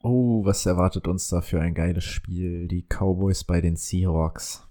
[0.02, 2.68] Oh, was erwartet uns da für ein geiles Spiel?
[2.68, 4.69] Die Cowboys bei den Seahawks.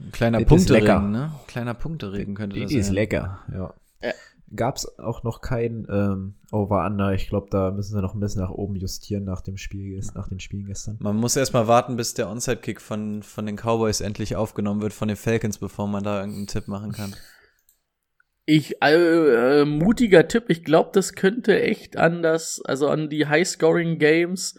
[0.00, 0.44] Ein kleiner.
[0.44, 1.32] Punkteregen, ne?
[1.46, 2.94] Kleiner Punkteregen könnte das Die ist sein.
[2.94, 3.74] lecker, ja.
[4.02, 4.12] Ja.
[4.56, 7.12] Gab's auch noch kein ähm, Over-Under.
[7.12, 10.28] Ich glaube, da müssen sie noch ein bisschen nach oben justieren nach dem Spiel, nach
[10.28, 10.96] den Spielen gestern.
[11.00, 15.06] Man muss erstmal warten, bis der Onside-Kick von, von den Cowboys endlich aufgenommen wird, von
[15.06, 17.14] den Falcons, bevor man da irgendeinen Tipp machen kann.
[18.44, 23.28] Ich, äh, äh, mutiger Tipp, ich glaube, das könnte echt an das, also an die
[23.28, 24.58] High-Scoring-Games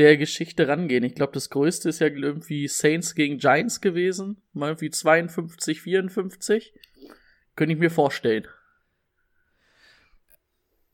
[0.00, 1.04] der Geschichte rangehen.
[1.04, 4.38] Ich glaube, das größte ist ja irgendwie Saints gegen Giants gewesen.
[4.52, 6.74] Mal irgendwie 52, 54.
[7.54, 8.46] Könnte ich mir vorstellen.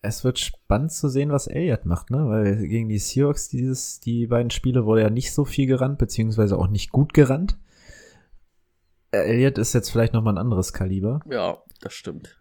[0.02, 2.28] Es wird spannend zu sehen, was Elliott macht, ne?
[2.28, 6.58] Weil gegen die Seahawks dieses, die beiden Spiele wurde ja nicht so viel gerannt, beziehungsweise
[6.58, 7.58] auch nicht gut gerannt.
[9.10, 11.20] Elliott ist jetzt vielleicht noch mal ein anderes Kaliber.
[11.30, 12.38] Ja, das stimmt.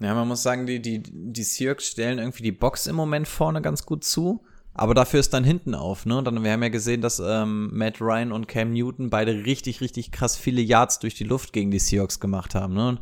[0.00, 3.60] Ja, man muss sagen, die, die, die Seahawks stellen irgendwie die Box im Moment vorne
[3.62, 4.42] ganz gut zu.
[4.72, 6.18] Aber dafür ist dann hinten auf, ne?
[6.18, 9.80] Und dann, wir haben ja gesehen, dass ähm, Matt Ryan und Cam Newton beide richtig,
[9.80, 12.88] richtig krass viele Yards durch die Luft gegen die Seahawks gemacht haben, ne?
[12.88, 13.00] Und,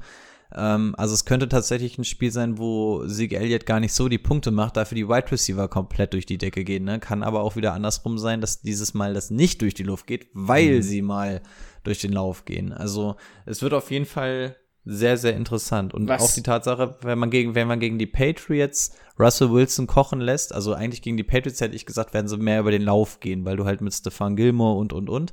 [0.56, 4.18] ähm, also es könnte tatsächlich ein Spiel sein, wo Sieg Elliott gar nicht so die
[4.18, 7.00] Punkte macht, dafür die Wide Receiver komplett durch die Decke gehen, ne?
[7.00, 10.28] Kann aber auch wieder andersrum sein, dass dieses Mal das nicht durch die Luft geht,
[10.32, 10.82] weil mhm.
[10.82, 11.42] sie mal
[11.84, 12.72] durch den Lauf gehen.
[12.72, 15.92] Also es wird auf jeden Fall sehr, sehr interessant.
[15.92, 16.22] Und Was?
[16.22, 20.54] auch die Tatsache, wenn man gegen, wenn man gegen die Patriots Russell Wilson kochen lässt,
[20.54, 23.44] also eigentlich gegen die Patriots hätte ich gesagt, werden sie mehr über den Lauf gehen,
[23.44, 25.32] weil du halt mit Stefan Gilmore und, und, und.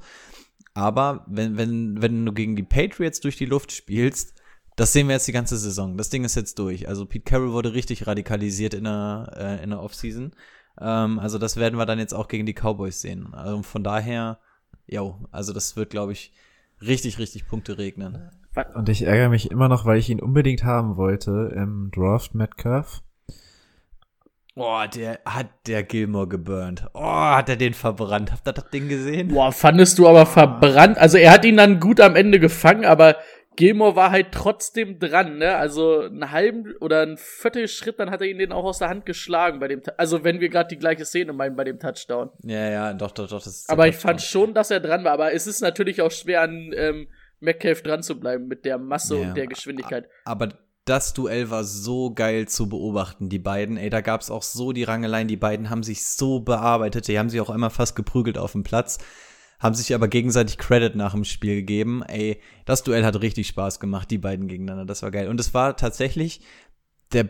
[0.73, 4.33] Aber wenn, wenn, wenn du gegen die Patriots durch die Luft spielst,
[4.75, 5.97] das sehen wir jetzt die ganze Saison.
[5.97, 6.87] Das Ding ist jetzt durch.
[6.89, 10.33] Also Pete Carroll wurde richtig radikalisiert in der, äh, in der Offseason.
[10.81, 13.33] Ähm, also das werden wir dann jetzt auch gegen die Cowboys sehen.
[13.33, 14.39] Also von daher,
[14.85, 16.33] ja, also das wird, glaube ich,
[16.81, 18.29] richtig, richtig Punkte regnen.
[18.73, 23.01] Und ich ärgere mich immer noch, weil ich ihn unbedingt haben wollte im Draft Metcalf.
[24.55, 26.87] Boah, der hat der Gilmore geburnt.
[26.93, 28.31] Oh, hat er den verbrannt.
[28.31, 29.27] Habt ihr das Ding gesehen?
[29.27, 30.97] Boah, fandest du aber verbrannt.
[30.97, 33.17] Also er hat ihn dann gut am Ende gefangen, aber
[33.57, 35.55] Gilmore war halt trotzdem dran, ne?
[35.55, 39.05] Also einen halben oder einen Viertelschritt, dann hat er ihn den auch aus der Hand
[39.05, 42.29] geschlagen bei dem, also wenn wir gerade die gleiche Szene meinen bei dem Touchdown.
[42.43, 43.43] Ja, ja, doch, doch, doch.
[43.43, 45.11] Das aber ich fand schon, dass er dran war.
[45.11, 47.07] Aber es ist natürlich auch schwer an ähm,
[47.39, 50.09] Metcalf dran zu bleiben mit der Masse ja, und der Geschwindigkeit.
[50.23, 50.49] Aber
[50.85, 53.77] das Duell war so geil zu beobachten, die beiden.
[53.77, 57.29] Ey, da gab's auch so die Rangeleien, die beiden haben sich so bearbeitet, die haben
[57.29, 58.99] sich auch immer fast geprügelt auf dem Platz,
[59.59, 62.03] haben sich aber gegenseitig Credit nach dem Spiel gegeben.
[62.03, 65.27] Ey, das Duell hat richtig Spaß gemacht, die beiden gegeneinander, das war geil.
[65.27, 66.41] Und es war tatsächlich
[67.13, 67.29] der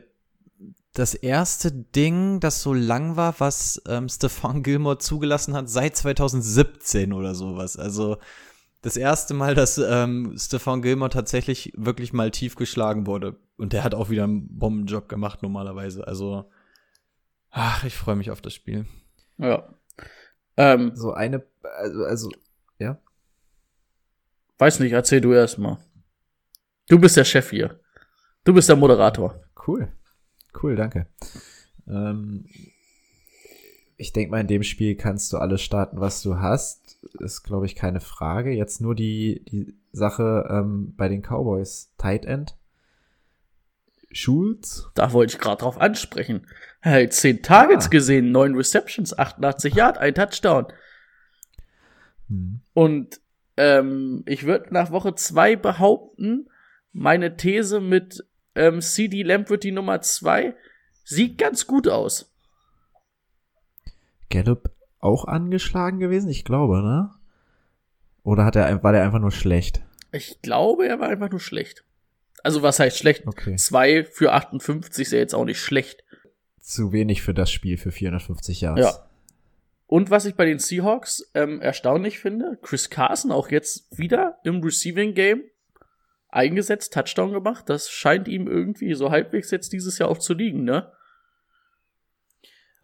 [0.96, 7.12] das erste Ding, das so lang war, was ähm, Stefan Gilmore zugelassen hat, seit 2017
[7.12, 7.76] oder sowas.
[7.76, 8.18] Also
[8.86, 13.36] das erste Mal, dass ähm, Stefan Gilmore tatsächlich wirklich mal tief geschlagen wurde.
[13.58, 16.06] Und der hat auch wieder einen Bombenjob gemacht normalerweise.
[16.08, 16.52] Also,
[17.50, 18.86] ach, ich freue mich auf das Spiel.
[19.40, 19.74] Ja.
[20.56, 22.30] Ähm, so eine, also, also,
[22.78, 23.00] ja.
[24.60, 25.80] Weiß nicht, erzähl du erst mal.
[26.88, 27.80] Du bist der Chef hier.
[28.44, 29.42] Du bist der Moderator.
[29.66, 29.92] Cool.
[30.62, 31.08] Cool, danke.
[31.88, 32.46] Ähm,
[33.98, 37.00] ich denke mal, in dem Spiel kannst du alles starten, was du hast.
[37.20, 38.52] Ist, glaube ich, keine Frage.
[38.52, 41.94] Jetzt nur die, die Sache ähm, bei den Cowboys.
[41.98, 42.58] Tight End.
[44.12, 44.90] Schulz.
[44.96, 46.48] Da wollte ich gerade drauf ansprechen.
[46.82, 47.90] Er hat zehn Targets ah.
[47.90, 50.68] gesehen, neun Receptions, 88 Yard, ein Touchdown.
[52.30, 52.62] Hm.
[52.74, 53.20] Und
[53.58, 56.50] ähm, ich würde nach Woche zwei behaupten,
[56.92, 60.56] meine These mit ähm, CD Lamp wird die Nummer zwei
[61.04, 62.35] sieht ganz gut aus.
[64.30, 66.30] Gallup auch angeschlagen gewesen?
[66.30, 67.12] Ich glaube, ne?
[68.24, 69.84] Oder hat er, war der einfach nur schlecht?
[70.12, 71.84] Ich glaube, er war einfach nur schlecht.
[72.44, 73.28] Also was heißt schlecht?
[73.28, 73.56] Okay.
[73.56, 76.04] Zwei für 58 ist ja jetzt auch nicht schlecht.
[76.60, 78.82] Zu wenig für das Spiel für 450 Yards.
[78.82, 79.10] Ja.
[79.88, 84.62] Und was ich bei den Seahawks ähm, erstaunlich finde, Chris Carson auch jetzt wieder im
[84.64, 85.44] Receiving Game
[86.30, 87.66] eingesetzt, Touchdown gemacht.
[87.70, 90.92] Das scheint ihm irgendwie so halbwegs jetzt dieses Jahr auch zu liegen, ne?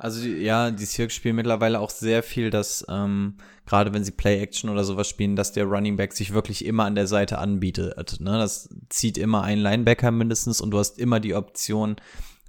[0.01, 3.37] Also ja, die Seahawks spielen mittlerweile auch sehr viel, dass ähm,
[3.67, 6.95] gerade wenn sie Play-Action oder sowas spielen, dass der Running Back sich wirklich immer an
[6.95, 8.19] der Seite anbietet.
[8.19, 8.39] Ne?
[8.39, 11.97] Das zieht immer einen Linebacker mindestens und du hast immer die Option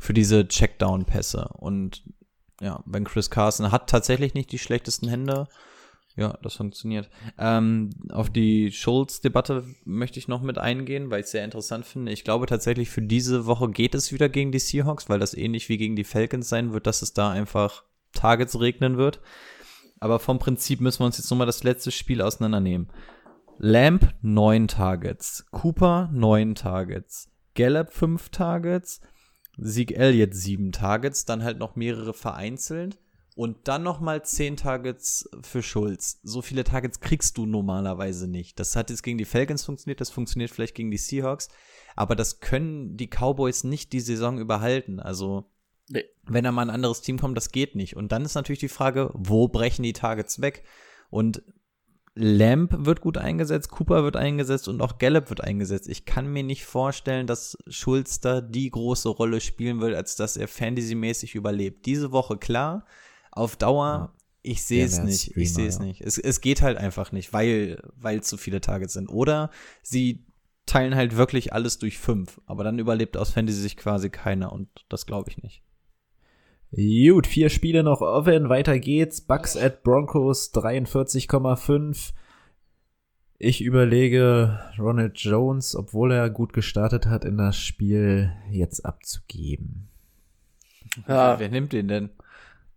[0.00, 1.50] für diese Checkdown-Pässe.
[1.58, 2.02] Und
[2.62, 5.46] ja, Ben Chris Carson hat tatsächlich nicht die schlechtesten Hände.
[6.14, 7.08] Ja, das funktioniert.
[7.38, 12.12] Ähm, auf die Schulz-Debatte möchte ich noch mit eingehen, weil ich es sehr interessant finde.
[12.12, 15.68] Ich glaube tatsächlich, für diese Woche geht es wieder gegen die Seahawks, weil das ähnlich
[15.70, 19.20] wie gegen die Falcons sein wird, dass es da einfach Targets regnen wird.
[20.00, 22.88] Aber vom Prinzip müssen wir uns jetzt nochmal das letzte Spiel auseinandernehmen.
[23.58, 29.00] Lamp neun Targets, Cooper neun Targets, Gallup fünf Targets,
[29.56, 32.98] Sieg Elliott sieben Targets, dann halt noch mehrere vereinzelt
[33.34, 36.20] und dann noch mal 10 Targets für Schulz.
[36.22, 38.60] So viele Targets kriegst du normalerweise nicht.
[38.60, 41.48] Das hat jetzt gegen die Falcons funktioniert, das funktioniert vielleicht gegen die Seahawks,
[41.96, 45.00] aber das können die Cowboys nicht die Saison überhalten.
[45.00, 45.50] Also
[45.88, 46.04] nee.
[46.24, 47.96] wenn da mal ein anderes Team kommt, das geht nicht.
[47.96, 50.64] Und dann ist natürlich die Frage, wo brechen die Targets weg?
[51.10, 51.42] Und
[52.14, 55.88] Lamp wird gut eingesetzt, Cooper wird eingesetzt und auch Gallup wird eingesetzt.
[55.88, 60.36] Ich kann mir nicht vorstellen, dass Schulz da die große Rolle spielen will, als dass
[60.36, 61.86] er fantasymäßig überlebt.
[61.86, 62.84] Diese Woche klar,
[63.32, 64.12] auf Dauer, ja.
[64.42, 65.22] ich sehe es nicht.
[65.22, 65.84] Streamer, ich sehe es ja.
[65.84, 66.00] nicht.
[66.02, 69.08] Es, es geht halt einfach nicht, weil, weil zu viele Targets sind.
[69.08, 69.50] Oder
[69.82, 70.24] sie
[70.66, 72.40] teilen halt wirklich alles durch fünf.
[72.46, 75.62] Aber dann überlebt aus Fantasy sich quasi keiner und das glaube ich nicht.
[76.74, 79.20] Gut, vier Spiele noch offen, weiter geht's.
[79.20, 82.14] Bucks at Broncos 43,5.
[83.38, 89.88] Ich überlege, Ronald Jones, obwohl er gut gestartet hat, in das Spiel jetzt abzugeben.
[91.08, 92.10] Ja, Wer nimmt den denn?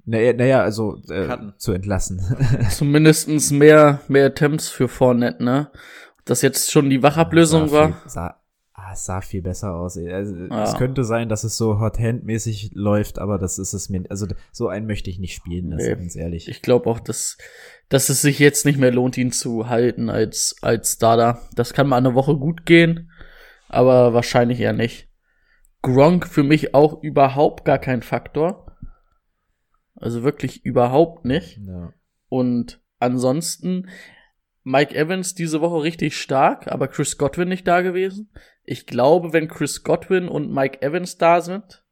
[0.06, 2.22] Naja, naja also äh, zu entlassen.
[2.70, 5.72] zumindestens mehr, mehr Attempts für Fournette, ne?
[6.20, 7.88] Ob Das jetzt schon die Wachablösung sah war.
[7.88, 8.42] Viel, sah,
[8.74, 9.98] ah, es sah viel besser aus.
[9.98, 10.64] Also, Ja.
[10.64, 14.04] Es könnte sein, dass es so Hot-Hand-mäßig läuft, aber das ist es mir.
[14.10, 15.96] Also so einen möchte ich nicht spielen lassen, Nee.
[15.96, 16.48] ganz ehrlich.
[16.50, 17.38] Ich glaube auch, dass,
[17.90, 21.40] dass es sich jetzt nicht mehr lohnt, ihn zu halten als, als Starter.
[21.56, 23.10] Das kann mal eine Woche gut gehen,
[23.70, 25.10] aber wahrscheinlich eher nicht.
[25.82, 28.65] Gronk für mich auch überhaupt gar kein Faktor.
[29.96, 31.58] Also wirklich überhaupt nicht.
[31.66, 31.94] ja.
[32.28, 33.90] Und ansonsten
[34.64, 38.30] Mike Evans diese Woche richtig stark, aber Chris Godwin nicht da gewesen.
[38.64, 41.84] Ich glaube, wenn Chris Godwin und Mike Evans da sind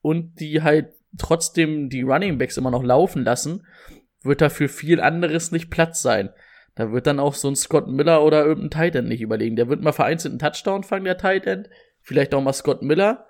[0.00, 3.66] und die halt trotzdem die Running Backs immer noch laufen lassen,
[4.22, 6.30] wird da für viel anderes nicht Platz sein.
[6.74, 9.56] Da wird dann auch so ein Scott Miller oder irgendein Tight End nicht überlegen.
[9.56, 11.68] Der wird mal vereinzelt einen Touchdown fangen, der Tight End.
[12.00, 13.26] Vielleicht auch mal Scott Miller.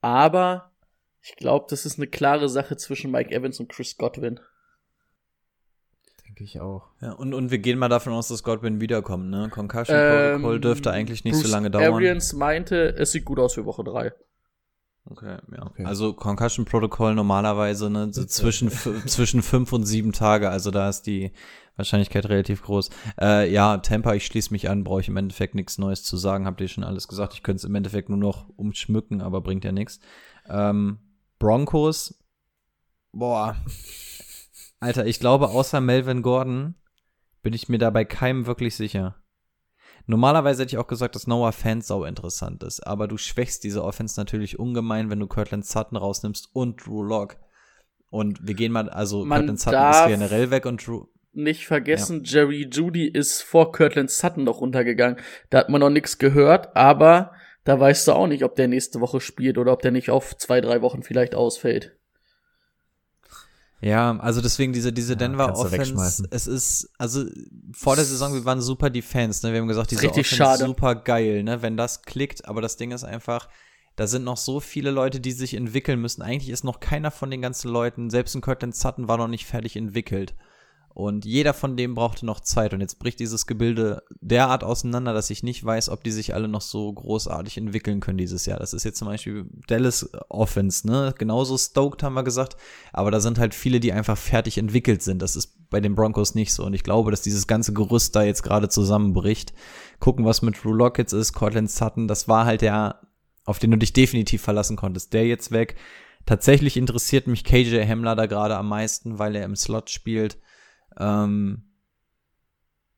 [0.00, 0.69] Aber
[1.22, 4.40] ich glaube, das ist eine klare Sache zwischen Mike Evans und Chris Godwin.
[6.26, 6.88] Denke ich auch.
[7.00, 9.48] Ja, und, und wir gehen mal davon aus, dass Godwin wiederkommt, ne?
[9.50, 11.92] Concussion Ähm, Protocol dürfte eigentlich nicht so Bruce lange dauern.
[11.92, 14.12] Arians meinte, es sieht gut aus für Woche 3.
[15.06, 15.66] Okay, ja.
[15.66, 15.84] Okay.
[15.84, 18.70] Also Concussion Protocol normalerweise ne, so zwischen,
[19.06, 21.32] zwischen fünf und sieben Tage, also da ist die
[21.76, 22.90] Wahrscheinlichkeit relativ groß.
[23.20, 26.46] Äh, ja, Tampa, ich schließe mich an, brauche ich im Endeffekt nichts Neues zu sagen,
[26.46, 27.34] habt ihr schon alles gesagt.
[27.34, 30.00] Ich könnte es im Endeffekt nur noch umschmücken, aber bringt ja nichts.
[30.48, 30.98] Ähm,
[31.40, 32.22] Broncos,
[33.12, 33.56] boah.
[34.78, 36.74] Alter, ich glaube, außer Melvin Gordon
[37.42, 39.16] bin ich mir dabei keinem wirklich sicher.
[40.06, 43.82] Normalerweise hätte ich auch gesagt, dass Noah Fans sau interessant ist, aber du schwächst diese
[43.82, 47.36] Offense natürlich ungemein, wenn du Cortland Sutton rausnimmst und Drew Lock.
[48.10, 51.06] Und wir gehen mal, also Man Cortland Sutton ist generell weg und Drew.
[51.32, 55.18] Nicht vergessen, Jerry Judy ist vor Kirtland Sutton noch runtergegangen.
[55.48, 57.32] Da hat man noch nichts gehört, aber
[57.64, 60.36] da weißt du auch nicht, ob der nächste Woche spielt oder ob der nicht auf
[60.36, 61.96] zwei, drei Wochen vielleicht ausfällt.
[63.82, 67.24] Ja, also deswegen diese, diese Denver kannst du Offense, es ist, also
[67.72, 69.52] vor der Saison, wir waren super die Fans, ne?
[69.52, 70.66] Wir haben gesagt, diese Richtig Offense schade.
[70.66, 71.62] super geil, ne?
[71.62, 73.48] Wenn das klickt, aber das Ding ist einfach,
[73.96, 76.20] da sind noch so viele Leute, die sich entwickeln müssen.
[76.20, 79.46] Eigentlich ist noch keiner von den ganzen Leuten, selbst ein Cortland Sutton war noch nicht
[79.46, 80.34] fertig entwickelt.
[80.92, 82.74] Und jeder von dem brauchte noch Zeit.
[82.74, 86.48] Und jetzt bricht dieses Gebilde derart auseinander, dass ich nicht weiß, ob die sich alle
[86.48, 88.58] noch so großartig entwickeln können dieses Jahr.
[88.58, 91.14] Das ist jetzt zum Beispiel Dallas Offense, ne?
[91.16, 92.56] Genauso stoked haben wir gesagt.
[92.92, 95.22] Aber da sind halt viele, die einfach fertig entwickelt sind.
[95.22, 96.64] Das ist bei den Broncos nicht so.
[96.64, 99.54] Und ich glaube, dass dieses ganze Gerüst da jetzt gerade zusammenbricht.
[100.00, 103.00] Gucken, was mit Drew Lock jetzt ist, Cortland Sutton, das war halt der,
[103.44, 105.12] auf den du dich definitiv verlassen konntest.
[105.12, 105.76] Der jetzt weg.
[106.26, 110.36] Tatsächlich interessiert mich KJ Hamler da gerade am meisten, weil er im Slot spielt.
[111.00, 111.64] Ähm,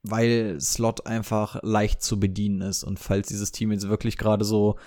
[0.02, 2.82] weil Slot einfach leicht zu bedienen ist.
[2.82, 4.78] Und falls dieses Team jetzt wirklich gerade so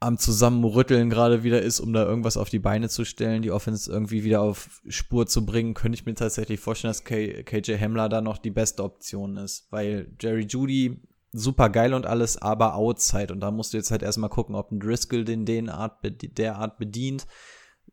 [0.00, 3.90] am Zusammenrütteln gerade wieder ist, um da irgendwas auf die Beine zu stellen, die Offense
[3.90, 8.10] irgendwie wieder auf Spur zu bringen, könnte ich mir tatsächlich vorstellen, dass K KJ Hamler
[8.10, 9.66] da noch die beste Option ist.
[9.70, 11.00] Weil Jerry Judy
[11.32, 13.32] super geil und alles, aber Outside.
[13.32, 16.32] Und da musst du jetzt halt erstmal gucken, ob ein Driscoll den, den Art, bedi-
[16.34, 17.26] der Art bedient.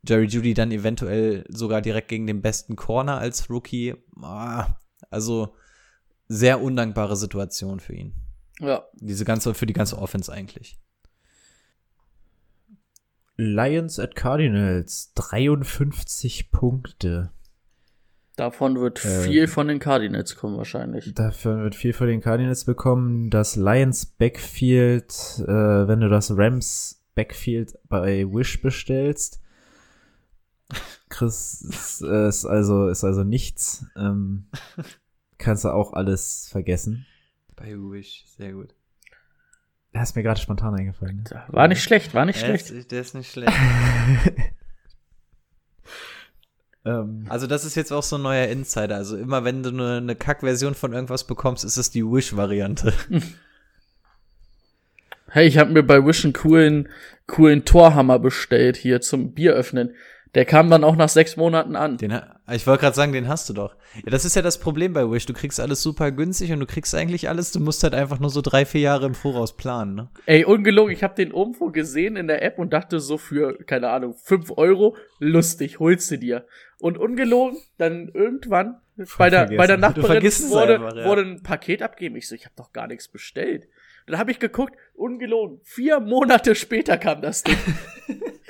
[0.08, 3.96] Jerry Judy dann eventuell sogar direkt gegen den besten Corner als Rookie.
[4.22, 4.78] Ah,
[5.10, 5.56] also
[6.28, 8.14] sehr undankbare Situation für ihn.
[8.60, 8.86] Ja.
[8.94, 10.80] Diese ganze, für die ganze Offense eigentlich.
[13.36, 17.32] Lions at Cardinals 53 Punkte.
[18.36, 21.14] Davon wird Äh, viel von den Cardinals kommen wahrscheinlich.
[21.14, 23.30] Dafür wird viel für den Cardinals bekommen.
[23.30, 29.41] Das Lions Backfield, äh, wenn du das Rams Backfield bei Wish bestellst,
[31.10, 33.86] Chris ist, äh, ist also ist also nichts.
[33.96, 34.48] Ähm,
[35.38, 37.06] kannst du auch alles vergessen.
[37.56, 38.74] Bei Wish, sehr gut.
[39.94, 41.24] Das ist mir gerade spontan eingefallen.
[41.30, 41.44] Ne?
[41.50, 42.70] War nicht schlecht, war nicht schlecht.
[42.70, 43.54] Ist, der ist nicht schlecht.
[46.84, 48.96] Ähm, Also das ist jetzt auch so ein neuer Insider.
[48.96, 52.94] Also immer wenn du eine, eine Kack-Version von irgendwas bekommst, ist es die Wish-Variante.
[55.28, 56.90] Hey, ich habe mir bei Wish einen coolen,
[57.28, 59.96] coolen Torhammer bestellt hier zum Bier öffnen.
[60.34, 61.98] Der kam dann auch nach sechs Monaten an.
[61.98, 62.18] Den,
[62.50, 63.76] ich wollte gerade sagen, den hast du doch.
[63.96, 65.26] Ja, das ist ja das Problem bei Wish.
[65.26, 67.52] Du kriegst alles super günstig und du kriegst eigentlich alles.
[67.52, 69.96] Du musst halt einfach nur so drei, vier Jahre im Voraus planen.
[69.96, 70.10] Ne?
[70.26, 73.90] Ey, ungelogen, ich habe den irgendwo gesehen in der App und dachte so für, keine
[73.90, 76.46] Ahnung, fünf Euro, lustig, holst du dir.
[76.80, 78.80] Und ungelogen, dann irgendwann
[79.18, 81.06] bei der, bei der Nachbarin wurde, einfach, ja.
[81.06, 82.16] wurde ein Paket abgegeben.
[82.16, 83.68] Ich so, ich habe doch gar nichts bestellt.
[84.08, 87.58] Dann habe ich geguckt, ungelogen, vier Monate später kam das Ding.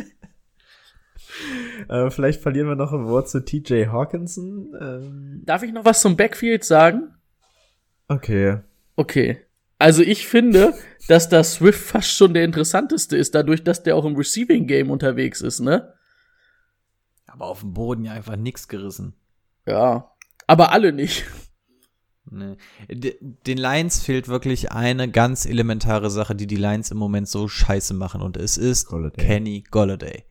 [1.89, 4.73] Äh, vielleicht verlieren wir noch ein Wort zu TJ Hawkinson.
[4.79, 7.15] Ähm, Darf ich noch was zum Backfield sagen?
[8.07, 8.59] okay.
[8.95, 9.39] Okay.
[9.79, 10.75] Also ich finde,
[11.07, 14.91] dass da Swift fast schon der interessanteste ist, dadurch, dass der auch im Receiving Game
[14.91, 15.93] unterwegs ist, ne?
[17.25, 19.15] Aber auf dem Boden ja einfach nix gerissen.
[19.65, 20.11] Ja.
[20.45, 21.25] Aber alle nicht.
[22.29, 22.57] Nee.
[22.87, 27.93] Den Lions fehlt wirklich eine ganz elementare Sache, die die Lions im Moment so scheiße
[27.93, 29.25] machen und es ist Golladay.
[29.25, 30.25] Kenny Golladay.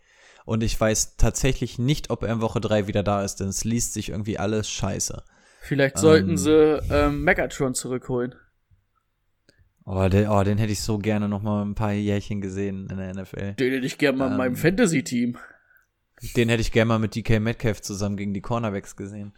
[0.44, 3.64] Und ich weiß tatsächlich nicht, ob er in Woche 3 wieder da ist, denn es
[3.64, 5.22] liest sich irgendwie alles scheiße.
[5.60, 6.36] Vielleicht sollten Ähm.
[6.36, 8.34] sie ähm, Megatron zurückholen.
[9.84, 12.98] Oh, den, oh, den hätte ich so gerne noch mal ein paar Jährchen gesehen in
[12.98, 13.54] der NFL.
[13.54, 14.38] Den hätte ich gerne mal in Ähm.
[14.38, 15.36] meinem Fantasy-Team.
[16.36, 19.32] Den hätte ich gerne mal mit DK Metcalf zusammen gegen die Cornerbacks gesehen.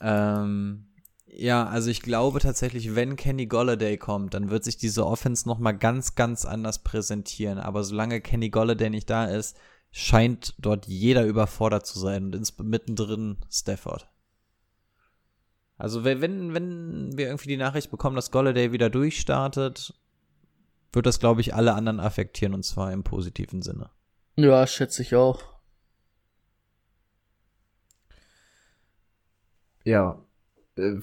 [0.00, 0.86] Ähm,
[1.26, 5.58] ja, also ich glaube tatsächlich, wenn Kenny Golladay kommt, dann wird sich diese Offense noch
[5.58, 7.58] mal ganz, ganz anders präsentieren.
[7.58, 9.56] Aber solange Kenny Golladay nicht da ist,
[9.92, 14.08] scheint dort jeder überfordert zu sein und ins mittendrin Stafford.
[15.76, 16.20] Also wenn,
[16.54, 19.94] wenn, wir irgendwie die Nachricht bekommen, dass Golladay wieder durchstartet,
[20.92, 23.90] wird das, glaube ich, alle anderen affektieren und zwar im positiven Sinne.
[24.36, 25.42] Ja, schätze ich auch.
[29.84, 30.22] Ja.
[30.76, 30.96] Äh,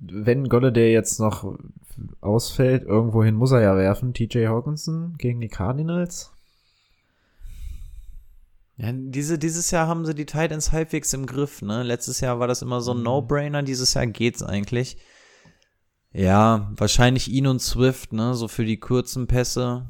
[0.00, 1.56] Wenn Golladay jetzt noch
[2.20, 4.14] ausfällt, irgendwohin muss er ja werfen.
[4.14, 6.33] TJ Hawkinson gegen die Cardinals.
[8.76, 11.82] Ja, diese, dieses Jahr haben sie die Titans halbwegs im Griff, ne?
[11.84, 14.96] Letztes Jahr war das immer so ein No-Brainer, dieses Jahr geht's eigentlich.
[16.12, 18.34] Ja, wahrscheinlich ihn und Swift, ne?
[18.34, 19.86] So für die kurzen Pässe,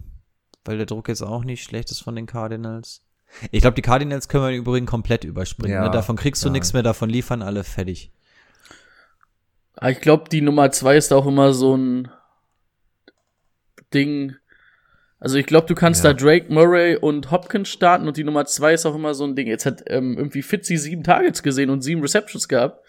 [0.64, 3.02] weil der Druck jetzt auch nicht schlecht ist von den Cardinals.
[3.50, 5.74] Ich glaube, die Cardinals können wir im Übrigen komplett überspringen.
[5.74, 5.90] Ja, ne?
[5.90, 6.52] Davon kriegst du ja.
[6.52, 8.12] nichts mehr, davon liefern alle fertig.
[9.76, 12.10] Aber ich glaube, die Nummer zwei ist auch immer so ein
[13.92, 14.36] Ding.
[15.24, 16.12] Also ich glaube, du kannst Ja.
[16.12, 19.34] da Drake, Murray und Hopkins starten und die Nummer zwei ist auch immer so ein
[19.34, 19.46] Ding.
[19.48, 22.84] Jetzt hat ähm, irgendwie Fitzy sieben Targets gesehen und sieben Receptions gehabt.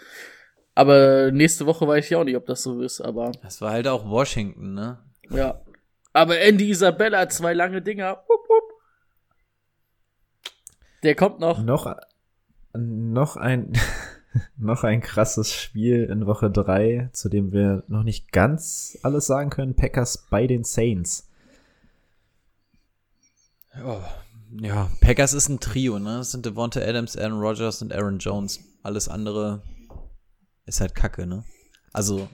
[0.76, 3.88] Aber nächste Woche weiß ich auch nicht, ob das so ist, aber Das war halt
[3.88, 5.00] auch Washington, ne?
[5.30, 5.62] ja.
[6.12, 8.18] Aber Andy Isabella, zwei lange Dinger.
[8.28, 8.74] Wupp, wupp.
[11.04, 11.62] Der kommt noch.
[11.64, 11.94] Noch,
[12.74, 13.74] noch ein,
[14.58, 19.50] noch ein krasses Spiel in Woche 3, zu dem wir noch nicht ganz alles sagen
[19.50, 19.76] können.
[19.76, 21.30] Packers bei den Saints.
[23.84, 24.02] Oh,
[24.62, 26.18] ja, Packers ist ein Trio, ne?
[26.18, 28.60] Das sind Devonta Adams, Aaron Rodgers und Aaron Jones.
[28.84, 29.62] Alles andere
[30.66, 31.44] ist halt Kacke, ne?
[31.92, 32.28] Also,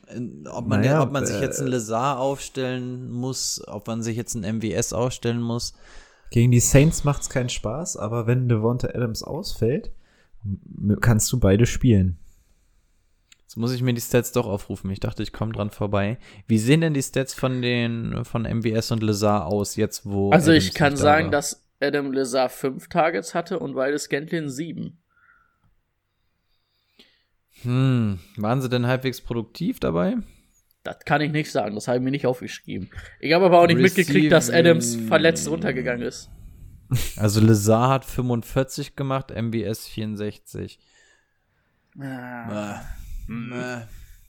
[0.51, 4.17] ob man, Naja, ob man sich äh, jetzt einen Lazar aufstellen muss, ob man sich
[4.17, 5.73] jetzt einen MWS aufstellen muss.
[6.31, 9.91] Gegen die Saints macht's keinen Spaß, aber wenn Devonta Adams ausfällt,
[10.99, 12.17] kannst du beide spielen.
[13.51, 14.89] Jetzt muss ich mir die Stats doch aufrufen.
[14.91, 16.17] Ich dachte, ich komme dran vorbei.
[16.47, 20.31] Wie sehen denn die Stats von den von MWS und Lazar aus, jetzt wo.
[20.31, 21.31] Also Adams ich kann da sagen, war?
[21.31, 25.01] dass Adam Lazar fünf Targets hatte und Wildes Scantlin sieben.
[27.63, 30.15] Hm, waren sie denn halbwegs produktiv dabei?
[30.83, 32.89] Das kann ich nicht sagen, das habe ich mir nicht aufgeschrieben.
[33.19, 36.29] Ich habe aber auch nicht mitgekriegt, dass Receiving- Adams verletzt runtergegangen ist.
[37.17, 40.79] Also Lazar hat 45 gemacht, MBS 64.
[41.99, 42.79] Ah.
[43.53, 43.81] Äh,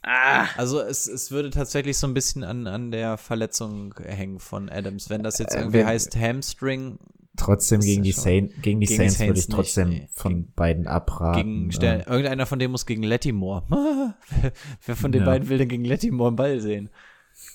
[0.04, 0.48] Ah.
[0.56, 5.10] Also es, es würde tatsächlich so ein bisschen an, an der Verletzung hängen von Adams.
[5.10, 6.98] Wenn das jetzt Äh, irgendwie wenn- heißt Hamstring
[7.36, 10.08] Trotzdem gegen die, Saint, gegen die gegen die Saints würde Saints ich trotzdem nicht, nee.
[10.12, 11.36] von Gegen- beiden abraten.
[11.36, 13.62] gegen Stern, Ähm, irgendeiner von denen muss gegen Lattimore.
[13.70, 14.52] wer,
[14.84, 15.26] wer von den Ja.
[15.26, 16.90] beiden will denn gegen Lattimore einen Ball sehen?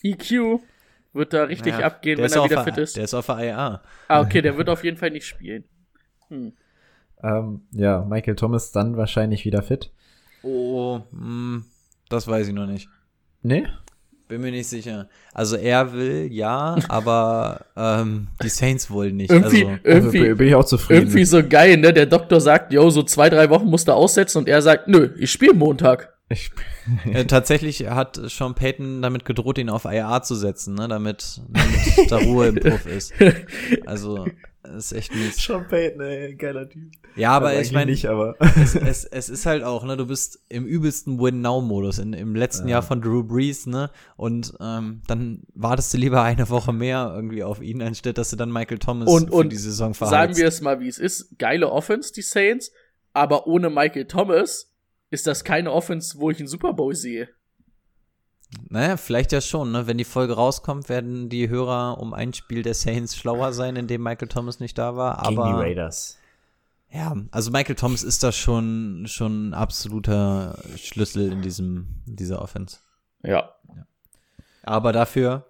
[0.04, 0.62] EQ
[1.12, 2.96] wird da richtig Ja, abgehen, wenn er auf wieder der- fit ist.
[2.96, 3.82] Der ist auf der IA.
[4.08, 5.66] Ah, okay, der wird auf jeden Fall nicht spielen.
[6.30, 6.54] Hm.
[7.24, 9.92] ähm, ja, Michael Thomas dann wahrscheinlich wieder fit.
[10.48, 11.66] Oh, hm,
[12.10, 12.88] das weiß ich noch nicht.
[13.42, 13.66] Nee?
[14.30, 15.08] Bin mir nicht sicher.
[15.34, 19.32] Also er will, ja, aber ähm, die Saints wollen nicht.
[19.32, 21.04] Irgendwie, Also, irgendwie, bin ich auch zufrieden.
[21.04, 21.94] irgendwie so geil, ne?
[21.94, 25.14] Der Doktor sagt, yo, so zwei, drei Wochen musst du aussetzen und er sagt, nö,
[25.18, 26.14] ich spiele Montag.
[26.30, 26.52] Ich,
[27.12, 32.12] äh, tatsächlich hat Sean Payton damit gedroht, ihn auf IA zu setzen, ne, damit, damit
[32.12, 33.14] da Ruhe im Puff ist.
[33.86, 34.26] Also,
[34.76, 35.38] ist echt mies.
[35.38, 36.92] Sean Payton, ey, geiler Typ.
[37.16, 38.36] Ja, aber Also ich meine, nicht, aber.
[38.40, 42.68] es, es, es ist halt auch, ne, du bist im übelsten Win-Now-Modus, in, im letzten
[42.68, 42.74] Ja.
[42.76, 47.44] Jahr von Drew Brees, ne, und ähm, dann wartest du lieber eine Woche mehr irgendwie
[47.44, 50.40] auf ihn, anstatt dass du dann Michael Thomas Und- für und die Saison Sagen verheizt.
[50.40, 51.38] wir es mal, wie es ist.
[51.40, 52.72] Geile Offense, die Saints,
[53.14, 54.72] aber ohne Michael Thomas
[55.10, 57.30] ist das keine Offense, wo ich einen Super Bowl sehe.
[58.70, 59.88] Naja, vielleicht ja schon, ne?
[59.88, 63.88] Wenn die Folge rauskommt, werden die Hörer um ein Spiel der Saints schlauer sein, in
[63.88, 65.22] dem Michael Thomas nicht da war.
[65.24, 66.18] Gegen Aber die Raiders.
[66.90, 72.42] ja, also Michael Thomas ist da schon schon ein absoluter Schlüssel in diesem in dieser
[72.42, 72.80] Offense.
[73.24, 73.54] Ja.
[74.64, 75.46] Aber dafür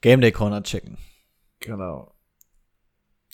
[0.00, 0.96] Game Day Corner checken.
[1.60, 2.14] Genau.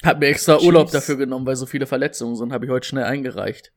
[0.03, 3.05] Hab mir extra Urlaub dafür genommen, weil so viele Verletzungen sind, habe ich heute schnell
[3.05, 3.73] eingereicht.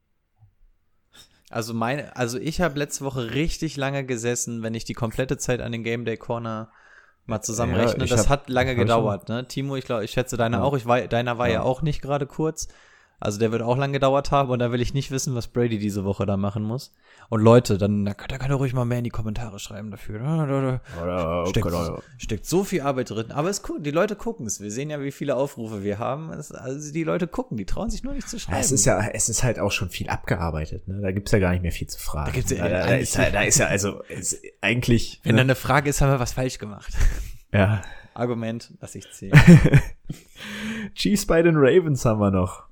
[1.49, 5.61] Also meine, also ich habe letzte Woche richtig lange gesessen, wenn ich die komplette Zeit
[5.61, 6.69] an den Game Day Corner
[7.25, 8.05] mal zusammenrechne.
[8.05, 9.47] Ja, das hab- hat lange gedauert, ne?
[9.47, 10.63] Timo, ich glaube, ich schätze deiner Ja.
[10.63, 10.75] auch.
[10.75, 11.55] Ich war, deiner war ja.
[11.55, 11.61] Ja.
[11.61, 12.67] auch nicht gerade kurz.
[13.19, 15.79] Also der wird auch lang gedauert haben und da will ich nicht wissen, was Brady
[15.79, 16.93] diese Woche da machen muss.
[17.29, 20.19] Und Leute, dann da, da könnt ihr ruhig mal mehr in die Kommentare schreiben dafür.
[20.19, 21.45] Da, da, da.
[21.47, 21.67] Steckt,
[22.19, 23.31] steckt so viel Arbeit drin.
[23.31, 24.61] Aber es die Leute gucken es.
[24.61, 26.31] Wir sehen ja, wie viele Aufrufe wir haben.
[26.31, 28.59] Es, also die Leute gucken, die trauen sich nur nicht zu schreiben.
[28.59, 31.01] Es ist ja, es ist halt auch schon viel abgearbeitet, ne?
[31.01, 32.27] Da gibt's ja gar nicht mehr viel zu fragen.
[32.27, 35.21] Da gibt's ja da, da, ist, ja, da ist ja also ist eigentlich.
[35.23, 35.41] Wenn da ne?
[35.41, 36.93] eine Frage ist, haben wir was falsch gemacht.
[37.51, 37.81] ja.
[38.13, 39.39] Argument, lass ich zählen.
[40.93, 42.67] Chiefs bei den Ravens haben wir noch.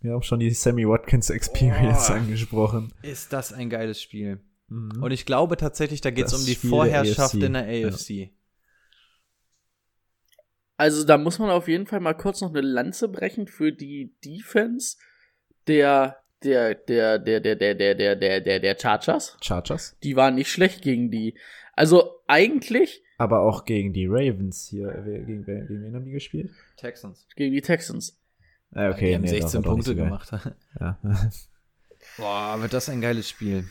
[0.00, 2.14] Wir haben schon die Sammy Watkins Experience Oh.
[2.14, 2.92] angesprochen.
[3.02, 4.40] ist das ein geiles Spiel.
[4.68, 5.02] Mhm.
[5.02, 7.42] Und ich glaube tatsächlich, da geht es um die Spiel der Vorherrschaft AFC.
[7.42, 8.30] in der AFC.
[10.76, 14.14] Also da muss man auf jeden Fall mal kurz noch eine Lanze brechen für die
[14.24, 14.96] Defense
[15.66, 19.36] der der der der der der der der der der der Chargers.
[19.42, 19.96] Chargers.
[20.04, 21.36] Die waren nicht schlecht gegen die.
[21.72, 24.88] Also eigentlich Aber auch gegen die Ravens hier.
[24.90, 26.50] äh, Gegen, gegen wen haben die gespielt?
[26.76, 27.26] Texans.
[27.34, 28.16] gegen die Texans.
[28.70, 30.30] Okay, die haben nee, 16 doch, Punkte so gemacht.
[30.78, 30.98] Ja.
[32.16, 33.64] Boah, wird das ein geiles Spiel.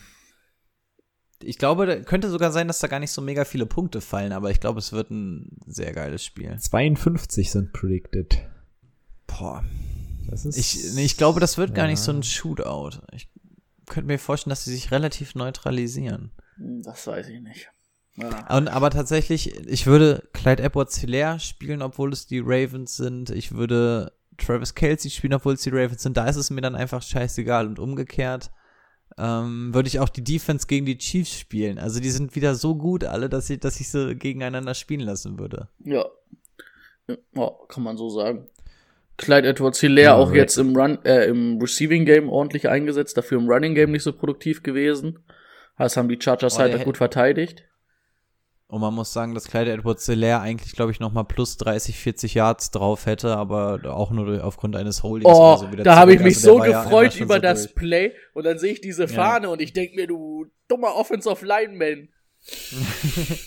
[1.43, 4.31] Ich glaube, da könnte sogar sein, dass da gar nicht so mega viele Punkte fallen,
[4.31, 6.57] aber ich glaube, es wird ein sehr geiles Spiel.
[6.57, 8.39] 52 sind predicted.
[9.27, 9.63] Boah.
[10.29, 10.57] Das ist.
[10.57, 11.91] Ich, nee, ich glaube, das wird gar Ja.
[11.91, 13.01] nicht so ein Shootout.
[13.13, 13.29] Ich
[13.85, 16.31] könnte mir vorstellen, dass sie sich relativ neutralisieren.
[16.57, 17.69] Das weiß ich nicht.
[18.15, 18.57] Ja.
[18.57, 23.29] Und, aber tatsächlich, ich würde Clyde Edwards Hilaire spielen, obwohl es die Ravens sind.
[23.29, 26.17] Ich würde Travis Kelsey spielen, obwohl es die Ravens sind.
[26.17, 27.67] Da ist es mir dann einfach scheißegal.
[27.67, 28.51] Und umgekehrt
[29.17, 31.79] ähm, würde ich auch die Defense gegen die Chiefs spielen.
[31.79, 35.39] Also die sind wieder so gut alle, dass ich, dass ich sie gegeneinander spielen lassen
[35.39, 35.69] würde.
[35.83, 36.05] Ja.
[37.07, 38.47] ja, kann man so sagen.
[39.17, 43.17] Clyde Edwards Hilaire Ja, auch Ra- jetzt im Run, äh, im Receiving Game ordentlich eingesetzt,
[43.17, 45.19] dafür im Running Game nicht so produktiv gewesen.
[45.79, 47.63] Das haben die Chargers Oh, halt gut verteidigt.
[48.69, 52.33] Und man muss sagen, dass Clyde Edwards Hilaire eigentlich, glaube ich, nochmal plus 30, 40
[52.33, 55.95] Yards drauf hätte, aber auch nur durch- aufgrund eines Holdings Oh, oder so wieder da
[55.95, 57.75] habe ich mich Also so ja gefreut schon über so das durch.
[57.75, 62.09] Play und dann sehe ich diese Fahne und ich denk mir, du dummer Offensive Lineman.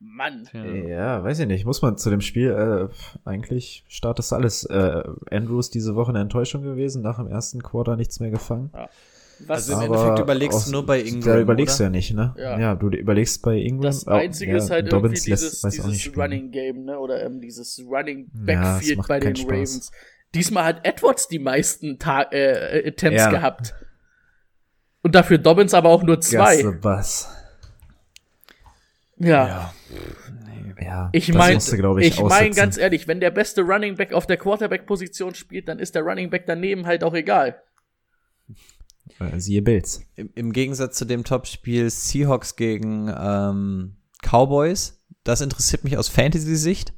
[0.00, 0.48] Mann.
[0.52, 0.64] Ja.
[0.64, 1.64] Ja, weiß ich nicht.
[1.64, 2.88] Muss man zu dem Spiel, äh,
[3.28, 4.64] eigentlich startest du alles.
[4.64, 8.70] Äh, Andrews diese Woche eine Enttäuschung gewesen, nach dem ersten Quarter nichts mehr gefangen.
[9.46, 11.78] Was Also im Aber Endeffekt überlegst aus- du nur bei Da Ingram, überlegst oder?
[11.78, 12.34] du ja nicht, ne?
[12.38, 12.58] Ja.
[12.58, 13.82] Ja, du überlegst bei Ingram.
[13.82, 16.16] das oh, Einzige ja, ist halt Dobbins irgendwie lässt- dieses, nicht dieses.
[16.16, 16.98] Running Game, ne?
[16.98, 18.40] Oder ähm, dieses Running Ja,
[18.72, 19.48] Backfield macht bei den Spaß.
[19.50, 19.90] Ravens.
[20.34, 23.30] Diesmal hat Edwards die meisten Ta äh, äh, Attempts Ja.
[23.30, 23.74] gehabt.
[25.02, 26.64] Und dafür Dobbins aber auch nur zwei.
[26.82, 27.28] Was.
[29.16, 29.72] Ja.
[30.80, 32.54] Ja, Ich das meine, ich, ich meine aussitzen.
[32.54, 36.30] ganz ehrlich, wenn der beste Running Back auf der Quarterback-Position spielt, dann ist der Running
[36.30, 37.60] Back daneben halt auch egal.
[39.18, 40.02] Äh, Siehe Bills.
[40.14, 46.92] Im, Im Gegensatz zu dem Topspiel Seahawks gegen ähm, Cowboys, das interessiert mich aus Fantasy-Sicht.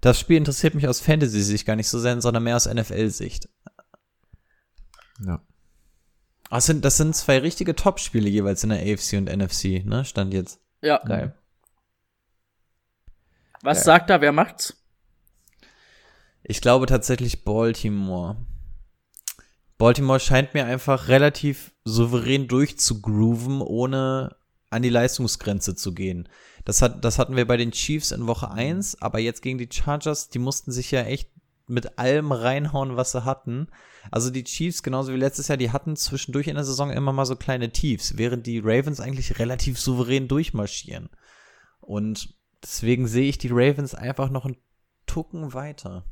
[0.00, 3.48] Das Spiel interessiert mich aus Fantasy-Sicht gar nicht so sehr, sondern mehr aus NFL-Sicht.
[5.24, 5.40] Ja.
[6.50, 10.04] Ah, Das sind, das sind zwei richtige Topspiele jeweils in der AFC und NFC, ne?
[10.04, 10.60] Stand jetzt.
[10.82, 10.98] Ja.
[10.98, 11.34] Geil.
[13.62, 13.84] Was Geil.
[13.84, 14.76] sagt da, wer macht's?
[16.42, 18.36] Ich glaube tatsächlich Baltimore.
[19.78, 24.36] Baltimore scheint mir einfach relativ souverän durchzugrooven, ohne
[24.70, 26.28] an die Leistungsgrenze zu gehen.
[26.64, 29.68] Das, hat, das hatten wir bei den Chiefs in Woche 1, aber jetzt gegen die
[29.70, 31.30] Chargers, die mussten sich ja echt
[31.66, 33.68] mit allem reinhauen, was sie hatten.
[34.10, 37.26] Also die Chiefs, genauso wie letztes Jahr, die hatten zwischendurch in der Saison immer mal
[37.26, 41.10] so kleine Tiefs, während die Ravens eigentlich relativ souverän durchmarschieren.
[41.80, 44.56] Und deswegen sehe ich die Ravens einfach noch einen
[45.06, 46.04] Tucken weiter.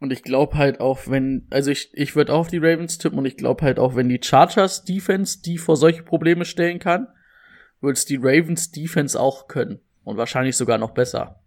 [0.00, 3.18] Und ich glaube halt auch, wenn, also ich, ich würde auch auf die Ravens tippen
[3.18, 7.08] und ich glaube halt auch, wenn die Chargers Defense die vor solche Probleme stellen kann,
[7.80, 9.80] wird es die Ravens Defense auch können.
[10.04, 11.42] Und wahrscheinlich sogar noch besser.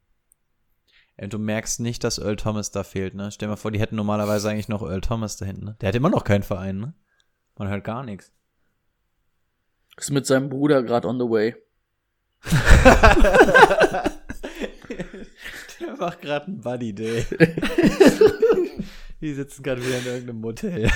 [1.19, 3.31] Ja, du merkst nicht, dass Earl Thomas da fehlt, ne?
[3.31, 5.77] Stell dir mal vor, die hätten normalerweise eigentlich noch Earl Thomas da hinten, ne?
[5.81, 6.93] Der hat immer noch keinen Verein, ne?
[7.57, 8.31] Man hört gar nichts.
[9.97, 11.55] Ist mit seinem Bruder gerade on the way.
[15.85, 17.25] Der macht gerade einen Buddy Day.
[19.21, 20.89] die sitzen gerade wieder in irgendeinem Motel.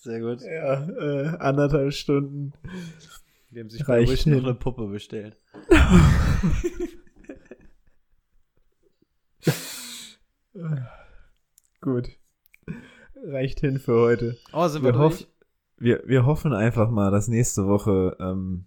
[0.00, 0.42] Sehr gut.
[0.42, 2.52] Ja, äh, anderthalb Stunden.
[3.50, 5.38] Die haben sich bei Wish noch eine Puppe bestellt.
[11.80, 12.10] Gut.
[13.24, 14.36] reicht hin für heute.
[14.52, 15.28] Oh, sind Wir, wir, durch?
[15.82, 18.66] Wir, wir hoffen einfach mal, dass nächste Woche ähm,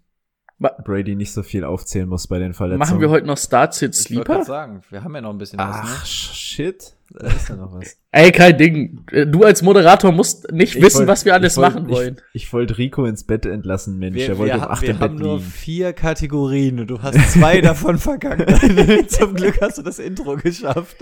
[0.59, 2.79] Brady nicht so viel aufzählen muss bei den Verletzungen.
[2.79, 4.45] Machen wir heute noch Start-Sit Ich wollte gerade Sleeper?
[4.45, 6.05] sagen, wir haben ja noch ein bisschen was, Ach, ne?
[6.05, 6.93] shit.
[7.11, 7.97] Da ist ja noch was.
[8.11, 9.03] Ey, kein Ding.
[9.11, 11.89] Äh, Du als Moderator musst nicht Ich wissen, wollt- was wir alles ich wollt- machen
[11.89, 12.21] wollen.
[12.33, 14.15] Ich, ich wollte Rico ins Bett entlassen, Mensch.
[14.15, 15.49] Wir, Der wollte wir, um ha- 8 wir im Bett haben nur liegen.
[15.49, 18.49] vier Kategorien und du hast zwei davon verkackt.
[19.11, 20.95] Zum Glück hast du das Intro geschafft.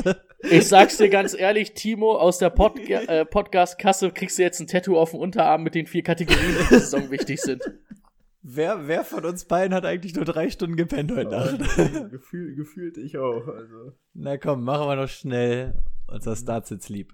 [0.50, 4.68] Ich sag's dir ganz ehrlich, Timo, aus der Pod äh, Podcast-Kasse kriegst du jetzt ein
[4.68, 7.62] Tattoo auf dem Unterarm mit den vier Kategorien, die die Saison wichtig sind.
[8.46, 11.60] Wer, wer von uns beiden hat eigentlich nur drei Stunden gepennt heute Nacht?
[12.12, 13.48] Gefühl, gefühlt ich auch.
[13.48, 13.94] Also.
[14.14, 17.14] Na komm, machen wir noch schnell unser Start-Sitz lieb.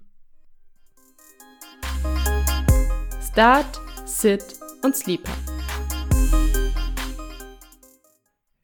[3.22, 5.30] Start, Sit und Sleeper.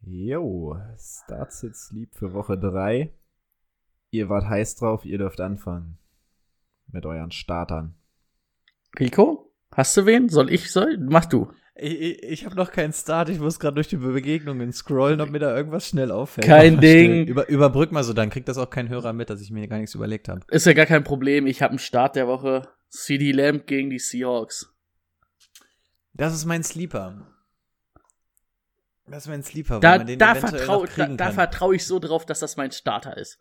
[0.01, 3.15] Jo, Start Sit Sleep für Woche 3.
[4.11, 5.99] Ihr wart heiß drauf, ihr dürft anfangen.
[6.89, 7.95] Mit euren Startern.
[8.99, 10.29] Rico, hast du wen?
[10.29, 10.73] Soll ich?
[10.73, 10.99] Soll?
[10.99, 11.49] Mach du.
[11.79, 15.31] Ich, ich, ich habe noch keinen Start, ich muss gerade durch die Begegnungen scrollen, ob
[15.31, 16.47] mir da irgendwas schnell auffällt.
[16.47, 17.27] Kein Ding.
[17.27, 19.79] Über, überbrück mal so, dann kriegt das auch kein Hörer mit, dass ich mir gar
[19.79, 20.41] nichts überlegt habe.
[20.49, 21.47] Ist ja gar kein Problem.
[21.47, 22.69] Ich habe einen Start der Woche.
[22.89, 24.73] CD Lamb gegen die Seahawks.
[26.15, 27.27] Das ist mein Sleeper.
[29.07, 32.73] Das ist mein Sleeper, Da, da vertraue da, vertrau ich so drauf, dass das mein
[32.73, 33.39] Starter ist.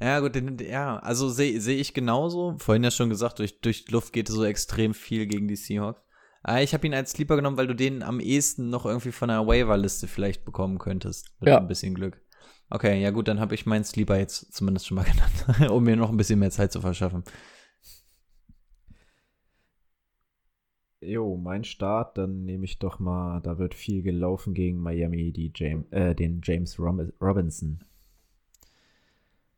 [0.00, 2.56] Ja, gut, den, ja, also sehe seh ich genauso.
[2.58, 6.03] Vorhin ja schon gesagt, durch, durch Luft geht so extrem viel gegen die Seahawks.
[6.44, 9.28] Aber ich habe ihn als Sleeper genommen, weil du den am ehesten noch irgendwie von
[9.30, 11.32] der Waiver-Liste vielleicht bekommen könntest.
[11.40, 11.58] Mit Ja.
[11.58, 12.20] ein bisschen Glück.
[12.68, 15.04] Okay, ja gut, dann habe ich meinen Sleeper jetzt zumindest schon mal
[15.48, 17.24] genannt, um mir noch ein bisschen mehr Zeit zu verschaffen.
[21.00, 25.52] Jo, mein Start, dann nehme ich doch mal, da wird viel gelaufen gegen Miami, die
[25.54, 27.80] James, äh, den James Rob Robinson.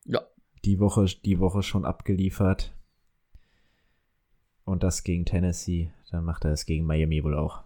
[0.05, 0.23] Ja.
[0.65, 2.73] Die Woche, die Woche schon abgeliefert.
[4.65, 5.93] Und das gegen Tennessee.
[6.11, 7.65] Dann macht er es gegen Miami wohl auch.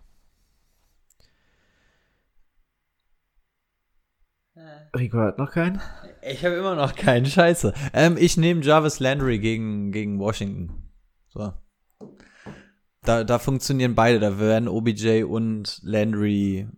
[4.96, 5.80] Rico hat noch keinen?
[6.22, 7.72] Ich habe immer noch keinen Scheiße.
[7.92, 10.90] Ähm, ich nehme Jarvis Landry gegen, gegen Washington.
[11.28, 11.52] So.
[13.02, 14.20] Da, da funktionieren beide.
[14.20, 16.68] Da werden OBJ und Landry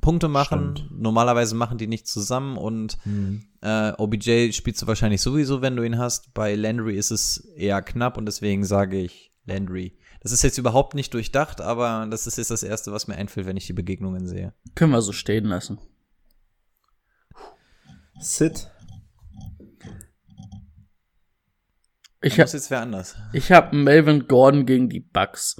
[0.00, 0.76] Punkte machen.
[0.76, 1.00] Stimmt.
[1.00, 2.98] Normalerweise machen die nicht zusammen und
[3.60, 6.32] äh, OBJ spielst du wahrscheinlich sowieso, wenn du ihn hast.
[6.32, 9.98] Bei Landry ist es eher knapp und deswegen sage ich Landry.
[10.20, 13.46] Das ist jetzt überhaupt nicht durchdacht, aber das ist jetzt das Erste, was mir einfällt,
[13.46, 14.52] wenn ich die Begegnungen sehe.
[14.74, 15.78] Können wir so stehen lassen.
[18.20, 18.68] Sit.
[22.20, 23.16] Ich, Da ha muss jetzt wer anders.
[23.32, 25.56] ich habe Melvin Gordon gegen die Bucks.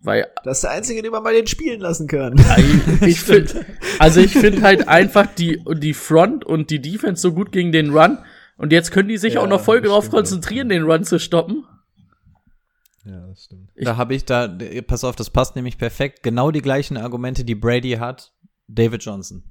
[0.00, 2.34] Weil Das ist der einzige, den man mal den spielen lassen kann.
[3.02, 3.64] ich finde,
[3.98, 7.90] also ich finde halt einfach die, die Front und die Defense so gut gegen den
[7.96, 8.18] Run.
[8.56, 11.18] Und jetzt können die sich Ja, auch noch voll darauf stimmt konzentrieren, den Run zu
[11.20, 11.64] stoppen.
[13.08, 13.70] Ja, das stimmt.
[13.74, 14.46] Ich- da habe ich da,
[14.86, 16.22] pass auf, das passt nämlich perfekt.
[16.22, 18.34] Genau die gleichen Argumente, die Brady hat,
[18.66, 19.44] David Johnson.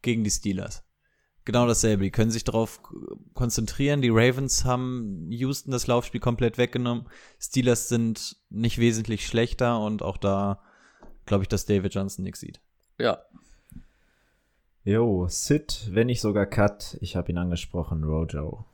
[0.00, 0.82] Gegen die Steelers.
[1.44, 2.04] Genau dasselbe.
[2.04, 2.80] Die können sich darauf
[3.34, 4.00] konzentrieren.
[4.00, 7.06] Die Ravens haben Houston das Laufspiel komplett weggenommen.
[7.38, 10.62] Steelers sind nicht wesentlich schlechter und auch da
[11.26, 12.60] glaube ich, dass David Johnson nichts sieht.
[12.98, 13.18] Ja.
[14.84, 16.96] Jo, Sit, wenn nicht sogar Cut.
[17.00, 18.64] Ich habe ihn angesprochen, Rojo.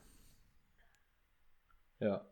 [2.01, 2.23] Ja.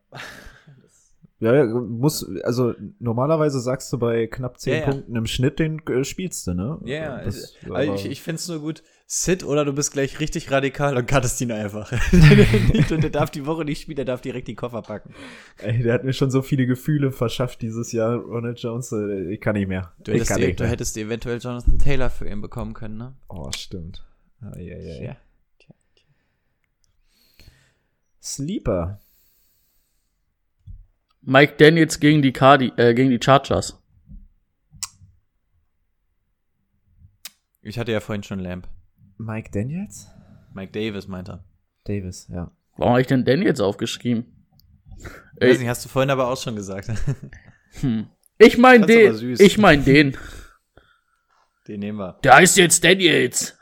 [1.38, 4.84] Ja, muss, also normalerweise sagst du bei knapp 10 Ja, ja.
[4.86, 6.80] Punkten im Schnitt, den äh, spielst du, ne?
[6.84, 8.82] Ja, Das- also aber- ich, ich finde es nur gut.
[9.08, 11.92] Sit oder du bist gleich richtig radikal und cuttest ihn einfach.
[12.90, 15.14] und der darf die Woche nicht spielen, der darf direkt die Koffer packen.
[15.58, 18.90] Ey, der hat mir schon so viele Gefühle verschafft dieses Jahr, Ronald Jones.
[18.92, 19.92] äh, Ich kann nicht mehr.
[20.02, 23.14] Du hättest, dir, du hättest eventuell Jonathan Taylor für ihn bekommen können, ne?
[23.28, 24.04] Oh, stimmt.
[24.40, 25.16] Ah, ja, ja, ja.
[25.58, 25.74] Tja.
[28.22, 29.00] Sleeper.
[31.28, 33.82] Mike Daniels gegen die Cardi, äh, gegen die Chargers.
[37.62, 38.68] Ich hatte ja vorhin schon Lamp.
[39.18, 40.06] Mike Daniels?
[40.54, 41.42] Mike Davis meinte.
[41.82, 42.52] Davis, ja.
[42.76, 44.46] Warum habe ich denn Daniels aufgeschrieben?
[44.98, 46.92] Weiß Ey, nicht, hast du vorhin aber auch schon gesagt.
[47.80, 48.06] hm.
[48.38, 49.46] Ich mein Das ist aber den.
[49.46, 50.16] Ich mein den.
[51.66, 52.20] den nehmen wir.
[52.22, 53.58] Der heißt jetzt Daniels.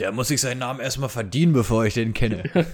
[0.00, 2.42] Der muss sich seinen Namen erstmal verdienen, bevor ich den kenne.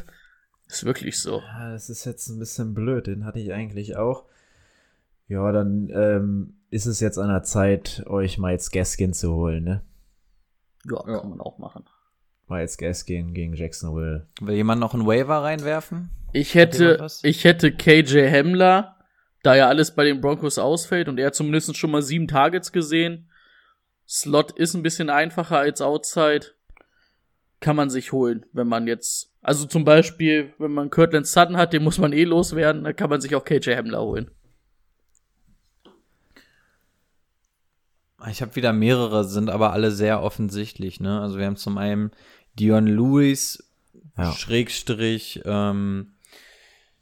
[0.67, 1.41] Ist wirklich so.
[1.41, 4.30] Ah, Das ist jetzt ein bisschen blöd, den hatte ich eigentlich auch.
[5.31, 9.83] Ja, dann ähm, ist es jetzt an der Zeit, euch Miles Gaskin zu holen, ne?
[10.85, 11.21] Ja, Ja.
[11.21, 11.85] kann man auch machen.
[12.49, 14.27] Miles Gaskin gegen Jacksonville.
[14.41, 16.11] Will jemand noch einen Waiver reinwerfen?
[16.33, 18.97] Ich hätte, ich hätte KJ Hamler,
[19.45, 22.73] da ja alles bei den Broncos ausfällt und er hat zumindest schon mal sieben Targets
[22.73, 23.31] gesehen.
[24.09, 26.47] Slot ist ein bisschen einfacher als Outside.
[27.61, 31.73] Kann man sich holen, wenn man jetzt Also zum Beispiel, wenn man Kirtland Sutton hat,
[31.73, 34.31] den muss man eh loswerden, dann kann man sich auch KJ Hamler holen.
[38.29, 41.01] Ich habe wieder mehrere, sind aber alle sehr offensichtlich.
[41.01, 41.21] Ne?
[41.21, 42.11] Also wir haben zum einen
[42.59, 43.71] Dion Lewis,
[44.19, 44.33] Ja.
[44.33, 46.13] Schrägstrich ähm,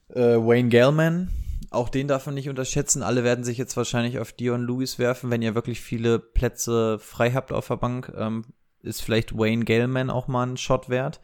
[0.08, 1.30] äh, Wayne Gellman.
[1.70, 3.02] Auch den darf man nicht unterschätzen.
[3.02, 7.32] Alle werden sich jetzt wahrscheinlich auf Dion Lewis werfen, wenn ihr wirklich viele Plätze frei
[7.32, 8.12] habt auf der Bank.
[8.16, 8.44] Ähm,
[8.82, 11.20] ist vielleicht Wayne Gellman auch mal ein Shot wert.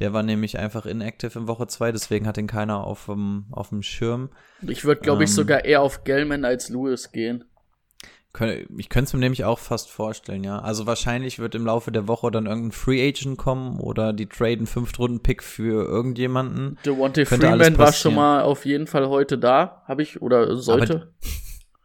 [0.00, 3.70] Der war nämlich einfach inactive in Woche 2, deswegen hat ihn keiner auf dem, auf
[3.70, 4.28] dem Schirm.
[4.60, 5.36] Ich würde, glaube ich, Ähm.
[5.36, 7.44] sogar eher auf Gellman als Lewis gehen.
[8.76, 10.58] Ich könnte es mir nämlich auch fast vorstellen, ja.
[10.58, 14.66] Also wahrscheinlich wird im Laufe der Woche dann irgendein Free Agent kommen oder die traden
[14.66, 16.78] Fünft-Runden-Pick für irgendjemanden.
[16.84, 21.12] Devontae Freeman war schon mal auf jeden Fall heute da, habe ich, oder sollte.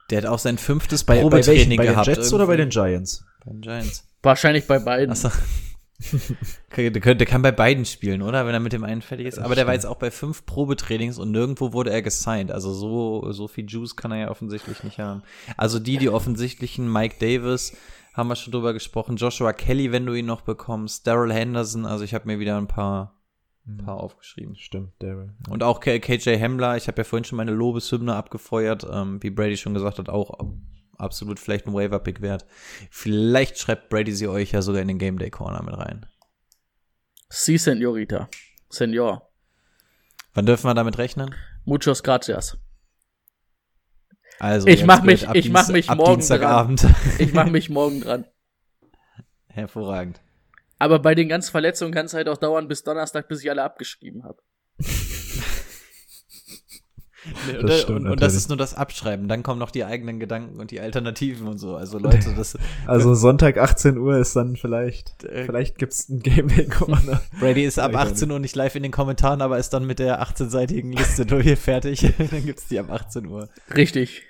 [0.09, 2.07] Der hat auch sein fünftes bei, bei Probetraining Training bei den gehabt.
[2.07, 2.89] Jets oder bei den irgendwie.
[2.89, 3.25] Giants?
[3.45, 4.07] Bei den Giants.
[4.21, 5.11] Wahrscheinlich bei beiden.
[5.11, 5.29] Achso.
[6.75, 8.45] Der, könnte- der kann bei beiden spielen, oder?
[8.45, 9.39] Wenn er mit dem einen fertig ist.
[9.39, 12.51] Aber der war jetzt auch bei fünf Probetrainings und nirgendwo wurde er gesigned.
[12.51, 15.21] Also so, so viel Juice kann er ja offensichtlich nicht haben.
[15.57, 17.75] Also die, die offensichtlichen, Mike Davis,
[18.13, 19.15] haben wir schon drüber gesprochen.
[19.15, 21.07] Joshua Kelly, wenn du ihn noch bekommst.
[21.07, 21.85] Daryl Henderson.
[21.85, 23.19] Also ich habe mir wieder ein paar,
[23.67, 24.55] ein paar aufgeschrieben.
[24.55, 25.33] Stimmt, Daryl.
[25.49, 29.55] Und auch KJ Hamler, ich habe ja vorhin schon meine Lobeshymne abgefeuert, ähm, wie Brady
[29.57, 30.39] schon gesagt hat, auch
[31.01, 32.45] absolut vielleicht ein Waiver-Pick wert.
[32.89, 36.05] Vielleicht schreibt Brady sie euch ja sogar in den Game Day Corner mit rein.
[37.29, 38.29] Sí, Senorita.
[38.69, 39.29] Senor.
[40.33, 41.35] Wann dürfen wir damit rechnen?
[41.65, 42.57] Muchos gracias.
[44.39, 46.85] Also, Ich ihr mach habt's mich- ich mach mich morgen Dienstagabend.
[47.19, 48.25] Ich mache mich morgen dran.
[49.47, 50.21] Hervorragend.
[50.79, 53.63] Aber bei den ganzen Verletzungen kann es halt auch dauern bis Donnerstag, bis ich alle
[53.63, 54.41] abgeschrieben habe.
[57.61, 59.27] und, stimmt und, und das ist nur das Abschreiben.
[59.27, 61.75] Dann kommen noch die eigenen Gedanken und die Alternativen und so.
[61.75, 62.57] Also Leute, das
[62.87, 67.21] Also Sonntag 18 Uhr ist dann vielleicht, Äh, vielleicht gibt's ein Game Day Corner.
[67.39, 69.85] Brady ist ab Weiß ich 18 Uhr nicht live in den Kommentaren, aber ist dann
[69.85, 72.01] mit der 18-seitigen Liste durch fertig.
[72.31, 73.49] dann gibt's die ab 18 Uhr.
[73.75, 74.23] Richtig.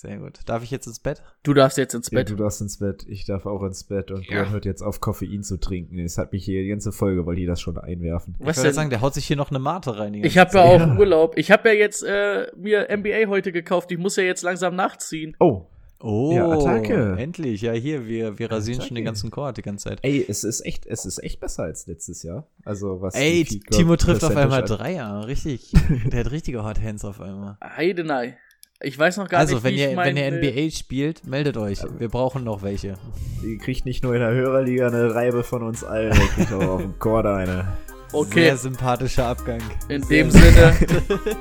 [0.00, 0.38] Sehr gut.
[0.46, 1.22] Darf ich jetzt ins Bett?
[1.42, 2.30] Du darfst jetzt ins Ja, Bett.
[2.30, 4.42] du darfst ins Bett, ich darf auch ins Bett und Ja.
[4.42, 5.98] Björn hört jetzt auf, Koffein zu trinken.
[5.98, 8.36] Es hat mich hier die ganze Folge, wollte ich das schon einwerfen.
[8.38, 8.74] Ich Was würde denn?
[8.74, 10.12] sagen, der haut sich hier noch eine Mate rein.
[10.12, 11.36] die Ich habe ja auch Urlaub.
[11.36, 13.90] Ich habe ja jetzt äh, mir NBA heute gekauft.
[13.90, 15.36] Ich muss ja jetzt langsam nachziehen.
[15.40, 15.66] Oh,
[16.00, 17.16] Oh, Ja, Attacke.
[17.18, 17.60] endlich.
[17.62, 18.94] Ja, hier, wir, wir rasieren schon Attacke.
[19.00, 19.98] den ganzen Court die ganze Zeit.
[20.02, 22.46] ey, es ist echt, es ist echt besser als letztes Jahr.
[22.64, 25.26] Also was Ey, die Timo trifft auf einmal Dreier.
[25.26, 25.72] Richtig.
[26.12, 27.56] der hat richtige Hot Hands auf einmal.
[27.64, 28.36] Heidenei.
[28.80, 30.70] Ich weiß noch gar Also, nicht, wenn wie ihr, ich mein, wenn ihr äh, NBA
[30.76, 31.80] spielt, meldet euch.
[31.98, 32.94] Wir brauchen noch welche.
[33.42, 36.62] Die kriegt nicht nur in der Hörerliga eine Reibe von uns allen, die kriegt auch
[36.68, 37.66] auf dem Chord eine.
[38.12, 39.60] Okay, Sehr sympathischer Abgang.
[39.88, 40.74] in dem Sinne,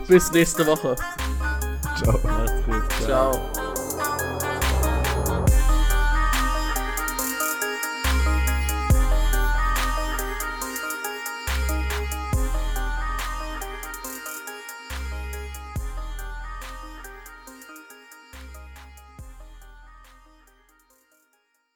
[0.07, 0.95] bis nächste Woche.
[1.95, 2.19] Ciao.
[2.23, 2.83] Macht's gut.
[3.05, 3.76] Ciao.